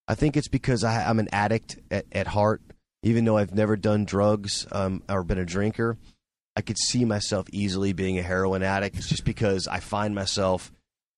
I 0.08 0.14
think 0.14 0.36
it's 0.36 0.48
because 0.48 0.84
I, 0.84 1.08
I'm 1.08 1.18
an 1.20 1.28
addict 1.32 1.78
at, 1.90 2.04
at 2.12 2.26
heart. 2.26 2.60
Even 3.02 3.24
though 3.24 3.38
I've 3.38 3.54
never 3.54 3.76
done 3.76 4.04
drugs 4.04 4.66
um, 4.72 5.02
or 5.08 5.24
been 5.24 5.38
a 5.38 5.44
drinker, 5.44 5.96
I 6.54 6.60
could 6.60 6.78
see 6.78 7.04
myself 7.04 7.46
easily 7.50 7.92
being 7.92 8.18
a 8.18 8.22
heroin 8.22 8.62
addict. 8.62 8.96
It's 8.96 9.08
just 9.08 9.24
because 9.32 9.66
I 9.66 9.80
find 9.80 10.14
myself 10.14 10.70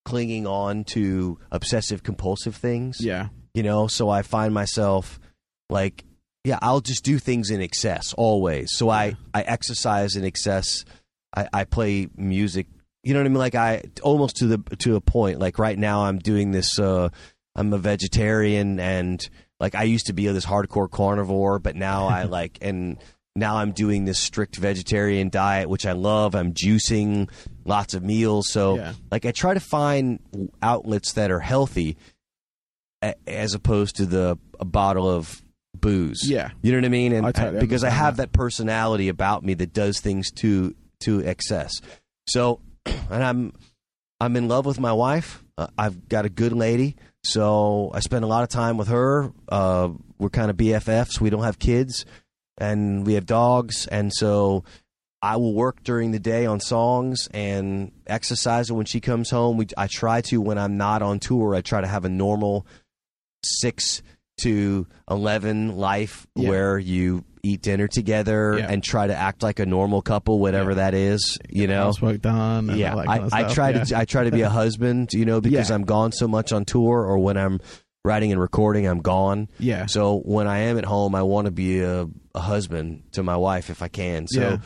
clinging 0.05 0.47
on 0.47 0.85
to 0.85 1.38
obsessive 1.51 2.03
compulsive 2.03 2.57
things. 2.57 2.99
Yeah, 3.01 3.29
you 3.55 3.62
know 3.62 3.87
so 3.87 4.09
i 4.09 4.23
find 4.23 4.55
myself 4.55 5.21
like 5.68 6.05
yeah 6.45 6.59
i'll 6.62 6.81
just 6.81 7.05
do 7.05 7.18
things 7.18 7.51
in 7.51 7.61
excess 7.61 8.12
always. 8.14 8.71
So 8.73 8.88
i 8.88 9.16
i 9.35 9.42
exercise 9.42 10.16
in 10.16 10.25
excess. 10.25 10.85
I 11.35 11.49
i 11.53 11.64
play 11.64 12.09
music. 12.16 12.66
You 13.03 13.14
know 13.14 13.21
what 13.21 13.27
i 13.27 13.29
mean? 13.29 13.38
Like 13.38 13.55
i 13.55 13.83
almost 14.03 14.37
to 14.37 14.47
the 14.47 14.77
to 14.77 14.97
a 14.97 15.01
point. 15.01 15.38
Like 15.38 15.59
right 15.59 15.79
now 15.79 16.05
i'm 16.05 16.18
doing 16.18 16.51
this 16.51 16.79
uh 16.79 17.09
i'm 17.55 17.73
a 17.73 17.79
vegetarian 17.79 18.81
and 18.81 19.29
like 19.63 19.75
i 19.75 19.85
used 19.85 20.06
to 20.08 20.13
be 20.13 20.27
this 20.29 20.44
hardcore 20.44 20.90
carnivore 20.90 21.58
but 21.58 21.75
now 21.77 22.06
i 22.08 22.25
like 22.38 22.58
and 22.60 22.98
now 23.35 23.56
i'm 23.56 23.73
doing 23.73 24.04
this 24.04 24.19
strict 24.19 24.56
vegetarian 24.56 25.31
diet 25.31 25.69
which 25.71 25.87
i 25.87 25.92
love 25.92 26.35
i'm 26.35 26.52
juicing 26.52 27.31
lots 27.65 27.94
of 27.94 28.02
meals 28.02 28.48
so 28.50 28.77
Yeah. 28.77 28.92
like 29.10 29.25
i 29.25 29.31
try 29.33 29.54
to 29.54 29.60
find 29.60 30.19
outlets 30.60 31.13
that 31.15 31.31
are 31.31 31.40
healthy 31.40 31.96
a- 33.00 33.15
as 33.27 33.54
opposed 33.54 33.96
to 33.96 34.04
the 34.06 34.37
a 34.60 34.65
bottle 34.67 35.08
of 35.08 35.40
booze. 35.75 36.21
Yeah. 36.29 36.50
you 36.60 36.71
know 36.71 36.79
what 36.79 36.85
I 36.85 36.88
mean. 36.90 37.13
And 37.13 37.27
I 37.27 37.33
totally 37.33 37.58
because 37.60 37.83
I 37.83 37.90
have 37.90 38.19
that. 38.19 38.31
that 38.33 38.38
personality 38.38 39.08
about 39.08 39.42
me 39.44 39.54
that 39.54 39.73
does 39.73 39.98
things 40.00 40.31
to 40.33 40.75
to 41.00 41.21
excess. 41.27 41.73
So, 42.29 42.60
and 42.87 43.25
I'm 43.25 43.52
I'm 44.21 44.37
in 44.37 44.46
love 44.46 44.67
with 44.67 44.79
my 44.79 44.92
wife. 44.92 45.42
Uh, 45.58 45.67
I've 45.77 46.08
got 46.08 46.27
a 46.27 46.29
good 46.29 46.52
lady, 46.52 46.94
so 47.25 47.90
I 47.94 48.00
spend 48.00 48.25
a 48.25 48.29
lot 48.29 48.42
of 48.42 48.48
time 48.48 48.77
with 48.77 48.88
her. 48.88 49.33
Uh, 49.48 49.90
we're 50.18 50.29
kind 50.31 50.50
of 50.50 50.56
BFFs. 50.56 51.20
We 51.20 51.31
don't 51.31 51.42
have 51.44 51.58
kids, 51.58 52.04
and 52.58 53.06
we 53.06 53.14
have 53.14 53.27
dogs, 53.27 53.87
and 53.87 54.12
so 54.12 54.64
I 55.20 55.37
will 55.37 55.54
work 55.54 55.83
during 55.85 56.10
the 56.10 56.18
day 56.18 56.46
on 56.46 56.58
songs 56.60 57.29
and 57.33 57.92
exercise. 58.06 58.68
And 58.70 58.77
when 58.77 58.87
she 58.87 59.00
comes 59.00 59.31
home, 59.31 59.56
we 59.56 59.66
I 59.77 59.87
try 59.87 60.20
to 60.23 60.40
when 60.40 60.58
I'm 60.58 60.77
not 60.77 61.02
on 61.02 61.20
tour, 61.20 61.54
I 61.54 61.60
try 61.60 61.81
to 61.81 61.87
have 61.87 62.04
a 62.04 62.08
normal 62.08 62.66
six 63.44 64.02
to 64.42 64.87
eleven 65.10 65.77
life 65.77 66.27
Yeah. 66.35 66.48
where 66.48 66.79
you 66.79 67.25
eat 67.43 67.61
dinner 67.63 67.88
together 67.88 68.57
Yeah. 68.59 68.69
and 68.71 68.83
try 68.85 69.07
to 69.07 69.15
act 69.15 69.43
like 69.43 69.59
a 69.59 69.67
normal 69.67 70.01
couple, 70.03 70.38
whatever 70.38 70.71
Yeah. 70.71 70.77
that 70.77 70.95
is. 70.95 71.38
You 71.51 71.67
know, 71.67 71.85
housework 71.85 72.21
done. 72.23 72.71
And 72.71 72.79
yeah, 72.79 72.97
I, 72.97 73.07
kind 73.07 73.25
of 73.25 73.33
I 73.35 73.53
try 73.53 73.71
yeah. 73.71 73.85
to 73.85 73.99
I 73.99 74.05
try 74.05 74.25
to 74.25 74.31
be 74.31 74.43
a 74.43 74.49
husband, 74.63 75.13
you 75.13 75.25
know, 75.25 75.40
because. 75.40 75.71
I'm 75.71 75.83
gone 75.85 76.13
so 76.13 76.29
much 76.29 76.53
on 76.53 76.65
tour, 76.65 77.05
or 77.05 77.19
when 77.19 77.37
I'm 77.38 77.61
writing 78.05 78.31
and 78.33 78.40
recording, 78.40 78.87
I'm 78.87 79.01
gone. 79.01 79.49
Yeah. 79.59 79.87
So 79.87 80.19
when 80.25 80.47
I 80.47 80.59
am 80.61 80.77
at 80.79 80.85
home, 80.85 81.15
I 81.15 81.23
want 81.23 81.47
to 81.47 81.51
be 81.51 81.81
a, 81.81 82.07
a 82.35 82.40
husband 82.40 83.05
to 83.13 83.23
my 83.23 83.37
wife 83.37 83.71
if 83.71 83.81
I 83.83 83.88
can. 83.88 84.27
So. 84.29 84.59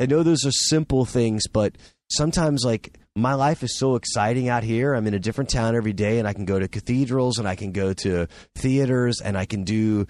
I 0.00 0.06
know 0.06 0.22
those 0.24 0.44
are 0.44 0.50
simple 0.50 1.04
things, 1.04 1.46
but 1.46 1.76
sometimes 2.10 2.64
like 2.64 2.98
my 3.14 3.34
life 3.34 3.62
is 3.62 3.78
so 3.78 3.94
exciting 3.94 4.48
out 4.48 4.64
here. 4.64 4.94
I'm 4.94 5.06
in 5.06 5.14
a 5.14 5.18
different 5.20 5.48
town 5.50 5.76
every 5.76 5.92
day, 5.92 6.18
and 6.18 6.26
I 6.26 6.32
can 6.32 6.44
go 6.44 6.58
to 6.58 6.66
cathedrals, 6.66 7.38
and 7.38 7.46
I 7.46 7.54
can 7.54 7.70
go 7.72 7.92
to 7.94 8.26
theaters, 8.56 9.20
and 9.20 9.38
I 9.38 9.44
can 9.46 9.64
do, 9.64 10.06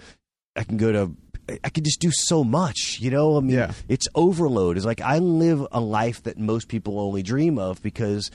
I 0.57 0.65
can 0.65 0.77
go 0.79 0.93
to. 0.93 1.17
I 1.65 1.69
can 1.71 1.85
just 1.85 2.01
do 2.01 2.11
so 2.13 2.45
much, 2.45 2.99
you 3.01 3.11
know. 3.11 3.37
I 3.37 3.41
mean, 3.41 3.57
Yeah. 3.57 3.73
it's 3.89 4.07
overload. 4.15 4.77
It's 4.77 4.87
like 4.87 5.01
I 5.01 5.19
live 5.19 5.67
a 5.73 5.81
life 5.81 6.23
that 6.25 6.39
most 6.39 6.69
people 6.69 6.99
only 7.01 7.23
dream 7.23 7.59
of 7.59 7.83
because 7.83 8.31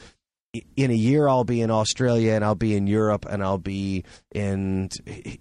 in 0.75 0.89
a 0.89 0.95
year 0.95 1.27
I'll 1.27 1.43
be 1.43 1.61
in 1.61 1.69
Australia 1.69 2.33
and 2.33 2.43
I'll 2.43 2.55
be 2.55 2.75
in 2.75 2.87
Europe 2.87 3.25
and 3.29 3.43
I'll 3.43 3.57
be 3.59 4.03
in 4.33 4.89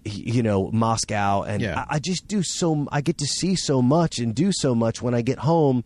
you 0.05 0.43
know 0.43 0.69
Moscow 0.71 1.41
and 1.43 1.61
Yeah. 1.61 1.85
I, 1.89 1.95
I 1.95 1.99
just 1.99 2.27
do 2.27 2.43
so 2.43 2.87
I 2.91 3.01
get 3.01 3.17
to 3.19 3.25
see 3.25 3.55
so 3.55 3.81
much 3.81 4.19
and 4.19 4.35
do 4.35 4.51
so 4.51 4.75
much 4.75 5.01
when 5.01 5.15
I 5.15 5.21
get 5.21 5.39
home 5.39 5.83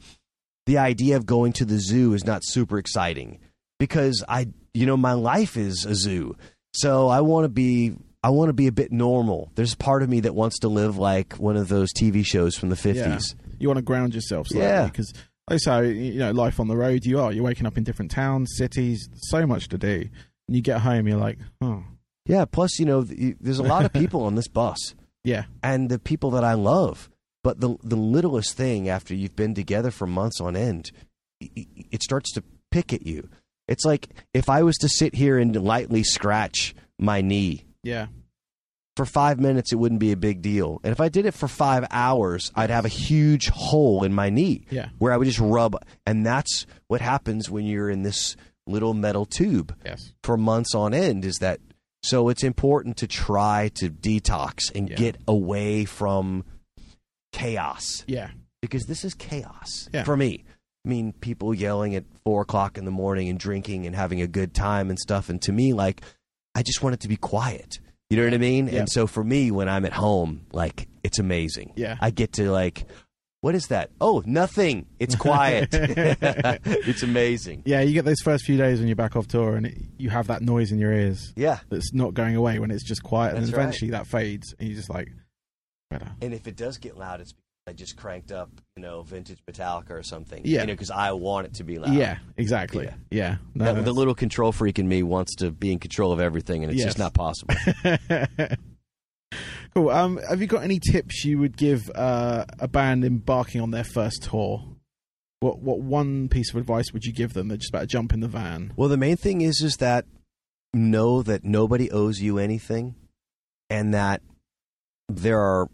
the 0.65 0.79
idea 0.79 1.15
of 1.17 1.25
going 1.25 1.53
to 1.53 1.65
the 1.65 1.79
zoo 1.79 2.13
is 2.13 2.25
not 2.25 2.41
super 2.43 2.77
exciting 2.77 3.39
because 3.79 4.21
I 4.27 4.47
you 4.73 4.85
know 4.85 4.97
my 4.97 5.13
life 5.13 5.55
is 5.55 5.85
a 5.85 5.95
zoo 5.95 6.35
so 6.73 7.07
I 7.07 7.21
want 7.21 7.45
to 7.45 7.49
be 7.49 7.93
I 8.23 8.29
want 8.29 8.49
to 8.49 8.53
be 8.53 8.67
a 8.67 8.71
bit 8.71 8.91
normal 8.91 9.51
there's 9.55 9.75
part 9.75 10.03
of 10.03 10.09
me 10.09 10.19
that 10.21 10.35
wants 10.35 10.59
to 10.59 10.67
live 10.67 10.97
like 10.97 11.33
one 11.33 11.57
of 11.57 11.67
those 11.67 11.91
TV 11.93 12.25
shows 12.25 12.55
from 12.55 12.69
the 12.69 12.75
50s 12.75 12.95
Yeah. 12.95 13.19
You 13.59 13.67
want 13.67 13.77
to 13.77 13.83
ground 13.83 14.13
yourself 14.15 14.47
slightly 14.47 14.67
Yeah. 14.67 14.85
because 14.85 15.13
say, 15.57 15.91
you 15.91 16.19
know, 16.19 16.31
life 16.31 16.59
on 16.61 16.67
the 16.69 16.77
road, 16.77 17.03
you 17.03 17.19
are. 17.19 17.31
You're 17.33 17.43
waking 17.43 17.65
up 17.65 17.77
in 17.77 17.83
different 17.83 18.09
towns, 18.11 18.53
cities, 18.55 19.09
so 19.15 19.45
much 19.45 19.67
to 19.69 19.77
do. 19.77 20.07
And 20.47 20.55
you 20.55 20.61
get 20.61 20.79
home, 20.81 21.07
you're 21.07 21.17
like, 21.17 21.39
oh, 21.61 21.83
yeah 22.27 22.45
plus 22.45 22.77
you 22.79 22.85
know 22.85 23.01
there's 23.01 23.57
a 23.59 23.63
lot 23.63 23.83
of 23.83 23.91
people 24.01 24.23
on 24.23 24.35
this 24.35 24.47
bus 24.47 24.93
yeah, 25.23 25.45
and 25.61 25.89
the 25.89 25.99
people 25.99 26.31
that 26.31 26.43
I 26.43 26.53
love. 26.53 27.09
But 27.43 27.59
the 27.59 27.75
the 27.83 27.95
littlest 27.95 28.55
thing 28.55 28.87
after 28.89 29.13
you've 29.15 29.35
been 29.35 29.53
together 29.55 29.91
for 29.91 30.05
months 30.07 30.39
on 30.39 30.55
end, 30.55 30.91
it 31.39 32.03
starts 32.03 32.31
to 32.33 32.43
pick 32.69 32.93
at 32.93 33.05
you. 33.05 33.29
It's 33.67 33.85
like 33.85 34.09
if 34.33 34.49
I 34.49 34.63
was 34.63 34.77
to 34.77 34.89
sit 34.89 35.15
here 35.15 35.37
and 35.37 35.55
lightly 35.55 36.03
scratch 36.03 36.75
my 36.99 37.21
knee 37.21 37.65
yeah, 37.83 38.07
for 38.95 39.05
five 39.05 39.39
minutes, 39.39 39.71
it 39.71 39.77
wouldn't 39.77 39.99
be 40.01 40.11
a 40.11 40.17
big 40.17 40.41
deal. 40.41 40.79
And 40.83 40.91
if 40.91 40.99
I 40.99 41.09
did 41.09 41.25
it 41.25 41.33
for 41.33 41.47
five 41.47 41.85
hours, 41.91 42.51
I'd 42.55 42.69
have 42.69 42.85
a 42.85 42.89
huge 42.89 43.47
hole 43.49 44.03
in 44.03 44.13
my 44.13 44.29
knee 44.29 44.65
yeah, 44.69 44.89
where 44.99 45.13
I 45.13 45.17
would 45.17 45.25
just 45.25 45.39
rub. 45.39 45.75
And 46.05 46.25
that's 46.25 46.65
what 46.87 46.99
happens 47.01 47.49
when 47.49 47.65
you're 47.65 47.89
in 47.89 48.03
this 48.03 48.35
little 48.67 48.93
metal 48.93 49.25
tube 49.25 49.75
yes, 49.85 50.13
for 50.23 50.37
months 50.37 50.75
on 50.75 50.93
end 50.93 51.25
is 51.25 51.37
that 51.41 51.59
so 52.03 52.29
it's 52.29 52.43
important 52.43 52.97
to 52.97 53.07
try 53.07 53.69
to 53.75 53.89
detox 53.89 54.73
and 54.75 54.87
Yeah. 54.89 54.95
get 54.95 55.17
away 55.27 55.85
from 55.85 56.43
chaos 57.33 58.03
yeah, 58.07 58.29
because 58.61 58.83
this 58.85 59.03
is 59.05 59.13
chaos 59.13 59.89
Yeah. 59.93 60.03
for 60.03 60.15
me 60.17 60.43
i 60.85 60.89
mean 60.89 61.13
people 61.13 61.53
yelling 61.53 61.95
at 61.95 62.03
four 62.23 62.41
o'clock 62.41 62.77
in 62.77 62.85
the 62.85 62.91
morning 62.91 63.29
and 63.29 63.39
drinking 63.39 63.85
and 63.87 63.95
having 63.95 64.21
a 64.21 64.27
good 64.27 64.53
time 64.53 64.89
and 64.89 64.99
stuff 64.99 65.29
and 65.29 65.41
to 65.43 65.51
me 65.51 65.73
like 65.73 66.01
i 66.55 66.61
just 66.63 66.81
want 66.83 66.93
it 66.93 66.99
to 67.01 67.07
be 67.07 67.15
quiet 67.17 67.79
you 68.09 68.17
know 68.17 68.23
what 68.23 68.33
i 68.33 68.37
mean 68.37 68.67
Yeah. 68.67 68.79
and 68.79 68.89
so 68.89 69.07
for 69.07 69.23
me 69.23 69.51
when 69.51 69.67
i'm 69.69 69.85
at 69.85 69.93
home 69.93 70.45
like 70.51 70.87
it's 71.03 71.19
amazing 71.19 71.73
Yeah. 71.75 71.97
i 72.01 72.09
get 72.11 72.33
to 72.33 72.51
like 72.51 72.85
what 73.41 73.55
is 73.55 73.67
that 73.67 73.89
oh 73.99 74.21
nothing 74.25 74.85
it's 74.99 75.15
quiet 75.15 75.69
it's 75.71 77.01
amazing 77.03 77.63
yeah. 77.65 77.81
You 77.81 77.93
get 77.93 78.05
those 78.05 78.19
first 78.23 78.45
few 78.45 78.55
days 78.57 78.77
when 78.79 78.87
you're 78.87 78.95
back 78.95 79.15
off 79.15 79.27
tour, 79.27 79.55
and 79.55 79.65
it, 79.65 79.77
you 79.97 80.09
have 80.11 80.27
that 80.27 80.41
noise 80.43 80.71
in 80.71 80.77
your 80.77 80.93
ears 80.93 81.33
yeah 81.35 81.59
that's 81.69 81.91
not 81.93 82.13
going 82.13 82.35
away 82.35 82.59
when 82.59 82.69
it's 82.69 82.83
just 82.83 83.01
quiet, 83.01 83.33
and 83.35 83.43
That's 83.43 83.53
right. 83.53 83.63
eventually 83.63 83.91
that 83.91 84.05
fades, 84.05 84.53
and 84.59 84.67
you're 84.69 84.77
just 84.77 84.89
like, 84.91 85.09
better. 85.89 86.11
And 86.21 86.33
if 86.35 86.45
it 86.47 86.55
does 86.55 86.77
get 86.77 86.97
loud, 86.97 87.19
it's 87.19 87.33
because 87.33 87.50
I 87.67 87.73
just 87.73 87.95
cranked 87.95 88.31
up, 88.31 88.49
you 88.75 88.81
know, 88.81 89.03
vintage 89.03 89.37
Metallica 89.49 89.91
or 89.91 90.01
something. 90.03 90.41
Yeah. 90.43 90.61
You 90.61 90.67
know, 90.67 90.73
because 90.73 90.89
I 90.89 91.11
want 91.11 91.45
it 91.47 91.53
to 91.55 91.63
be 91.63 91.77
loud. 91.77 91.93
Yeah, 91.93 92.17
exactly. 92.35 92.85
Yeah. 92.85 92.95
Yeah, 93.11 93.35
No, 93.53 93.75
The, 93.75 93.81
the 93.83 93.93
little 93.93 94.15
control 94.15 94.51
freak 94.51 94.79
in 94.79 94.87
me 94.87 95.03
wants 95.03 95.35
to 95.35 95.51
be 95.51 95.71
in 95.71 95.77
control 95.79 96.11
of 96.11 96.19
everything, 96.19 96.63
and 96.63 96.71
it's 96.71 96.79
Yes. 96.79 96.95
just 96.95 96.97
not 96.99 97.13
possible. 97.13 97.53
cool. 99.75 99.89
Um, 99.89 100.17
have 100.27 100.41
you 100.41 100.47
got 100.47 100.63
any 100.63 100.79
tips 100.79 101.23
you 101.23 101.37
would 101.39 101.55
give 101.55 101.89
uh, 101.93 102.45
a 102.59 102.67
band 102.67 103.05
embarking 103.05 103.61
on 103.61 103.71
their 103.71 103.83
first 103.83 104.23
tour? 104.23 104.63
What 105.39 105.59
what 105.59 105.79
one 105.79 106.29
piece 106.29 106.51
of 106.51 106.57
advice 106.57 106.91
would 106.93 107.03
you 107.03 107.13
give 107.13 107.33
them? 107.33 107.47
They're 107.47 107.57
just 107.57 107.69
about 107.71 107.81
to 107.81 107.87
jump 107.87 108.13
in 108.13 108.19
the 108.19 108.27
van. 108.27 108.73
well, 108.75 108.89
the 108.89 108.97
main 108.97 109.17
thing 109.17 109.41
is 109.41 109.61
is 109.61 109.77
that 109.77 110.05
know 110.73 111.21
that 111.23 111.43
nobody 111.43 111.89
owes 111.91 112.19
you 112.21 112.37
anything, 112.37 112.95
and 113.69 113.93
that 113.93 114.21
there 115.09 115.39
are 115.39 115.67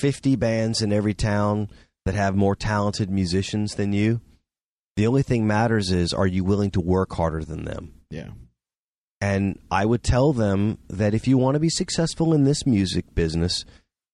fifty 0.00 0.36
bands 0.36 0.82
in 0.82 0.92
every 0.92 1.14
town 1.14 1.68
that 2.04 2.14
have 2.14 2.36
more 2.36 2.54
talented 2.56 3.10
musicians 3.10 3.74
than 3.74 3.92
you. 3.92 4.20
The 4.96 5.06
only 5.06 5.22
thing 5.22 5.46
matters 5.46 5.90
is 5.90 6.12
are 6.12 6.26
you 6.26 6.44
willing 6.44 6.70
to 6.72 6.80
work 6.80 7.12
harder 7.14 7.44
than 7.44 7.64
them? 7.64 7.94
Yeah, 8.10 8.28
And 9.20 9.58
I 9.70 9.84
would 9.86 10.02
tell 10.04 10.32
them 10.32 10.78
that 10.88 11.14
if 11.14 11.26
you 11.26 11.36
want 11.38 11.54
to 11.54 11.60
be 11.60 11.70
successful 11.70 12.32
in 12.32 12.44
this 12.44 12.64
music 12.64 13.12
business, 13.14 13.64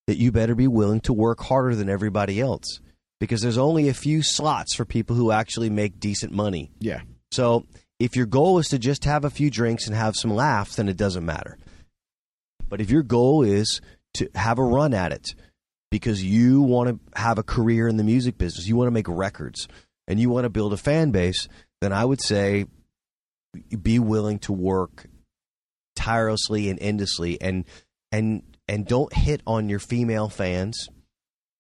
that 0.07 0.17
you 0.17 0.33
better 0.33 0.55
be 0.55 0.69
willing 0.69 1.01
to 1.01 1.13
work 1.13 1.41
harder 1.41 1.75
than 1.75 1.91
everybody 1.91 2.41
else 2.41 2.81
because 3.19 3.43
there's 3.43 3.59
only 3.59 3.89
a 3.89 3.95
few 3.95 4.23
slots 4.23 4.75
for 4.75 4.85
people 4.87 5.15
who 5.17 5.31
actually 5.31 5.69
make 5.69 6.01
decent 6.01 6.33
money. 6.33 6.71
yeah, 6.79 7.03
So 7.31 7.67
if 7.99 8.17
your 8.17 8.25
goal 8.27 8.59
is 8.59 8.69
to 8.69 8.79
just 8.79 9.05
have 9.05 9.25
a 9.27 9.31
few 9.31 9.51
drinks 9.51 9.87
and 9.87 9.95
have 9.95 10.17
some 10.17 10.31
laughs, 10.35 10.77
then 10.77 10.89
it 10.89 10.97
doesn't 10.97 11.27
matter. 11.27 11.59
But 12.71 12.81
if 12.81 12.91
your 12.91 13.03
goal 13.03 13.43
is 13.43 13.81
to 14.15 14.31
have 14.35 14.59
a 14.59 14.65
run 14.65 14.95
at 14.95 15.13
it 15.13 15.35
because 15.91 16.23
you 16.23 16.63
want 16.63 16.89
to 16.89 17.21
have 17.21 17.39
a 17.39 17.43
career 17.43 17.89
in 17.89 17.97
the 17.97 18.05
music 18.05 18.39
business, 18.39 18.67
you 18.67 18.77
want 18.77 18.87
to 18.89 18.93
make 18.93 19.09
records, 19.09 19.69
and 20.07 20.21
you 20.21 20.31
want 20.31 20.45
to 20.45 20.51
build 20.51 20.73
a 20.73 20.77
fan 20.77 21.11
base, 21.11 21.49
then 21.81 21.93
I 21.93 22.05
would 22.05 22.21
say 22.23 22.67
be 23.83 23.99
willing 23.99 24.39
to 24.41 24.53
work 24.53 25.07
tirelessly 25.97 26.71
and 26.71 26.79
endlessly 26.81 27.41
and 27.41 27.65
and 28.13 28.43
and 28.69 28.87
don't 28.87 29.13
hit 29.13 29.43
on 29.47 29.69
your 29.69 29.81
female 29.81 30.29
fans. 30.29 30.89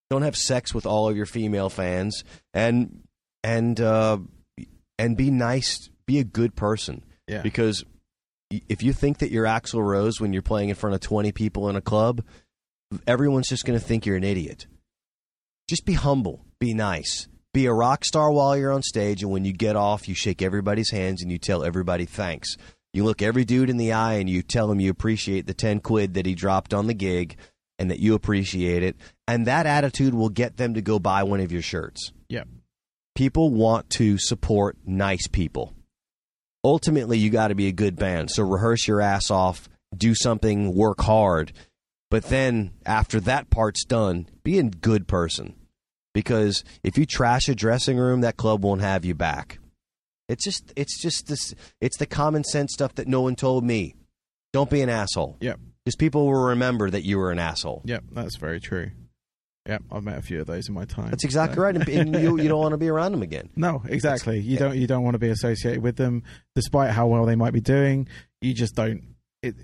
Don't 0.08 0.22
have 0.22 0.36
sex 0.36 0.74
with 0.74 0.86
all 0.86 1.08
of 1.08 1.16
your 1.16 1.26
female 1.26 1.68
fans 1.68 2.24
and 2.54 3.02
and 3.42 3.80
uh 3.80 4.18
and 4.98 5.16
be 5.16 5.30
nice, 5.30 5.88
be 6.06 6.18
a 6.18 6.24
good 6.24 6.54
person. 6.54 7.04
Yeah, 7.26 7.42
because 7.42 7.84
if 8.50 8.82
you 8.82 8.92
think 8.92 9.18
that 9.18 9.30
you're 9.30 9.44
Axl 9.44 9.84
Rose 9.84 10.20
when 10.20 10.32
you're 10.32 10.42
playing 10.42 10.68
in 10.68 10.74
front 10.74 10.94
of 10.94 11.00
20 11.00 11.30
people 11.32 11.68
in 11.68 11.76
a 11.76 11.80
club, 11.80 12.24
everyone's 13.06 13.48
just 13.48 13.64
going 13.64 13.78
to 13.78 13.84
think 13.84 14.06
you're 14.06 14.16
an 14.16 14.24
idiot. 14.24 14.66
Just 15.68 15.84
be 15.84 15.92
humble, 15.94 16.44
be 16.58 16.74
nice, 16.74 17.28
be 17.54 17.66
a 17.66 17.72
rock 17.72 18.04
star 18.04 18.30
while 18.32 18.56
you're 18.56 18.72
on 18.72 18.82
stage, 18.82 19.22
and 19.22 19.30
when 19.30 19.44
you 19.44 19.52
get 19.52 19.76
off, 19.76 20.08
you 20.08 20.14
shake 20.14 20.42
everybody's 20.42 20.90
hands 20.90 21.22
and 21.22 21.30
you 21.30 21.38
tell 21.38 21.64
everybody 21.64 22.04
thanks. 22.04 22.56
You 22.92 23.04
look 23.04 23.22
every 23.22 23.44
dude 23.44 23.70
in 23.70 23.76
the 23.76 23.92
eye 23.92 24.14
and 24.14 24.28
you 24.28 24.42
tell 24.42 24.70
him 24.70 24.80
you 24.80 24.90
appreciate 24.90 25.46
the 25.46 25.54
10 25.54 25.78
quid 25.80 26.14
that 26.14 26.26
he 26.26 26.34
dropped 26.34 26.74
on 26.74 26.88
the 26.88 26.94
gig 26.94 27.36
and 27.78 27.88
that 27.90 28.00
you 28.00 28.14
appreciate 28.14 28.82
it. 28.82 28.96
And 29.28 29.46
that 29.46 29.64
attitude 29.66 30.12
will 30.12 30.28
get 30.28 30.56
them 30.56 30.74
to 30.74 30.82
go 30.82 30.98
buy 30.98 31.22
one 31.22 31.38
of 31.40 31.52
your 31.52 31.62
shirts 31.62 32.12
Yep. 32.30 32.48
people 33.14 33.50
want 33.52 33.90
to 33.90 34.18
support 34.18 34.76
nice 34.84 35.28
people. 35.28 35.72
Ultimately, 36.64 37.16
you 37.16 37.30
got 37.30 37.48
to 37.48 37.54
be 37.54 37.68
a 37.68 37.72
good 37.72 37.96
band. 37.96 38.30
So 38.30 38.42
rehearse 38.42 38.86
your 38.88 39.00
ass 39.00 39.30
off, 39.30 39.68
do 39.96 40.14
something, 40.14 40.74
work 40.74 41.00
hard. 41.00 41.52
But 42.10 42.24
then 42.24 42.72
after 42.84 43.20
that 43.20 43.50
part's 43.50 43.84
done, 43.84 44.28
be 44.42 44.58
a 44.58 44.64
good 44.64 45.06
person. 45.06 45.54
Because 46.12 46.64
if 46.82 46.98
you 46.98 47.06
trash 47.06 47.48
a 47.48 47.54
dressing 47.54 47.96
room, 47.96 48.22
that 48.22 48.36
club 48.36 48.64
won't 48.64 48.80
have 48.80 49.04
you 49.04 49.14
back. 49.14 49.58
It's 50.28 50.44
just 50.44 50.72
it's 50.76 51.00
just 51.00 51.28
this 51.28 51.54
it's 51.80 51.96
the 51.98 52.06
common 52.06 52.44
sense 52.44 52.72
stuff 52.72 52.94
that 52.96 53.06
no 53.08 53.20
one 53.20 53.36
told 53.36 53.64
me. 53.64 53.94
Don't 54.52 54.68
be 54.70 54.80
an 54.82 54.88
asshole. 54.88 55.36
Yep. 55.40 55.60
Because 55.84 55.96
people 55.96 56.26
will 56.26 56.46
remember 56.46 56.90
that 56.90 57.04
you 57.04 57.18
were 57.18 57.30
an 57.30 57.38
asshole. 57.38 57.82
Yep, 57.84 58.04
that's 58.12 58.36
very 58.36 58.60
true. 58.60 58.90
Yep, 59.68 59.82
I've 59.92 60.02
met 60.02 60.18
a 60.18 60.22
few 60.22 60.40
of 60.40 60.46
those 60.46 60.68
in 60.68 60.74
my 60.74 60.84
time. 60.84 61.10
That's 61.10 61.24
exactly 61.24 61.56
So- 61.56 61.62
right. 61.62 61.76
And, 61.76 61.88
and 61.88 62.14
you, 62.22 62.40
you 62.40 62.48
don't 62.48 62.60
want 62.60 62.72
to 62.72 62.78
be 62.78 62.88
around 62.88 63.12
them 63.12 63.22
again. 63.22 63.50
No, 63.56 63.82
exactly. 63.86 64.40
You 64.40 64.56
don't 64.58 64.76
you 64.76 64.86
don't 64.88 65.04
want 65.04 65.14
to 65.14 65.18
be 65.18 65.28
associated 65.28 65.82
with 65.82 65.96
them, 65.96 66.24
despite 66.56 66.90
how 66.90 67.06
well 67.06 67.24
they 67.24 67.36
might 67.36 67.52
be 67.52 67.60
doing. 67.60 68.08
You 68.40 68.52
just 68.52 68.74
don't. 68.74 69.02
It, 69.42 69.54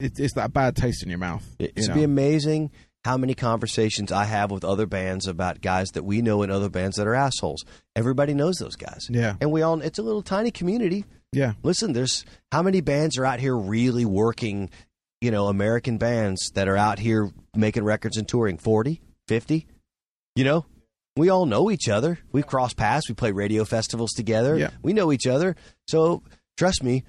it 0.00 0.18
it's 0.18 0.34
that 0.34 0.52
bad 0.52 0.76
taste 0.76 1.02
in 1.02 1.08
your 1.08 1.18
mouth. 1.18 1.44
It 1.58 1.72
should 1.76 1.88
know? 1.90 1.94
be 1.94 2.04
amazing 2.04 2.70
how 3.04 3.16
many 3.18 3.34
conversations 3.34 4.10
I 4.10 4.24
have 4.24 4.50
with 4.50 4.64
other 4.64 4.86
bands 4.86 5.26
about 5.26 5.60
guys 5.60 5.90
that 5.90 6.04
we 6.04 6.22
know 6.22 6.42
in 6.42 6.50
other 6.50 6.70
bands 6.70 6.96
that 6.96 7.06
are 7.06 7.14
assholes. 7.14 7.64
Everybody 7.94 8.32
knows 8.32 8.56
those 8.56 8.76
guys. 8.76 9.06
Yeah. 9.10 9.36
And 9.40 9.52
we 9.52 9.62
all 9.62 9.80
it's 9.82 9.98
a 9.98 10.02
little 10.02 10.22
tiny 10.22 10.50
community. 10.50 11.04
Yeah. 11.32 11.54
Listen, 11.62 11.92
there's 11.92 12.24
how 12.50 12.62
many 12.62 12.80
bands 12.80 13.18
are 13.18 13.26
out 13.26 13.40
here 13.40 13.56
really 13.56 14.04
working, 14.04 14.70
you 15.20 15.30
know, 15.30 15.48
American 15.48 15.98
bands 15.98 16.50
that 16.54 16.68
are 16.68 16.76
out 16.76 16.98
here 16.98 17.30
making 17.54 17.84
records 17.84 18.16
and 18.16 18.26
touring? 18.26 18.56
40, 18.56 19.00
50? 19.28 19.66
You 20.34 20.44
know? 20.44 20.66
We 21.16 21.28
all 21.28 21.46
know 21.46 21.70
each 21.70 21.88
other. 21.88 22.18
We've 22.32 22.46
crossed 22.46 22.76
paths. 22.76 23.08
We 23.08 23.14
play 23.14 23.30
radio 23.30 23.64
festivals 23.64 24.12
together. 24.12 24.56
Yeah. 24.56 24.70
We 24.82 24.92
know 24.92 25.12
each 25.12 25.26
other. 25.26 25.54
So 25.86 26.22
trust 26.56 26.82
me, 26.82 27.04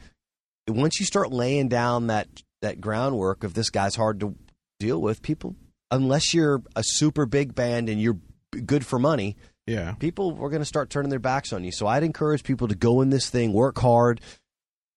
once 0.68 1.00
you 1.00 1.06
start 1.06 1.32
laying 1.32 1.70
down 1.70 2.08
that 2.08 2.28
that 2.66 2.82
groundwork 2.82 3.43
of 3.43 3.53
this 3.53 3.70
guy's 3.70 3.95
hard 3.95 4.20
to 4.20 4.36
deal 4.80 5.01
with, 5.01 5.22
people 5.22 5.55
unless 5.91 6.34
you're 6.34 6.61
a 6.76 6.82
super 6.84 7.26
big 7.26 7.55
band 7.55 7.88
and 7.89 8.01
you're 8.01 8.18
good 8.66 8.86
for 8.86 8.97
money, 8.99 9.38
Yeah. 9.68 9.93
people 9.93 10.32
are 10.41 10.49
going 10.49 10.61
to 10.61 10.66
start 10.66 10.89
turning 10.89 11.09
their 11.09 11.20
backs 11.20 11.53
on 11.53 11.63
you. 11.63 11.72
So 11.72 11.86
I'd 11.88 12.03
encourage 12.03 12.43
people 12.43 12.68
to 12.68 12.76
go 12.76 13.01
in 13.01 13.09
this 13.11 13.30
thing, 13.30 13.53
work 13.53 13.78
hard. 13.78 14.20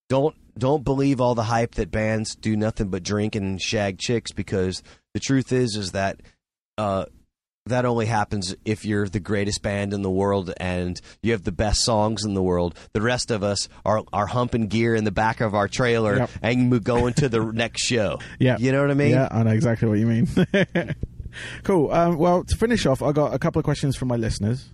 Don't 0.08 0.34
don't 0.58 0.82
believe 0.82 1.20
all 1.20 1.34
the 1.36 1.44
hype 1.44 1.76
that 1.76 1.90
bands 1.90 2.34
do 2.34 2.56
nothing 2.56 2.88
but 2.88 3.02
drink 3.04 3.36
and 3.36 3.60
shag 3.62 3.98
chicks 3.98 4.32
because 4.32 4.82
the 5.14 5.20
truth 5.20 5.52
is 5.52 5.76
is 5.76 5.92
that 5.92 6.20
uh, 6.78 7.04
that 7.68 7.84
only 7.84 8.06
happens 8.06 8.54
if 8.64 8.84
you're 8.84 9.08
the 9.08 9.20
greatest 9.20 9.62
band 9.62 9.92
in 9.94 10.02
the 10.02 10.10
world 10.10 10.52
and 10.58 11.00
you 11.22 11.32
have 11.32 11.44
the 11.44 11.52
best 11.52 11.82
songs 11.84 12.24
in 12.24 12.34
the 12.34 12.42
world. 12.42 12.74
The 12.92 13.00
rest 13.00 13.30
of 13.30 13.42
us 13.42 13.68
are 13.84 14.02
are 14.12 14.26
humping 14.26 14.66
gear 14.68 14.94
in 14.94 15.04
the 15.04 15.10
back 15.12 15.40
of 15.40 15.54
our 15.54 15.68
trailer 15.68 16.16
Yep. 16.18 16.30
and 16.42 16.70
we're 16.70 16.80
going 16.80 17.14
to 17.14 17.28
the 17.28 17.40
next 17.52 17.82
show. 17.82 18.18
Yeah. 18.38 18.56
you 18.58 18.72
know 18.72 18.80
what 18.80 18.90
I 18.90 18.94
mean. 18.94 19.10
Yeah, 19.10 19.28
I 19.30 19.42
know 19.42 19.50
exactly 19.52 19.88
what 19.88 19.98
you 19.98 20.06
mean. 20.06 20.28
cool. 21.62 21.90
Um, 21.92 22.18
well, 22.18 22.44
to 22.44 22.56
finish 22.56 22.86
off, 22.86 23.02
I 23.02 23.12
got 23.12 23.34
a 23.34 23.38
couple 23.38 23.60
of 23.60 23.64
questions 23.64 23.96
from 23.96 24.08
my 24.08 24.16
listeners. 24.16 24.70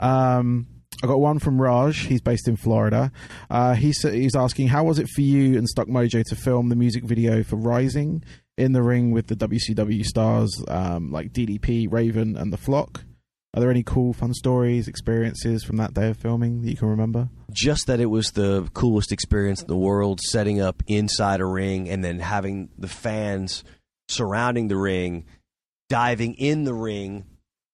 Um, 0.00 0.66
I 1.02 1.06
got 1.06 1.20
one 1.20 1.38
from 1.38 1.60
Raj. 1.60 2.06
He's 2.06 2.20
based 2.20 2.48
in 2.48 2.56
Florida. 2.56 3.10
Uh, 3.50 3.74
he's 3.74 4.02
he's 4.02 4.36
asking, 4.36 4.68
how 4.68 4.84
was 4.84 4.98
it 4.98 5.08
for 5.08 5.20
you 5.22 5.56
and 5.58 5.68
Stuck 5.68 5.88
Mojo 5.88 6.24
to 6.24 6.36
film 6.36 6.68
the 6.68 6.76
music 6.76 7.04
video 7.04 7.42
for 7.42 7.56
Rising 7.56 8.22
in 8.56 8.72
the 8.72 8.82
ring 8.82 9.10
with 9.10 9.26
the 9.26 9.36
WCW 9.36 10.04
stars 10.04 10.62
um, 10.68 11.10
like 11.10 11.32
DDP, 11.32 11.90
Raven, 11.90 12.36
and 12.36 12.52
the 12.52 12.56
Flock? 12.56 13.04
Are 13.54 13.60
there 13.60 13.70
any 13.70 13.82
cool, 13.82 14.12
fun 14.12 14.32
stories, 14.32 14.88
experiences 14.88 15.62
from 15.62 15.76
that 15.76 15.92
day 15.92 16.08
of 16.08 16.16
filming 16.16 16.62
that 16.62 16.70
you 16.70 16.76
can 16.76 16.88
remember? 16.88 17.28
just 17.52 17.86
that 17.86 18.00
it 18.00 18.06
was 18.06 18.32
the 18.32 18.68
coolest 18.72 19.12
experience 19.12 19.60
in 19.60 19.68
the 19.68 19.76
world 19.76 20.20
setting 20.20 20.60
up 20.60 20.82
inside 20.86 21.40
a 21.40 21.46
ring 21.46 21.88
and 21.88 22.04
then 22.04 22.18
having 22.18 22.70
the 22.78 22.88
fans 22.88 23.62
surrounding 24.08 24.68
the 24.68 24.76
ring 24.76 25.24
diving 25.88 26.34
in 26.34 26.64
the 26.64 26.74
ring 26.74 27.24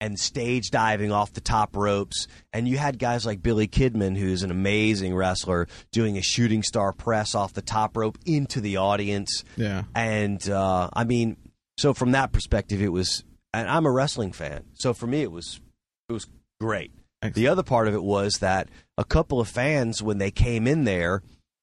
and 0.00 0.18
stage 0.18 0.70
diving 0.70 1.10
off 1.12 1.32
the 1.32 1.40
top 1.40 1.74
ropes 1.76 2.28
and 2.52 2.68
you 2.68 2.78
had 2.78 2.98
guys 2.98 3.26
like 3.26 3.42
Billy 3.42 3.66
Kidman 3.66 4.16
who's 4.16 4.42
an 4.42 4.50
amazing 4.50 5.14
wrestler 5.14 5.66
doing 5.92 6.16
a 6.16 6.22
shooting 6.22 6.62
star 6.62 6.92
press 6.92 7.34
off 7.34 7.52
the 7.52 7.62
top 7.62 7.96
rope 7.96 8.16
into 8.24 8.60
the 8.60 8.76
audience 8.76 9.42
Yeah. 9.56 9.82
and 9.94 10.48
uh, 10.48 10.88
I 10.92 11.04
mean, 11.04 11.36
so 11.78 11.94
from 11.94 12.12
that 12.12 12.32
perspective, 12.32 12.82
it 12.82 12.92
was. 12.92 13.24
And 13.54 13.68
I'm 13.68 13.86
a 13.86 13.90
wrestling 13.90 14.32
fan, 14.32 14.64
so 14.74 14.92
for 14.92 15.06
me, 15.06 15.22
it 15.22 15.32
was 15.32 15.60
it 16.08 16.12
was 16.12 16.26
great. 16.60 16.92
Excellent. 17.22 17.34
The 17.36 17.48
other 17.48 17.62
part 17.62 17.88
of 17.88 17.94
it 17.94 18.02
was 18.02 18.34
that 18.40 18.68
a 18.98 19.04
couple 19.04 19.40
of 19.40 19.48
fans, 19.48 20.02
when 20.02 20.18
they 20.18 20.30
came 20.30 20.66
in 20.66 20.84
there, 20.84 21.22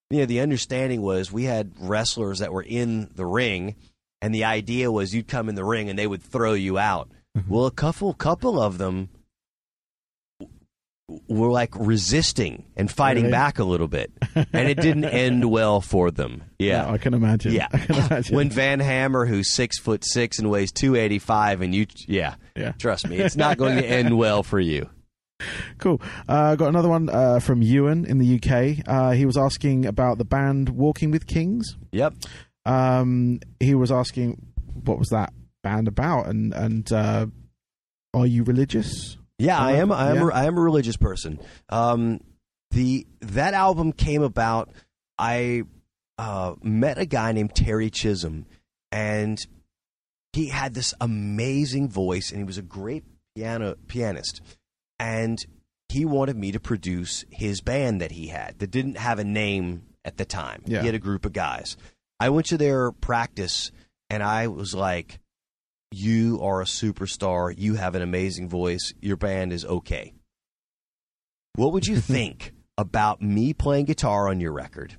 you 0.10 0.20
know, 0.20 0.26
the 0.26 0.40
understanding 0.42 1.02
was 1.02 1.32
we 1.32 1.44
had 1.44 1.72
wrestlers 1.80 2.40
that 2.40 2.52
were 2.52 2.64
in 2.64 3.12
the 3.16 3.26
ring, 3.26 3.76
and 4.22 4.34
the 4.34 4.44
idea 4.46 4.92
was 4.92 5.14
you'd 5.14 5.28
come 5.28 5.48
in 5.48 5.56
the 5.56 5.64
ring 5.64 5.90
and 5.90 5.98
they 6.00 6.08
would 6.08 6.24
throw 6.24 6.54
you 6.54 6.78
out. 6.80 7.10
Well, 7.48 7.66
a 7.66 7.72
couple 7.72 8.14
couple 8.14 8.62
of 8.62 8.78
them 8.78 9.10
were 11.28 11.52
like 11.52 11.70
resisting 11.78 12.66
and 12.76 12.90
fighting 12.92 13.26
Really? 13.26 13.32
back 13.32 13.60
a 13.60 13.64
little 13.64 13.88
bit, 13.88 14.12
and 14.36 14.68
it 14.68 14.82
didn't 14.82 15.06
end 15.06 15.46
well 15.50 15.80
for 15.80 16.10
them. 16.10 16.44
Yeah, 16.58 16.90
I 16.90 16.98
can 16.98 17.14
imagine. 17.14 17.54
yeah. 17.54 17.68
Can 17.68 17.96
imagine. 17.96 18.36
when 18.36 18.50
Van 18.50 18.80
Hammer, 18.80 19.26
who's 19.26 19.54
six 19.54 19.78
foot 19.78 20.04
six 20.04 20.40
and 20.40 20.50
weighs 20.50 20.72
two 20.72 20.96
eighty 20.96 21.20
five, 21.20 21.62
and 21.62 21.76
you, 21.76 21.86
yeah, 22.08 22.36
Yeah. 22.56 22.72
trust 22.74 23.08
me, 23.08 23.18
it's 23.18 23.36
not 23.36 23.58
going 23.58 23.78
to 23.78 23.86
end 23.88 24.18
well 24.18 24.42
for 24.42 24.60
you. 24.60 24.90
Cool. 25.78 26.02
Uh, 26.28 26.56
got 26.56 26.70
another 26.70 26.90
one 26.90 27.10
uh, 27.10 27.40
from 27.40 27.62
Ewan 27.62 28.06
in 28.06 28.18
the 28.18 28.36
UK. 28.40 28.88
Uh, 28.88 29.12
he 29.12 29.26
was 29.26 29.38
asking 29.38 29.86
about 29.86 30.18
the 30.18 30.24
band 30.26 30.70
Walking 30.70 31.12
with 31.12 31.28
Kings. 31.28 31.76
Yep. 31.92 32.14
Um, 32.66 33.42
he 33.60 33.76
was 33.76 33.92
asking 33.92 34.42
what 34.86 34.98
was 34.98 35.10
that 35.10 35.34
band 35.66 35.88
about, 35.88 36.28
and 36.28 36.54
and 36.54 36.92
uh, 36.94 37.26
are 38.14 38.28
you 38.28 38.44
religious? 38.44 39.18
Yeah, 39.40 39.60
I 39.60 39.74
am. 39.74 39.92
I 39.92 40.12
am. 40.12 40.18
Yeah. 40.18 40.28
A, 40.28 40.34
I 40.34 40.44
am 40.46 40.58
a 40.58 40.62
religious 40.62 40.96
person. 40.96 41.40
Um, 41.70 42.22
the 42.72 43.08
that 43.22 43.54
album 43.56 43.92
came 43.92 44.22
about. 44.22 44.70
I 45.18 45.64
uh, 46.20 46.54
met 46.62 47.00
a 47.00 47.06
guy 47.06 47.32
named 47.32 47.56
Terry 47.56 47.90
Chisholm, 47.90 48.46
and 48.92 49.40
he 50.34 50.50
had 50.50 50.76
this 50.76 50.94
amazing 51.02 51.90
voice, 51.90 52.30
and 52.30 52.40
he 52.40 52.44
was 52.44 52.60
a 52.60 52.62
great 52.62 53.04
piano 53.36 53.76
pianist. 53.88 54.42
And 55.00 55.44
he 55.90 56.06
wanted 56.06 56.38
me 56.38 56.52
to 56.52 56.60
produce 56.60 57.26
his 57.30 57.62
band 57.62 58.02
that 58.02 58.12
he 58.12 58.28
had 58.28 58.60
that 58.60 58.72
didn't 58.72 58.98
have 58.98 59.20
a 59.20 59.24
name 59.24 59.84
at 60.06 60.18
the 60.18 60.26
time. 60.26 60.62
Yeah. 60.66 60.82
He 60.82 60.86
had 60.86 60.96
a 60.96 61.00
group 61.00 61.26
of 61.26 61.34
guys. 61.34 61.76
I 62.20 62.30
went 62.30 62.48
to 62.48 62.58
their 62.58 62.92
practice, 62.92 63.72
and 64.10 64.24
I 64.24 64.48
was 64.48 64.74
like, 64.74 65.20
you 65.96 66.42
are 66.42 66.62
a 66.62 66.66
superstar. 66.66 67.54
You 67.58 67.76
have 67.76 67.96
an 67.96 68.02
amazing 68.02 68.50
voice. 68.50 68.94
Your 69.02 69.16
band 69.16 69.54
is 69.54 69.64
okay. 69.66 70.14
What 71.56 71.72
would 71.72 71.88
you 71.88 71.98
think 72.02 72.54
about 72.78 73.22
me 73.22 73.54
playing 73.54 73.86
guitar 73.86 74.28
on 74.28 74.42
your 74.42 74.52
record 74.52 74.98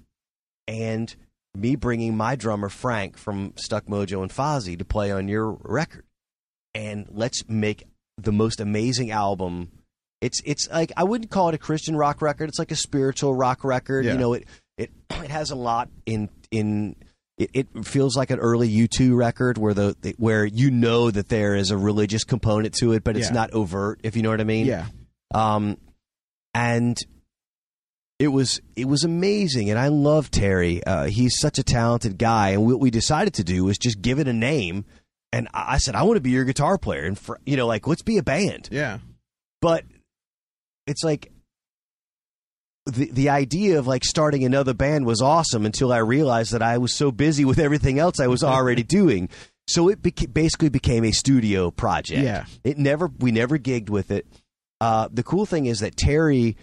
and 0.66 1.14
me 1.54 1.76
bringing 1.76 2.16
my 2.16 2.34
drummer 2.34 2.70
Frank 2.70 3.18
from 3.18 3.52
Stuck 3.56 3.86
Mojo 3.86 4.22
and 4.22 4.30
Fozzy 4.30 4.78
to 4.78 4.84
play 4.84 5.10
on 5.12 5.28
your 5.28 5.58
record? 5.62 6.04
And 6.74 7.06
let's 7.10 7.42
make 7.48 7.84
the 8.16 8.32
most 8.32 8.60
amazing 8.60 9.10
album. 9.10 9.70
It's 10.22 10.40
it's 10.46 10.66
like 10.70 10.92
I 10.96 11.04
wouldn't 11.04 11.30
call 11.30 11.50
it 11.50 11.54
a 11.54 11.58
Christian 11.58 11.94
rock 11.94 12.22
record. 12.22 12.48
It's 12.48 12.58
like 12.58 12.70
a 12.70 12.76
spiritual 12.76 13.34
rock 13.34 13.64
record. 13.64 14.06
Yeah. 14.06 14.12
You 14.12 14.18
know, 14.18 14.32
it 14.32 14.46
it 14.78 14.90
it 15.10 15.30
has 15.30 15.50
a 15.50 15.56
lot 15.56 15.90
in 16.06 16.30
in 16.50 16.96
it, 17.38 17.50
it 17.52 17.86
feels 17.86 18.16
like 18.16 18.30
an 18.30 18.38
early 18.38 18.68
U2 18.70 19.14
record 19.16 19.58
where 19.58 19.74
the, 19.74 20.14
where 20.18 20.44
you 20.46 20.70
know 20.70 21.10
that 21.10 21.28
there 21.28 21.54
is 21.54 21.70
a 21.70 21.76
religious 21.76 22.24
component 22.24 22.74
to 22.80 22.92
it, 22.92 23.04
but 23.04 23.16
it's 23.16 23.28
Yeah. 23.28 23.34
not 23.34 23.52
overt. 23.52 24.00
If 24.02 24.16
you 24.16 24.22
know 24.22 24.30
what 24.30 24.40
I 24.40 24.44
mean. 24.44 24.66
Yeah, 24.66 24.86
Um, 25.34 25.76
and 26.54 26.96
it 28.18 28.28
was 28.28 28.60
it 28.76 28.86
was 28.88 29.04
amazing, 29.04 29.68
and 29.68 29.78
I 29.78 29.88
love 29.88 30.30
Terry. 30.30 30.82
Uh, 30.82 31.04
he's 31.04 31.38
such 31.38 31.58
a 31.58 31.62
talented 31.62 32.16
guy, 32.16 32.50
and 32.50 32.64
what 32.64 32.80
we 32.80 32.90
decided 32.90 33.34
to 33.34 33.44
do 33.44 33.64
was 33.64 33.76
just 33.76 34.00
give 34.00 34.18
it 34.18 34.26
a 34.26 34.32
name. 34.32 34.86
And 35.32 35.48
I 35.52 35.74
I 35.74 35.78
said, 35.78 35.94
I 35.94 36.02
want 36.04 36.16
to 36.16 36.22
be 36.22 36.30
your 36.30 36.44
guitar 36.46 36.78
player, 36.78 37.04
and 37.04 37.18
for, 37.18 37.38
you 37.44 37.58
know, 37.58 37.66
like 37.66 37.86
let's 37.86 38.00
be 38.02 38.16
a 38.16 38.22
band. 38.22 38.70
yeah, 38.72 39.00
But 39.60 39.84
it's 40.86 41.04
like 41.04 41.30
the 42.86 43.10
the 43.10 43.28
idea 43.28 43.78
of 43.78 43.86
like 43.86 44.04
starting 44.04 44.44
another 44.44 44.74
band 44.74 45.06
was 45.06 45.20
awesome 45.20 45.66
until 45.66 45.92
I 45.92 45.98
realized 45.98 46.52
that 46.52 46.62
I 46.62 46.78
was 46.78 46.94
so 46.94 47.10
busy 47.10 47.44
with 47.44 47.58
everything 47.58 47.98
else 47.98 48.20
I 48.20 48.28
was 48.28 48.42
already 48.44 48.82
doing. 48.82 49.28
So 49.68 49.88
it 49.88 50.00
beca- 50.00 50.32
basically 50.32 50.68
became 50.68 51.04
a 51.04 51.10
studio 51.10 51.72
project. 51.72 52.22
Yeah. 52.22 52.46
It 52.62 52.78
never 52.78 53.10
we 53.18 53.32
never 53.32 53.58
gigged 53.58 53.90
with 53.90 54.10
it. 54.10 54.26
Uh, 54.80 55.08
the 55.10 55.22
cool 55.22 55.46
thing 55.46 55.66
is 55.66 55.80
that 55.80 55.96
Terry 55.96 56.56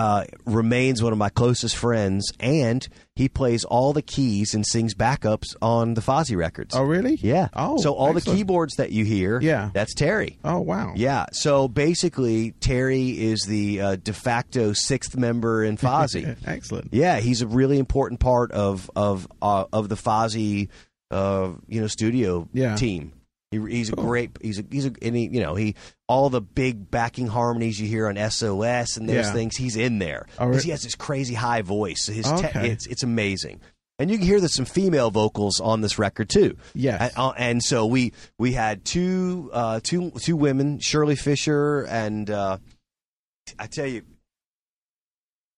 uh, 0.00 0.24
remains 0.46 1.02
one 1.02 1.12
of 1.12 1.18
my 1.18 1.28
closest 1.28 1.76
friends, 1.76 2.32
and 2.40 2.86
he 3.14 3.28
plays 3.28 3.64
all 3.64 3.92
the 3.92 4.00
keys 4.02 4.54
and 4.54 4.64
sings 4.66 4.94
backups 4.94 5.54
on 5.60 5.92
the 5.94 6.00
Fozzy 6.00 6.36
records. 6.36 6.74
Oh, 6.74 6.82
really? 6.84 7.16
yeah. 7.20 7.48
Oh, 7.54 7.76
so 7.78 7.92
all 7.92 8.12
the 8.14 8.20
keyboards 8.22 8.76
that 8.76 8.92
you 8.92 9.04
hear, 9.04 9.40
Yeah. 9.40 9.70
that's 9.74 9.92
Terry. 9.94 10.38
Oh, 10.44 10.60
wow. 10.60 10.94
Yeah. 10.96 11.26
So 11.32 11.68
basically, 11.68 12.52
Terry 12.60 13.10
is 13.10 13.42
the 13.46 13.80
uh, 13.80 13.96
de 13.96 14.12
facto 14.14 14.72
sixth 14.72 15.16
member 15.16 15.62
in 15.64 15.76
Fozzy. 15.76 16.34
Excellent. 16.46 16.88
yeah, 16.92 17.20
he's 17.20 17.42
a 17.42 17.46
really 17.46 17.78
important 17.78 18.20
part 18.20 18.52
of 18.52 18.90
of 18.96 19.26
uh, 19.42 19.64
of 19.72 19.88
the 19.90 19.96
Fozzy, 19.96 20.68
uh, 21.10 21.50
you 21.68 21.80
know, 21.80 21.88
studio 21.88 22.48
Yeah. 22.54 22.76
team. 22.76 23.12
He, 23.50 23.58
he's 23.68 23.88
a 23.90 23.96
great. 23.96 24.30
He's 24.40 24.58
a 24.60 24.64
he's 24.70 24.86
a 24.86 24.92
and 25.02 25.16
he, 25.16 25.26
you 25.26 25.40
know 25.40 25.54
he 25.56 25.74
all 26.06 26.30
the 26.30 26.40
big 26.40 26.90
backing 26.90 27.26
harmonies 27.26 27.80
you 27.80 27.88
hear 27.88 28.06
on 28.08 28.16
SOS 28.30 28.96
and 28.96 29.08
those 29.08 29.26
Yeah. 29.26 29.32
things. 29.32 29.56
He's 29.56 29.76
in 29.76 29.98
there 29.98 30.26
Oh, 30.38 30.46
because 30.48 30.62
he 30.62 30.70
has 30.70 30.82
this 30.82 30.94
crazy 30.94 31.34
high 31.34 31.62
voice. 31.62 32.06
His 32.06 32.26
te- 32.26 32.32
Okay. 32.46 32.70
it's 32.70 32.86
it's 32.86 33.02
amazing. 33.02 33.60
And 33.98 34.10
you 34.10 34.16
can 34.18 34.26
hear 34.26 34.38
there's 34.40 34.54
some 34.54 34.64
female 34.64 35.10
vocals 35.10 35.60
on 35.60 35.80
this 35.82 35.98
record 35.98 36.28
too. 36.30 36.56
Yes. 36.74 37.00
And, 37.00 37.12
uh, 37.18 37.32
and 37.36 37.62
so 37.62 37.86
we 37.86 38.12
we 38.38 38.52
had 38.52 38.84
two 38.84 39.50
uh, 39.52 39.80
two 39.82 40.12
two 40.22 40.36
women, 40.36 40.78
Shirley 40.78 41.16
Fisher 41.16 41.82
and 41.90 42.30
uh, 42.30 42.58
I 43.58 43.66
tell 43.66 43.86
you, 43.86 44.02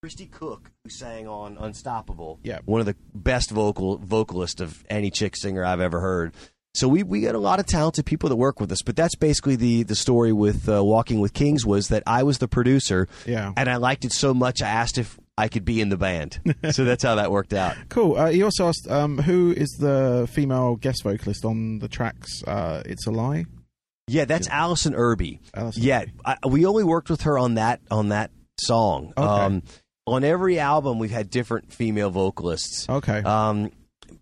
Christy 0.02 0.26
Cook, 0.26 0.70
who 0.82 0.90
sang 0.90 1.28
on 1.28 1.56
Unstoppable. 1.58 2.40
Yeah. 2.42 2.60
one 2.64 2.80
of 2.80 2.86
the 2.86 2.96
best 3.14 3.50
vocal 3.50 3.98
vocalists 3.98 4.60
of 4.60 4.82
any 4.90 5.10
chick 5.10 5.36
singer 5.36 5.64
I've 5.64 5.80
ever 5.80 6.00
heard. 6.00 6.32
So 6.74 6.88
we 6.88 7.02
we 7.02 7.20
got 7.20 7.34
a 7.34 7.38
lot 7.38 7.60
of 7.60 7.66
talented 7.66 8.06
people 8.06 8.28
that 8.28 8.36
work 8.36 8.60
with 8.60 8.72
us. 8.72 8.82
But 8.82 8.96
that's 8.96 9.14
basically 9.16 9.56
the 9.56 9.82
the 9.82 9.94
story 9.94 10.32
with 10.32 10.68
uh, 10.68 10.82
Walking 10.84 11.20
with 11.20 11.32
Kings 11.34 11.64
was 11.66 11.88
that 11.88 12.02
I 12.06 12.22
was 12.22 12.38
the 12.38 12.48
producer, 12.48 13.08
Yeah. 13.26 13.52
and 13.56 13.68
I 13.68 13.76
liked 13.76 14.04
it 14.04 14.12
so 14.12 14.32
much 14.34 14.62
I 14.62 14.68
asked 14.68 14.98
if 14.98 15.18
I 15.38 15.48
could 15.48 15.64
be 15.64 15.80
in 15.80 15.88
the 15.88 15.96
band. 15.96 16.40
so 16.72 16.84
that's 16.84 17.02
how 17.02 17.14
that 17.16 17.30
worked 17.30 17.52
out. 17.54 17.76
Cool. 17.88 18.16
Uh, 18.16 18.30
he 18.30 18.42
also 18.42 18.68
asked, 18.68 18.86
um, 18.90 19.18
who 19.18 19.50
is 19.52 19.68
the 19.80 20.28
female 20.30 20.76
guest 20.76 21.02
vocalist 21.04 21.44
on 21.44 21.78
the 21.78 21.88
tracks? 21.88 22.42
Uh, 22.46 22.82
it's 22.86 23.06
a 23.06 23.10
lie. 23.10 23.46
Yeah, 24.08 24.24
that's 24.24 24.48
Allison 24.48 24.94
Irby. 24.94 25.40
Alison? 25.54 25.82
Yeah, 25.82 26.04
I, 26.24 26.36
we 26.46 26.66
only 26.66 26.84
worked 26.84 27.08
with 27.08 27.22
her 27.22 27.38
on 27.38 27.54
that 27.54 27.80
on 27.90 28.08
that 28.08 28.30
song. 28.60 29.12
Okay. 29.16 29.26
Um, 29.26 29.62
on 30.06 30.24
every 30.24 30.58
album, 30.58 30.98
we've 30.98 31.10
had 31.10 31.30
different 31.30 31.72
female 31.72 32.10
vocalists. 32.10 32.86
Okay. 32.88 33.18
Um, 33.22 33.70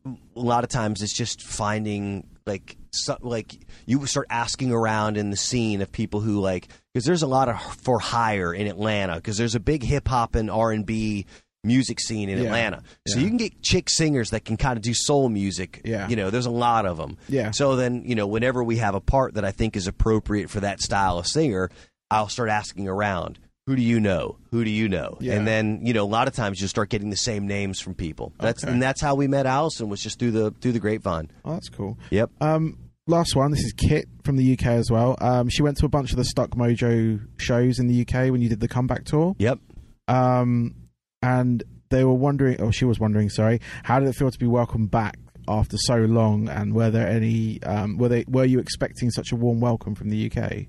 a 0.05 0.41
lot 0.41 0.63
of 0.65 0.71
times, 0.71 1.03
it's 1.03 1.17
just 1.17 1.43
finding 1.43 2.27
like 2.47 2.77
so, 2.93 3.17
like 3.21 3.57
you 3.87 4.05
start 4.07 4.27
asking 4.31 4.73
around 4.73 5.17
in 5.17 5.31
the 5.31 5.37
scene 5.37 5.81
of 5.83 5.93
people 5.93 6.21
who 6.21 6.41
like 6.41 6.69
because 6.93 7.05
there's 7.05 7.23
a 7.23 7.27
lot 7.27 7.49
of 7.49 7.61
for 7.77 7.99
hire 7.99 8.53
in 8.53 8.67
Atlanta 8.67 9.17
because 9.17 9.37
there's 9.37 9.55
a 9.55 9.61
big 9.61 9.83
hip 9.83 10.09
hop 10.09 10.35
and 10.35 10.51
R 10.51 10.73
and 10.73 10.85
B 10.85 11.27
music 11.63 12.01
scene 12.01 12.29
in 12.31 12.39
Yeah. 12.39 12.45
Atlanta. 12.45 12.83
So 13.07 13.19
Yeah. 13.19 13.25
you 13.25 13.29
can 13.29 13.37
get 13.37 13.61
chick 13.63 13.91
singers 13.91 14.31
that 14.31 14.45
can 14.47 14.57
kind 14.57 14.77
of 14.79 14.83
do 14.83 14.95
soul 14.95 15.29
music. 15.29 15.83
Yeah. 15.85 16.09
you 16.09 16.17
know, 16.17 16.31
there's 16.31 16.47
a 16.47 16.51
lot 16.51 16.87
of 16.87 16.97
them. 16.97 17.19
Yeah. 17.29 17.51
So 17.51 17.77
then, 17.77 18.03
you 18.07 18.15
know, 18.15 18.27
whenever 18.27 18.65
we 18.65 18.77
have 18.79 18.95
a 18.95 19.01
part 19.01 19.35
that 19.35 19.45
I 19.45 19.53
think 19.53 19.77
is 19.77 19.87
appropriate 19.87 20.49
for 20.49 20.61
that 20.61 20.81
style 20.81 21.19
of 21.19 21.27
singer, 21.27 21.71
I'll 22.11 22.29
start 22.31 22.49
asking 22.49 22.89
around, 22.89 23.39
who 23.71 23.77
do 23.77 23.83
you 23.83 24.01
know? 24.01 24.37
Who 24.51 24.65
do 24.65 24.71
you 24.71 24.89
know? 24.89 25.17
Yeah. 25.21 25.35
And 25.35 25.47
then, 25.47 25.87
you 25.87 25.93
know, 25.93 26.03
a 26.03 26.13
lot 26.19 26.27
of 26.27 26.35
times 26.35 26.61
you 26.61 26.67
start 26.67 26.89
getting 26.89 27.11
the 27.11 27.17
same 27.17 27.47
names 27.47 27.79
from 27.79 27.95
people. 27.95 28.33
That's 28.41 28.65
Okay. 28.65 28.73
and 28.73 28.83
that's 28.83 29.01
how 29.01 29.15
we 29.15 29.29
met 29.29 29.47
Allison 29.47 29.89
was 29.89 30.01
just 30.03 30.19
through 30.19 30.33
the 30.33 30.51
through 30.61 30.73
the 30.73 30.81
grapevine. 30.81 31.31
oh, 31.45 31.53
that's 31.53 31.69
cool. 31.69 31.97
Yep. 32.11 32.31
Um, 32.41 32.79
last 33.07 33.37
one. 33.37 33.53
This 33.53 33.61
is 33.61 33.73
Kit 33.73 34.09
from 34.25 34.37
the 34.37 34.53
UK 34.55 34.67
as 34.67 34.91
well. 34.91 35.17
Um, 35.21 35.49
she 35.49 35.63
went 35.63 35.77
to 35.77 35.87
a 35.87 35.89
bunch 35.89 36.11
of 36.11 36.17
the 36.17 36.25
Stuck 36.25 36.51
Mojo 36.57 37.21
shows 37.39 37.79
in 37.79 37.87
the 37.87 38.01
UK 38.03 38.33
when 38.33 38.43
you 38.43 38.49
did 38.49 38.59
the 38.59 38.67
comeback 38.67 39.05
tour. 39.05 39.37
Yep. 39.39 39.61
Um, 40.09 40.75
and 41.23 41.63
they 41.91 42.03
were 42.03 42.15
wondering, 42.15 42.61
or 42.61 42.73
she 42.73 42.85
was 42.85 42.99
wondering, 42.99 43.29
sorry, 43.31 43.61
how 43.85 44.01
did 44.01 44.09
it 44.09 44.15
feel 44.17 44.33
to 44.33 44.39
be 44.39 44.47
welcomed 44.49 44.91
back 44.91 45.17
after 45.47 45.77
so 45.77 45.97
long? 45.97 46.49
And 46.49 46.75
were 46.75 46.91
there 46.91 47.07
any, 47.07 47.63
um, 47.63 47.99
were 47.99 48.09
they, 48.09 48.25
were 48.27 48.45
you 48.45 48.59
expecting 48.59 49.11
such 49.11 49.31
a 49.31 49.37
warm 49.37 49.61
welcome 49.61 49.95
from 49.95 50.11
the 50.11 50.29
UK? 50.31 50.67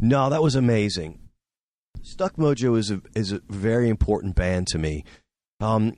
No, 0.00 0.28
that 0.28 0.42
was 0.42 0.54
amazing. 0.54 1.18
Stuck 2.06 2.36
Mojo 2.36 2.78
is 2.78 2.90
a 2.90 3.02
is 3.14 3.32
a 3.32 3.40
very 3.48 3.88
important 3.88 4.36
band 4.36 4.68
to 4.68 4.78
me. 4.78 5.04
Um, 5.60 5.94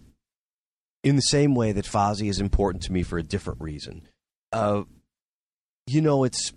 in 1.05 1.17
the 1.17 1.23
same 1.23 1.55
way 1.55 1.73
that 1.73 1.85
Fozzy 1.85 2.29
is 2.29 2.41
important 2.41 2.83
to 2.85 2.93
me 2.93 3.03
for 3.03 3.19
a 3.19 3.23
different 3.23 3.61
reason. 3.61 4.03
Uh, 4.51 4.83
you 5.87 6.01
know, 6.01 6.25
it's 6.25 6.53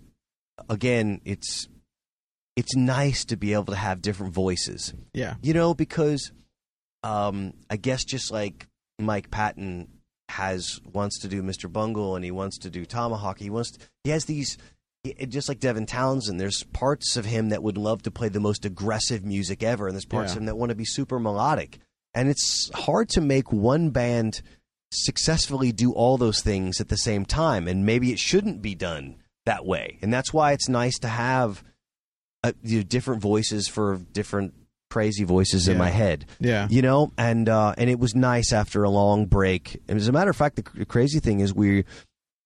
again, 0.70 1.20
it's 1.24 1.68
it's 2.56 2.74
nice 2.74 3.26
to 3.26 3.36
be 3.36 3.52
able 3.52 3.66
to 3.66 3.76
have 3.76 4.00
different 4.00 4.32
voices. 4.32 4.94
Yeah. 5.12 5.34
You 5.42 5.52
know, 5.52 5.74
because 5.74 6.32
um, 7.02 7.52
I 7.68 7.76
guess 7.76 8.04
just 8.04 8.30
like 8.32 8.66
Mike 8.98 9.30
Patton 9.30 9.88
has 10.30 10.80
wants 10.84 11.20
to 11.20 11.28
do 11.28 11.42
Mr. 11.42 11.70
Bungle 11.70 12.16
and 12.16 12.24
he 12.24 12.30
wants 12.30 12.58
to 12.60 12.70
do 12.70 12.86
Tomahawk, 12.86 13.38
he 13.38 13.50
wants 13.50 13.72
to, 13.72 13.86
he 14.04 14.10
has 14.10 14.24
these 14.24 14.56
it- 15.04 15.28
just 15.30 15.48
like 15.48 15.60
Devin 15.60 15.86
Townsend. 15.86 16.40
There's 16.40 16.62
parts 16.72 17.16
of 17.16 17.24
him 17.24 17.48
that 17.48 17.62
would 17.62 17.76
love 17.76 18.02
to 18.02 18.10
play 18.10 18.28
the 18.28 18.40
most 18.40 18.64
aggressive 18.64 19.24
music 19.24 19.62
ever, 19.62 19.86
and 19.86 19.94
there's 19.94 20.04
parts 20.04 20.30
Yeah. 20.30 20.32
of 20.36 20.38
him 20.42 20.46
that 20.46 20.56
want 20.56 20.70
to 20.70 20.76
be 20.76 20.84
super 20.84 21.18
melodic. 21.18 21.78
And 22.14 22.28
it's 22.28 22.70
hard 22.74 23.08
to 23.10 23.20
make 23.20 23.52
one 23.52 23.90
band 23.90 24.42
successfully 24.92 25.72
do 25.72 25.92
all 25.92 26.18
those 26.18 26.40
things 26.42 26.80
at 26.80 26.88
the 26.88 26.96
same 26.96 27.24
time, 27.24 27.66
and 27.66 27.86
maybe 27.86 28.12
it 28.12 28.18
shouldn't 28.18 28.60
be 28.62 28.74
done 28.74 29.16
that 29.46 29.64
way. 29.66 29.98
And 30.02 30.12
that's 30.12 30.32
why 30.32 30.52
it's 30.52 30.68
nice 30.68 30.98
to 31.00 31.08
have 31.08 31.64
uh, 32.44 32.52
you 32.62 32.78
know, 32.78 32.82
different 32.82 33.22
voices 33.22 33.68
for 33.68 33.98
different 34.12 34.52
crazy 34.90 35.22
voices 35.24 35.68
in 35.68 35.78
my 35.78 35.88
head 35.88 36.26
Yeah. 36.38 36.66
you 36.68 36.82
know 36.82 37.12
and 37.16 37.48
uh 37.48 37.72
and 37.78 37.88
it 37.88 37.98
was 37.98 38.14
nice 38.14 38.52
after 38.52 38.82
a 38.82 38.90
long 38.90 39.24
break 39.24 39.80
and 39.88 39.96
as 39.98 40.06
a 40.06 40.12
matter 40.12 40.28
of 40.28 40.36
fact 40.36 40.56
the 40.56 40.62
cr- 40.62 40.82
crazy 40.84 41.18
thing 41.18 41.40
is 41.40 41.54
we 41.54 41.84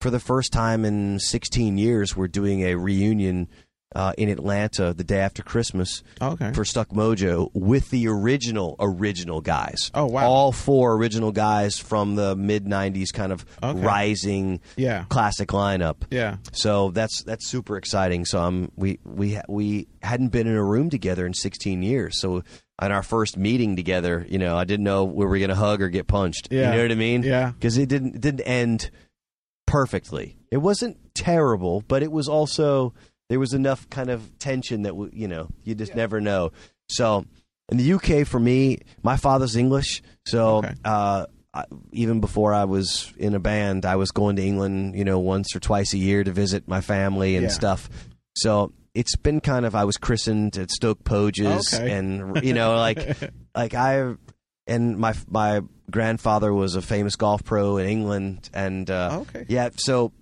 for 0.00 0.10
the 0.10 0.20
first 0.20 0.52
time 0.52 0.84
in 0.84 1.18
16 1.18 1.78
years 1.78 2.16
we're 2.16 2.28
doing 2.28 2.62
a 2.62 2.74
reunion 2.74 3.48
uh, 3.94 4.12
in 4.18 4.28
Atlanta 4.28 4.92
the 4.92 5.04
day 5.04 5.20
after 5.20 5.42
Christmas 5.42 6.02
Okay. 6.20 6.52
for 6.52 6.64
Stuck 6.66 6.88
Mojo 6.90 7.50
with 7.54 7.88
the 7.90 8.08
original 8.08 8.76
original 8.78 9.40
guys. 9.40 9.90
Oh, 9.94 10.06
wow. 10.06 10.28
All 10.28 10.52
four 10.52 10.94
original 10.94 11.32
guys 11.32 11.78
from 11.78 12.14
the 12.16 12.36
mid 12.36 12.66
'90s 12.66 13.10
kind 13.12 13.32
of 13.32 13.46
Okay. 13.62 13.78
rising 13.80 14.60
yeah. 14.76 15.04
classic 15.08 15.48
lineup. 15.50 15.96
Yeah. 16.10 16.38
So 16.52 16.90
that's 16.90 17.22
that's 17.22 17.46
super 17.46 17.78
exciting. 17.78 18.24
So 18.26 18.40
um, 18.42 18.70
we 18.76 18.98
we 19.04 19.40
we 19.48 19.86
hadn't 20.02 20.28
been 20.28 20.46
in 20.48 20.56
a 20.56 20.64
room 20.64 20.90
together 20.90 21.24
in 21.24 21.32
16 21.32 21.82
years. 21.82 22.20
So 22.20 22.42
on 22.78 22.92
our 22.92 23.04
first 23.04 23.38
meeting 23.38 23.76
together, 23.76 24.26
you 24.28 24.38
know, 24.38 24.56
I 24.58 24.64
didn't 24.64 24.84
know 24.84 25.04
we 25.04 25.24
were 25.24 25.38
going 25.38 25.48
to 25.48 25.54
hug 25.54 25.80
or 25.80 25.88
get 25.88 26.06
punched. 26.06 26.48
Yeah. 26.50 26.72
You 26.72 26.76
know 26.76 26.82
what 26.82 26.92
I 26.92 26.96
mean? 26.96 27.22
Yeah. 27.22 27.52
Because 27.52 27.78
it 27.78 27.88
didn't 27.88 28.16
it 28.16 28.20
didn't 28.20 28.42
end 28.42 28.90
perfectly. 29.66 30.36
It 30.50 30.58
wasn't 30.58 30.96
terrible, 31.14 31.82
but 31.86 32.02
it 32.02 32.10
was 32.12 32.28
also 32.28 32.94
there 33.28 33.40
was 33.40 33.52
enough 33.52 33.88
kind 33.90 34.08
of 34.10 34.38
tension 34.38 34.82
that 34.82 34.90
w- 34.90 35.10
you 35.12 35.28
know 35.28 35.48
you 35.64 35.74
just 35.74 35.94
never 35.94 36.20
know. 36.20 36.52
So 36.88 37.24
in 37.70 37.78
the 37.78 37.92
UK, 37.94 38.26
for 38.26 38.38
me, 38.38 38.78
my 39.02 39.16
father's 39.16 39.56
English, 39.56 40.02
so 40.26 40.58
Okay. 40.58 40.74
uh, 40.84 41.26
I, 41.52 41.64
even 41.92 42.20
before 42.20 42.54
I 42.54 42.64
was 42.64 43.12
in 43.16 43.34
a 43.34 43.40
band, 43.40 43.84
I 43.84 43.96
was 43.96 44.10
going 44.12 44.36
to 44.36 44.42
England, 44.42 44.94
you 44.94 45.04
know, 45.04 45.18
once 45.18 45.56
or 45.56 45.60
twice 45.60 45.92
a 45.94 45.98
year 45.98 46.22
to 46.22 46.30
visit 46.30 46.68
my 46.68 46.80
family 46.80 47.34
and 47.36 47.44
Yeah. 47.46 47.52
stuff. 47.52 47.88
So 48.36 48.72
it's 48.94 49.16
been 49.16 49.40
kind 49.40 49.66
of 49.66 49.74
I 49.74 49.84
was 49.84 49.96
christened 49.96 50.56
at 50.58 50.70
Stoke 50.70 51.02
Poges, 51.02 51.74
Okay. 51.74 51.90
and 51.92 52.44
you 52.44 52.52
know, 52.52 52.76
like 52.76 53.18
like 53.56 53.74
I 53.74 54.14
and 54.66 54.98
my 54.98 55.14
my 55.28 55.62
grandfather 55.90 56.52
was 56.52 56.74
a 56.74 56.82
famous 56.82 57.16
golf 57.16 57.44
pro 57.44 57.76
in 57.78 57.86
England, 57.88 58.50
and 58.52 58.90
uh, 58.90 59.18
Okay. 59.22 59.46
yeah, 59.48 59.70
so 59.76 60.12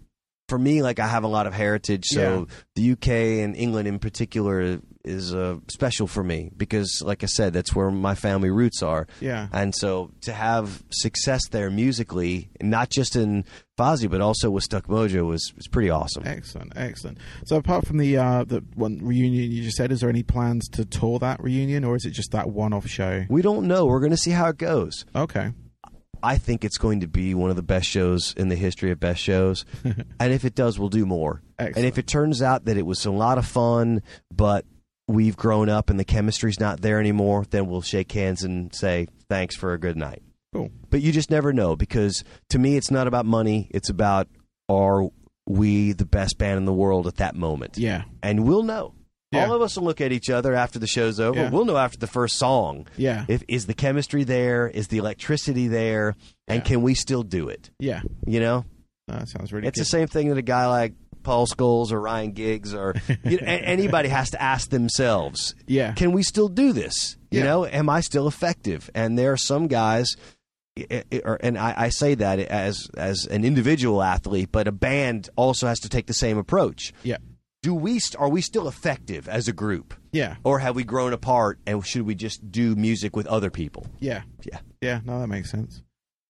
for 0.49 0.59
me, 0.59 0.83
like 0.83 0.99
I 0.99 1.07
have 1.09 1.25
a 1.25 1.29
lot 1.29 1.47
of 1.47 1.55
heritage. 1.55 2.05
So 2.07 2.47
the 2.77 2.93
UK 2.93 3.09
and 3.45 3.57
England 3.57 3.89
in 3.89 3.99
particular 3.99 4.81
is 5.05 5.35
uh, 5.35 5.57
special 5.69 6.07
for 6.07 6.25
me 6.25 6.51
because, 6.57 7.03
like 7.05 7.23
I 7.23 7.27
said, 7.27 7.53
that's 7.53 7.75
where 7.75 7.91
my 7.91 8.15
family 8.15 8.51
roots 8.51 8.83
are. 8.83 9.07
Yeah. 9.21 9.49
And 9.53 9.75
so 9.75 10.11
to 10.23 10.33
have 10.33 10.83
success 10.91 11.43
there 11.51 11.71
musically, 11.71 12.51
not 12.61 12.91
just 12.91 13.17
in 13.17 13.45
Fozzy, 13.79 14.11
but 14.11 14.21
also 14.21 14.51
with 14.51 14.65
Stuck 14.65 14.87
Mojo, 14.87 15.27
was 15.27 15.53
was 15.57 15.67
pretty 15.69 15.91
awesome. 15.91 16.25
Excellent, 16.27 16.73
excellent. 16.77 17.19
So, 17.47 17.57
apart 17.57 17.87
from 17.87 17.99
the 17.99 18.17
uh, 18.17 18.45
the 18.45 18.65
one 18.75 18.99
reunion 19.03 19.51
you 19.51 19.63
just 19.63 19.77
said, 19.77 19.93
is 19.93 20.01
there 20.01 20.11
any 20.11 20.23
plans 20.23 20.69
to 20.71 20.85
tour 20.85 21.19
that 21.19 21.43
reunion, 21.43 21.85
or 21.85 21.97
is 21.97 22.05
it 22.05 22.11
just 22.11 22.31
that 22.33 22.51
one-off 22.51 22.87
show? 22.87 23.25
We 23.29 23.43
don't 23.43 23.67
know. 23.67 23.85
We're 23.87 24.01
going 24.01 24.11
to 24.13 24.17
see 24.17 24.31
how 24.31 24.49
it 24.49 24.59
goes. 24.59 25.05
Okay, 25.15 25.51
I 26.23 26.39
think 26.39 26.65
it's 26.65 26.79
going 26.79 27.01
to 27.01 27.07
be 27.07 27.35
one 27.35 27.51
of 27.51 27.57
the 27.57 27.63
best 27.63 27.87
shows 27.87 28.33
in 28.37 28.49
the 28.49 28.57
history 28.57 28.91
of 28.91 28.99
best 28.99 29.21
shows. 29.21 29.67
and 29.85 30.33
if 30.33 30.47
it 30.47 30.55
does, 30.55 30.79
we'll 30.79 30.89
do 30.89 31.05
more. 31.05 31.43
excellent. 31.59 31.77
And 31.77 31.87
if 31.87 31.99
it 31.99 32.07
turns 32.07 32.41
out 32.41 32.65
that 32.65 32.79
it 32.79 32.87
was 32.87 33.05
a 33.05 33.11
lot 33.11 33.37
of 33.37 33.47
fun, 33.47 34.03
but 34.35 34.65
we've 35.09 35.37
grown 35.37 35.69
up 35.69 35.91
and 35.91 35.99
the 36.01 36.05
chemistry's 36.05 36.59
not 36.61 36.81
there 36.81 36.99
anymore, 37.01 37.45
then 37.51 37.67
we'll 37.67 37.83
shake 37.83 38.11
hands 38.13 38.43
and 38.43 38.75
say 38.75 39.07
thanks 39.29 39.57
for 39.57 39.73
a 39.75 39.79
good 39.79 39.97
night. 39.97 40.23
Cool. 40.55 40.71
But 40.91 41.01
you 41.03 41.13
just 41.13 41.31
never 41.31 41.53
know 41.53 41.77
because 41.77 42.25
to 42.51 42.59
me, 42.59 42.77
it's 42.77 42.91
not 42.91 43.07
about 43.07 43.27
money. 43.27 43.69
It's 43.73 43.91
about 43.91 44.29
are 44.69 45.09
we 45.47 45.93
the 45.93 46.07
best 46.07 46.39
band 46.39 46.57
in 46.59 46.65
the 46.65 46.73
world 46.73 47.07
at 47.07 47.17
that 47.17 47.35
moment? 47.35 47.77
yeah, 47.77 48.05
And 48.23 48.45
we'll 48.47 48.63
know. 48.63 48.95
Yeah. 49.33 49.47
All 49.47 49.55
of 49.55 49.63
us 49.63 49.77
will 49.77 49.83
look 49.85 50.01
at 50.01 50.13
each 50.13 50.31
other 50.31 50.55
after 50.55 50.79
the 50.79 50.87
show's 50.87 51.19
over. 51.19 51.37
Yeah. 51.39 51.51
We'll 51.51 51.65
know 51.65 51.77
after 51.77 51.99
the 51.99 52.07
first 52.07 52.37
song 52.37 52.87
yeah, 52.97 53.25
if 53.27 53.43
is 53.49 53.67
the 53.67 53.75
chemistry 53.75 54.23
there, 54.23 54.69
is 54.69 54.87
the 54.89 54.99
electricity 54.99 55.67
there, 55.67 56.15
and 56.47 56.59
Yeah. 56.59 56.65
can 56.65 56.83
we 56.83 56.95
still 56.95 57.25
do 57.25 57.49
it? 57.49 57.69
yeah. 57.81 58.03
You 58.27 58.39
know, 58.39 58.65
No, 59.09 59.17
that 59.19 59.29
sounds 59.29 59.53
really 59.53 59.67
it's 59.67 59.79
the 59.79 59.85
same 59.85 60.07
thing 60.07 60.29
that 60.29 60.39
a 60.39 60.43
guy 60.43 60.67
like 60.69 60.95
Paul 61.25 61.47
Scholes 61.47 61.91
or 61.91 62.01
Ryan 62.01 62.33
Giggs 62.33 62.73
or 62.75 62.95
you 63.25 63.39
know, 63.39 63.47
a- 63.47 63.65
anybody 63.77 64.09
has 64.11 64.31
to 64.31 64.41
ask 64.41 64.71
themselves, 64.71 65.55
yeah, 65.67 65.93
can 65.95 66.13
we 66.13 66.23
still 66.23 66.49
do 66.49 66.73
this? 66.73 67.17
You 67.31 67.41
Yeah. 67.41 67.47
know, 67.47 67.67
am 67.67 67.89
I 67.89 68.01
still 68.01 68.29
effective? 68.29 68.89
And 68.95 69.19
there 69.19 69.33
are 69.33 69.37
some 69.37 69.67
guys, 69.67 70.15
i- 70.79 71.03
i- 71.13 71.23
or- 71.25 71.39
and 71.43 71.59
I, 71.59 71.75
I 71.77 71.89
say 71.89 72.15
that 72.15 72.39
as 72.39 72.89
as 72.97 73.27
an 73.27 73.45
individual 73.45 74.03
athlete, 74.03 74.51
but 74.53 74.69
a 74.69 74.73
band 74.73 75.29
also 75.37 75.67
has 75.67 75.81
to 75.81 75.89
take 75.89 76.07
the 76.07 76.15
same 76.15 76.39
approach. 76.39 76.93
yeah, 77.03 77.17
Do 77.63 77.75
we 77.75 77.99
are 78.19 78.29
we 78.29 78.41
still 78.43 78.69
effective 78.69 79.29
as 79.29 79.49
a 79.49 79.53
group, 79.53 79.95
yeah, 80.13 80.37
or 80.45 80.59
have 80.59 80.77
we 80.77 80.85
grown 80.85 81.13
apart? 81.13 81.59
And 81.67 81.85
should 81.87 82.03
we 82.03 82.15
just 82.15 82.51
do 82.53 82.77
music 82.77 83.17
with 83.17 83.27
other 83.27 83.51
people? 83.51 83.87
yeah, 84.01 84.23
Yeah. 84.45 84.59
yeah. 84.83 85.01
No, 85.05 85.19
that 85.21 85.29
makes 85.29 85.51
sense. 85.51 85.83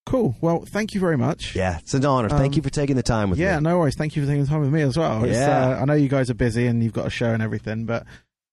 Cool. 0.05 0.35
Well, 0.39 0.65
thank 0.67 0.93
you 0.93 0.99
very 0.99 1.17
much. 1.17 1.55
Yeah, 1.55 1.79
it's 1.79 1.93
an 1.95 2.05
honor. 2.05 2.29
Thank 2.29 2.53
Um, 2.53 2.57
you 2.57 2.61
for 2.61 2.69
taking 2.69 2.95
the 2.95 3.01
time 3.03 3.29
with 3.31 3.39
Yeah, 3.39 3.45
me. 3.47 3.51
Yeah, 3.53 3.59
no 3.71 3.79
worries. 3.79 3.95
Thank 3.97 4.15
you 4.15 4.21
for 4.21 4.27
taking 4.27 4.43
the 4.43 4.49
time 4.49 4.61
with 4.61 4.71
me 4.71 4.81
as 4.83 4.97
well. 4.97 5.25
Yeah. 5.27 5.69
uh, 5.77 5.81
I 5.81 5.85
know 5.85 5.93
you 5.95 6.07
guys 6.09 6.29
are 6.29 6.35
busy 6.35 6.67
and 6.67 6.83
you've 6.83 6.93
got 6.93 7.07
a 7.07 7.09
show 7.09 7.31
and 7.33 7.41
everything, 7.41 7.85
but 7.85 8.05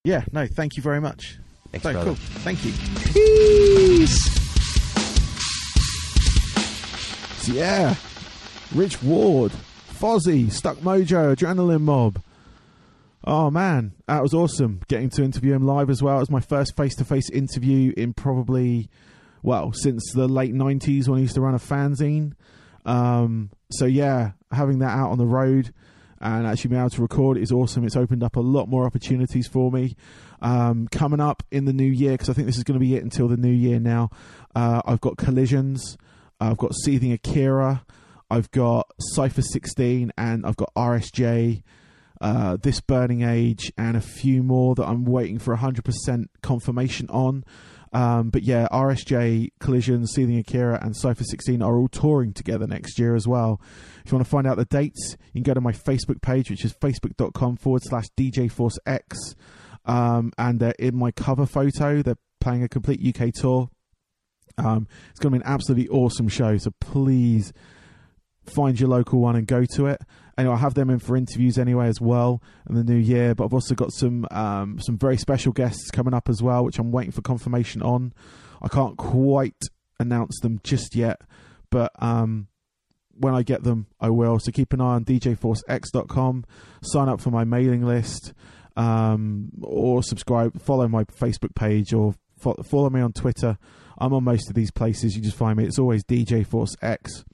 yeah, 0.05 0.25
no, 0.33 0.47
thank 0.47 0.77
you 0.77 0.83
very 0.83 1.01
much. 1.01 1.39
Thanks, 1.71 1.83
so 1.85 1.93
brother. 1.93 2.07
cool. 2.07 2.15
Thank 2.41 2.65
you. 2.65 2.73
So, 7.43 7.53
yeah, 7.53 7.97
Rich 8.75 9.03
Ward, 9.03 9.53
Fozzy, 9.93 10.51
Stuck 10.51 10.77
Mojo, 10.79 11.35
Adrenaline 11.35 11.81
Mob. 11.83 12.23
Oh 13.25 13.51
man, 13.51 13.93
that 14.07 14.23
was 14.23 14.33
awesome. 14.35 14.81
Getting 14.89 15.11
to 15.11 15.23
interview 15.25 15.53
him 15.55 15.67
live 15.67 15.91
as 15.91 16.03
well. 16.03 16.17
It 16.17 16.21
was 16.21 16.31
my 16.31 16.41
first 16.41 16.77
face 16.77 16.95
to 16.97 17.05
face 17.05 17.29
interview 17.31 17.93
in 17.97 18.13
probably, 18.15 18.89
well, 19.43 19.73
since 19.73 20.13
the 20.13 20.29
late 20.29 20.55
90s 20.55 21.09
when 21.09 21.19
I 21.19 21.23
used 21.23 21.35
to 21.35 21.41
run 21.41 21.55
a 21.55 21.59
fanzine. 21.59 22.33
Um, 22.85 23.51
so 23.71 23.87
yeah, 23.87 24.33
having 24.51 24.79
that 24.81 24.97
out 24.97 25.11
on 25.11 25.19
the 25.19 25.27
road 25.27 25.73
and 26.23 26.47
actually 26.47 26.71
being 26.71 26.81
able 26.81 26.91
to 26.91 27.03
record 27.03 27.37
is 27.37 27.51
awesome. 27.51 27.85
It's 27.85 27.97
opened 27.97 28.23
up 28.23 28.37
a 28.37 28.41
lot 28.41 28.69
more 28.69 28.87
opportunities 28.87 29.49
for 29.49 29.71
me. 29.73 29.97
Um, 30.41 30.89
coming 30.89 31.21
up 31.21 31.43
in 31.51 31.65
the 31.65 31.73
new 31.73 31.91
year, 31.91 32.13
because 32.13 32.29
I 32.29 32.33
think 32.33 32.47
this 32.47 32.57
is 32.57 32.65
going 32.65 32.79
to 32.79 32.85
be 32.85 32.95
it 32.95 33.03
until 33.03 33.29
the 33.29 33.37
new 33.37 33.53
year 33.53 33.81
now, 33.81 34.11
uh, 34.55 34.83
I've 34.85 35.01
got 35.01 35.17
Collisions, 35.17 35.99
I've 36.41 36.57
got 36.57 36.75
Seething 36.75 37.13
Akira, 37.13 37.85
I've 38.31 38.51
got 38.53 38.91
Cypher 38.99 39.43
16, 39.43 40.13
and 40.17 40.47
I've 40.47 40.57
got 40.57 40.73
RSJ. 40.75 41.63
Uh, 42.21 42.57
this 42.63 42.81
Burning 42.81 43.23
Age 43.23 43.73
and 43.77 43.97
a 43.97 44.01
few 44.01 44.45
more 44.45 44.77
that 44.77 44.87
I'm 44.87 45.05
waiting 45.05 45.41
for 45.41 45.57
100% 45.57 46.27
confirmation 46.41 47.09
on. 47.11 47.45
Um, 47.93 48.31
but 48.31 48.43
yeah, 48.43 48.69
RSJ, 48.73 49.51
Collision, 49.61 50.07
Seething 50.07 50.39
Akira, 50.39 50.79
and 50.83 50.97
Cypher 50.97 51.25
16 51.25 51.61
are 51.61 51.77
all 51.77 51.89
touring 51.89 52.33
together 52.33 52.67
next 52.67 52.99
year 52.99 53.15
as 53.15 53.29
well. 53.29 53.61
If 54.05 54.11
you 54.11 54.17
want 54.17 54.27
to 54.27 54.31
find 54.31 54.47
out 54.47 54.57
the 54.57 54.65
dates, 54.65 55.17
you 55.33 55.43
can 55.43 55.43
go 55.43 55.55
to 55.55 55.61
my 55.61 55.73
Facebook 55.73 56.23
page, 56.23 56.51
which 56.51 56.65
is 56.65 56.73
facebook.com 56.73 57.57
forward 57.57 57.83
slash 57.85 58.07
DJ 58.19 58.51
Force 58.51 58.79
X. 58.87 59.35
Um, 59.85 60.33
and 60.39 60.59
they're 60.59 60.75
in 60.79 60.97
my 60.97 61.11
cover 61.11 61.45
photo. 61.45 62.03
They're 62.03 62.17
playing 62.41 62.63
a 62.63 62.69
complete 62.69 63.01
UK 63.05 63.33
tour. 63.35 63.69
Um, 64.57 64.87
it's 65.11 65.21
going 65.21 65.33
to 65.33 65.39
be 65.39 65.45
an 65.45 65.51
absolutely 65.51 65.89
awesome 65.89 66.29
show. 66.29 66.57
So 66.57 66.73
please 66.81 67.53
find 68.45 68.79
your 68.79 68.89
local 68.89 69.21
one 69.21 69.37
and 69.37 69.47
go 69.47 69.65
to 69.75 69.87
it. 69.87 70.01
I'll 70.39 70.57
have 70.57 70.75
them 70.75 70.91
in 70.91 70.99
for 70.99 71.17
interviews 71.17 71.59
anyway 71.59 71.89
as 71.89 72.01
well 72.01 72.43
in 72.69 72.75
the 72.75 72.85
new 72.85 72.97
year. 72.97 73.35
But 73.35 73.45
I've 73.45 73.55
also 73.55 73.75
got 73.75 73.93
some 73.93 74.27
um, 74.31 74.81
some 74.81 74.99
very 74.99 75.17
special 75.17 75.53
guests 75.53 75.91
coming 75.91 76.15
up 76.15 76.29
as 76.29 76.43
well, 76.43 76.65
which 76.65 76.79
I'm 76.79 76.91
waiting 76.91 77.13
for 77.13 77.23
confirmation 77.23 77.83
on. 77.83 78.13
I 78.61 78.69
can't 78.69 78.97
quite 78.97 79.61
announce 79.99 80.39
them 80.41 80.61
just 80.63 80.95
yet, 80.95 81.21
but 81.71 81.93
um, 82.03 82.49
when 83.13 83.35
I 83.35 83.43
get 83.43 83.63
them, 83.63 83.87
I 84.01 84.11
will. 84.11 84.39
So 84.39 84.53
keep 84.53 84.73
an 84.73 84.81
eye 84.81 84.95
on 84.95 85.05
djforcex.com, 85.05 86.45
sign 86.83 87.09
up 87.09 87.21
for 87.21 87.31
my 87.31 87.45
mailing 87.45 87.85
list, 87.85 88.33
um, 88.77 89.51
or 89.63 90.03
subscribe, 90.03 90.61
follow 90.63 90.89
my 90.89 91.05
Facebook 91.05 91.55
page, 91.55 91.93
or 91.93 92.15
fo- 92.39 92.63
follow 92.63 92.91
me 92.91 93.01
on 93.01 93.13
Twitter. 93.13 93.59
I'm 93.99 94.13
on 94.13 94.25
most 94.25 94.49
of 94.49 94.55
these 94.55 94.71
places. 94.71 95.15
You 95.15 95.23
just 95.23 95.37
find 95.37 95.57
me. 95.57 95.65
It's 95.65 95.79
always 95.79 96.05
DJ 96.05 96.47
Force 96.47 96.77
X. 96.81 97.25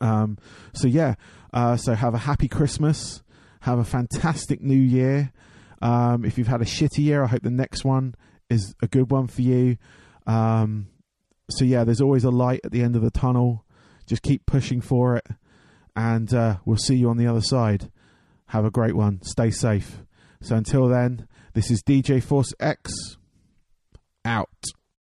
Um, 0.00 0.38
so 0.74 0.88
yeah, 0.88 1.14
uh, 1.52 1.76
so 1.76 1.94
have 1.94 2.14
a 2.14 2.18
happy 2.18 2.48
Christmas. 2.48 3.22
Have 3.60 3.78
a 3.78 3.84
fantastic 3.84 4.60
New 4.60 4.74
Year. 4.74 5.32
Um, 5.80 6.24
if 6.24 6.38
you've 6.38 6.48
had 6.48 6.62
a 6.62 6.66
shitty 6.66 6.98
year, 6.98 7.22
I 7.22 7.26
hope 7.28 7.42
the 7.42 7.50
next 7.50 7.84
one 7.84 8.14
is 8.50 8.74
a 8.82 8.88
good 8.88 9.10
one 9.10 9.26
for 9.26 9.42
you. 9.42 9.76
Um, 10.26 10.88
so 11.50 11.64
yeah, 11.64 11.84
there's 11.84 12.00
always 12.00 12.24
a 12.24 12.30
light 12.30 12.60
at 12.64 12.72
the 12.72 12.82
end 12.82 12.96
of 12.96 13.02
the 13.02 13.10
tunnel. 13.10 13.64
Just 14.06 14.22
keep 14.22 14.46
pushing 14.46 14.80
for 14.80 15.16
it, 15.16 15.26
and 15.94 16.32
uh, 16.34 16.56
we'll 16.64 16.76
see 16.76 16.96
you 16.96 17.08
on 17.08 17.18
the 17.18 17.26
other 17.26 17.40
side. 17.40 17.90
Have 18.46 18.64
a 18.64 18.70
great 18.70 18.94
one. 18.94 19.20
Stay 19.22 19.50
safe. 19.50 20.02
So 20.40 20.56
until 20.56 20.88
then, 20.88 21.28
this 21.54 21.70
is 21.70 21.82
DJ 21.82 22.22
Force 22.22 22.52
X 22.58 23.16
out. 24.24 24.48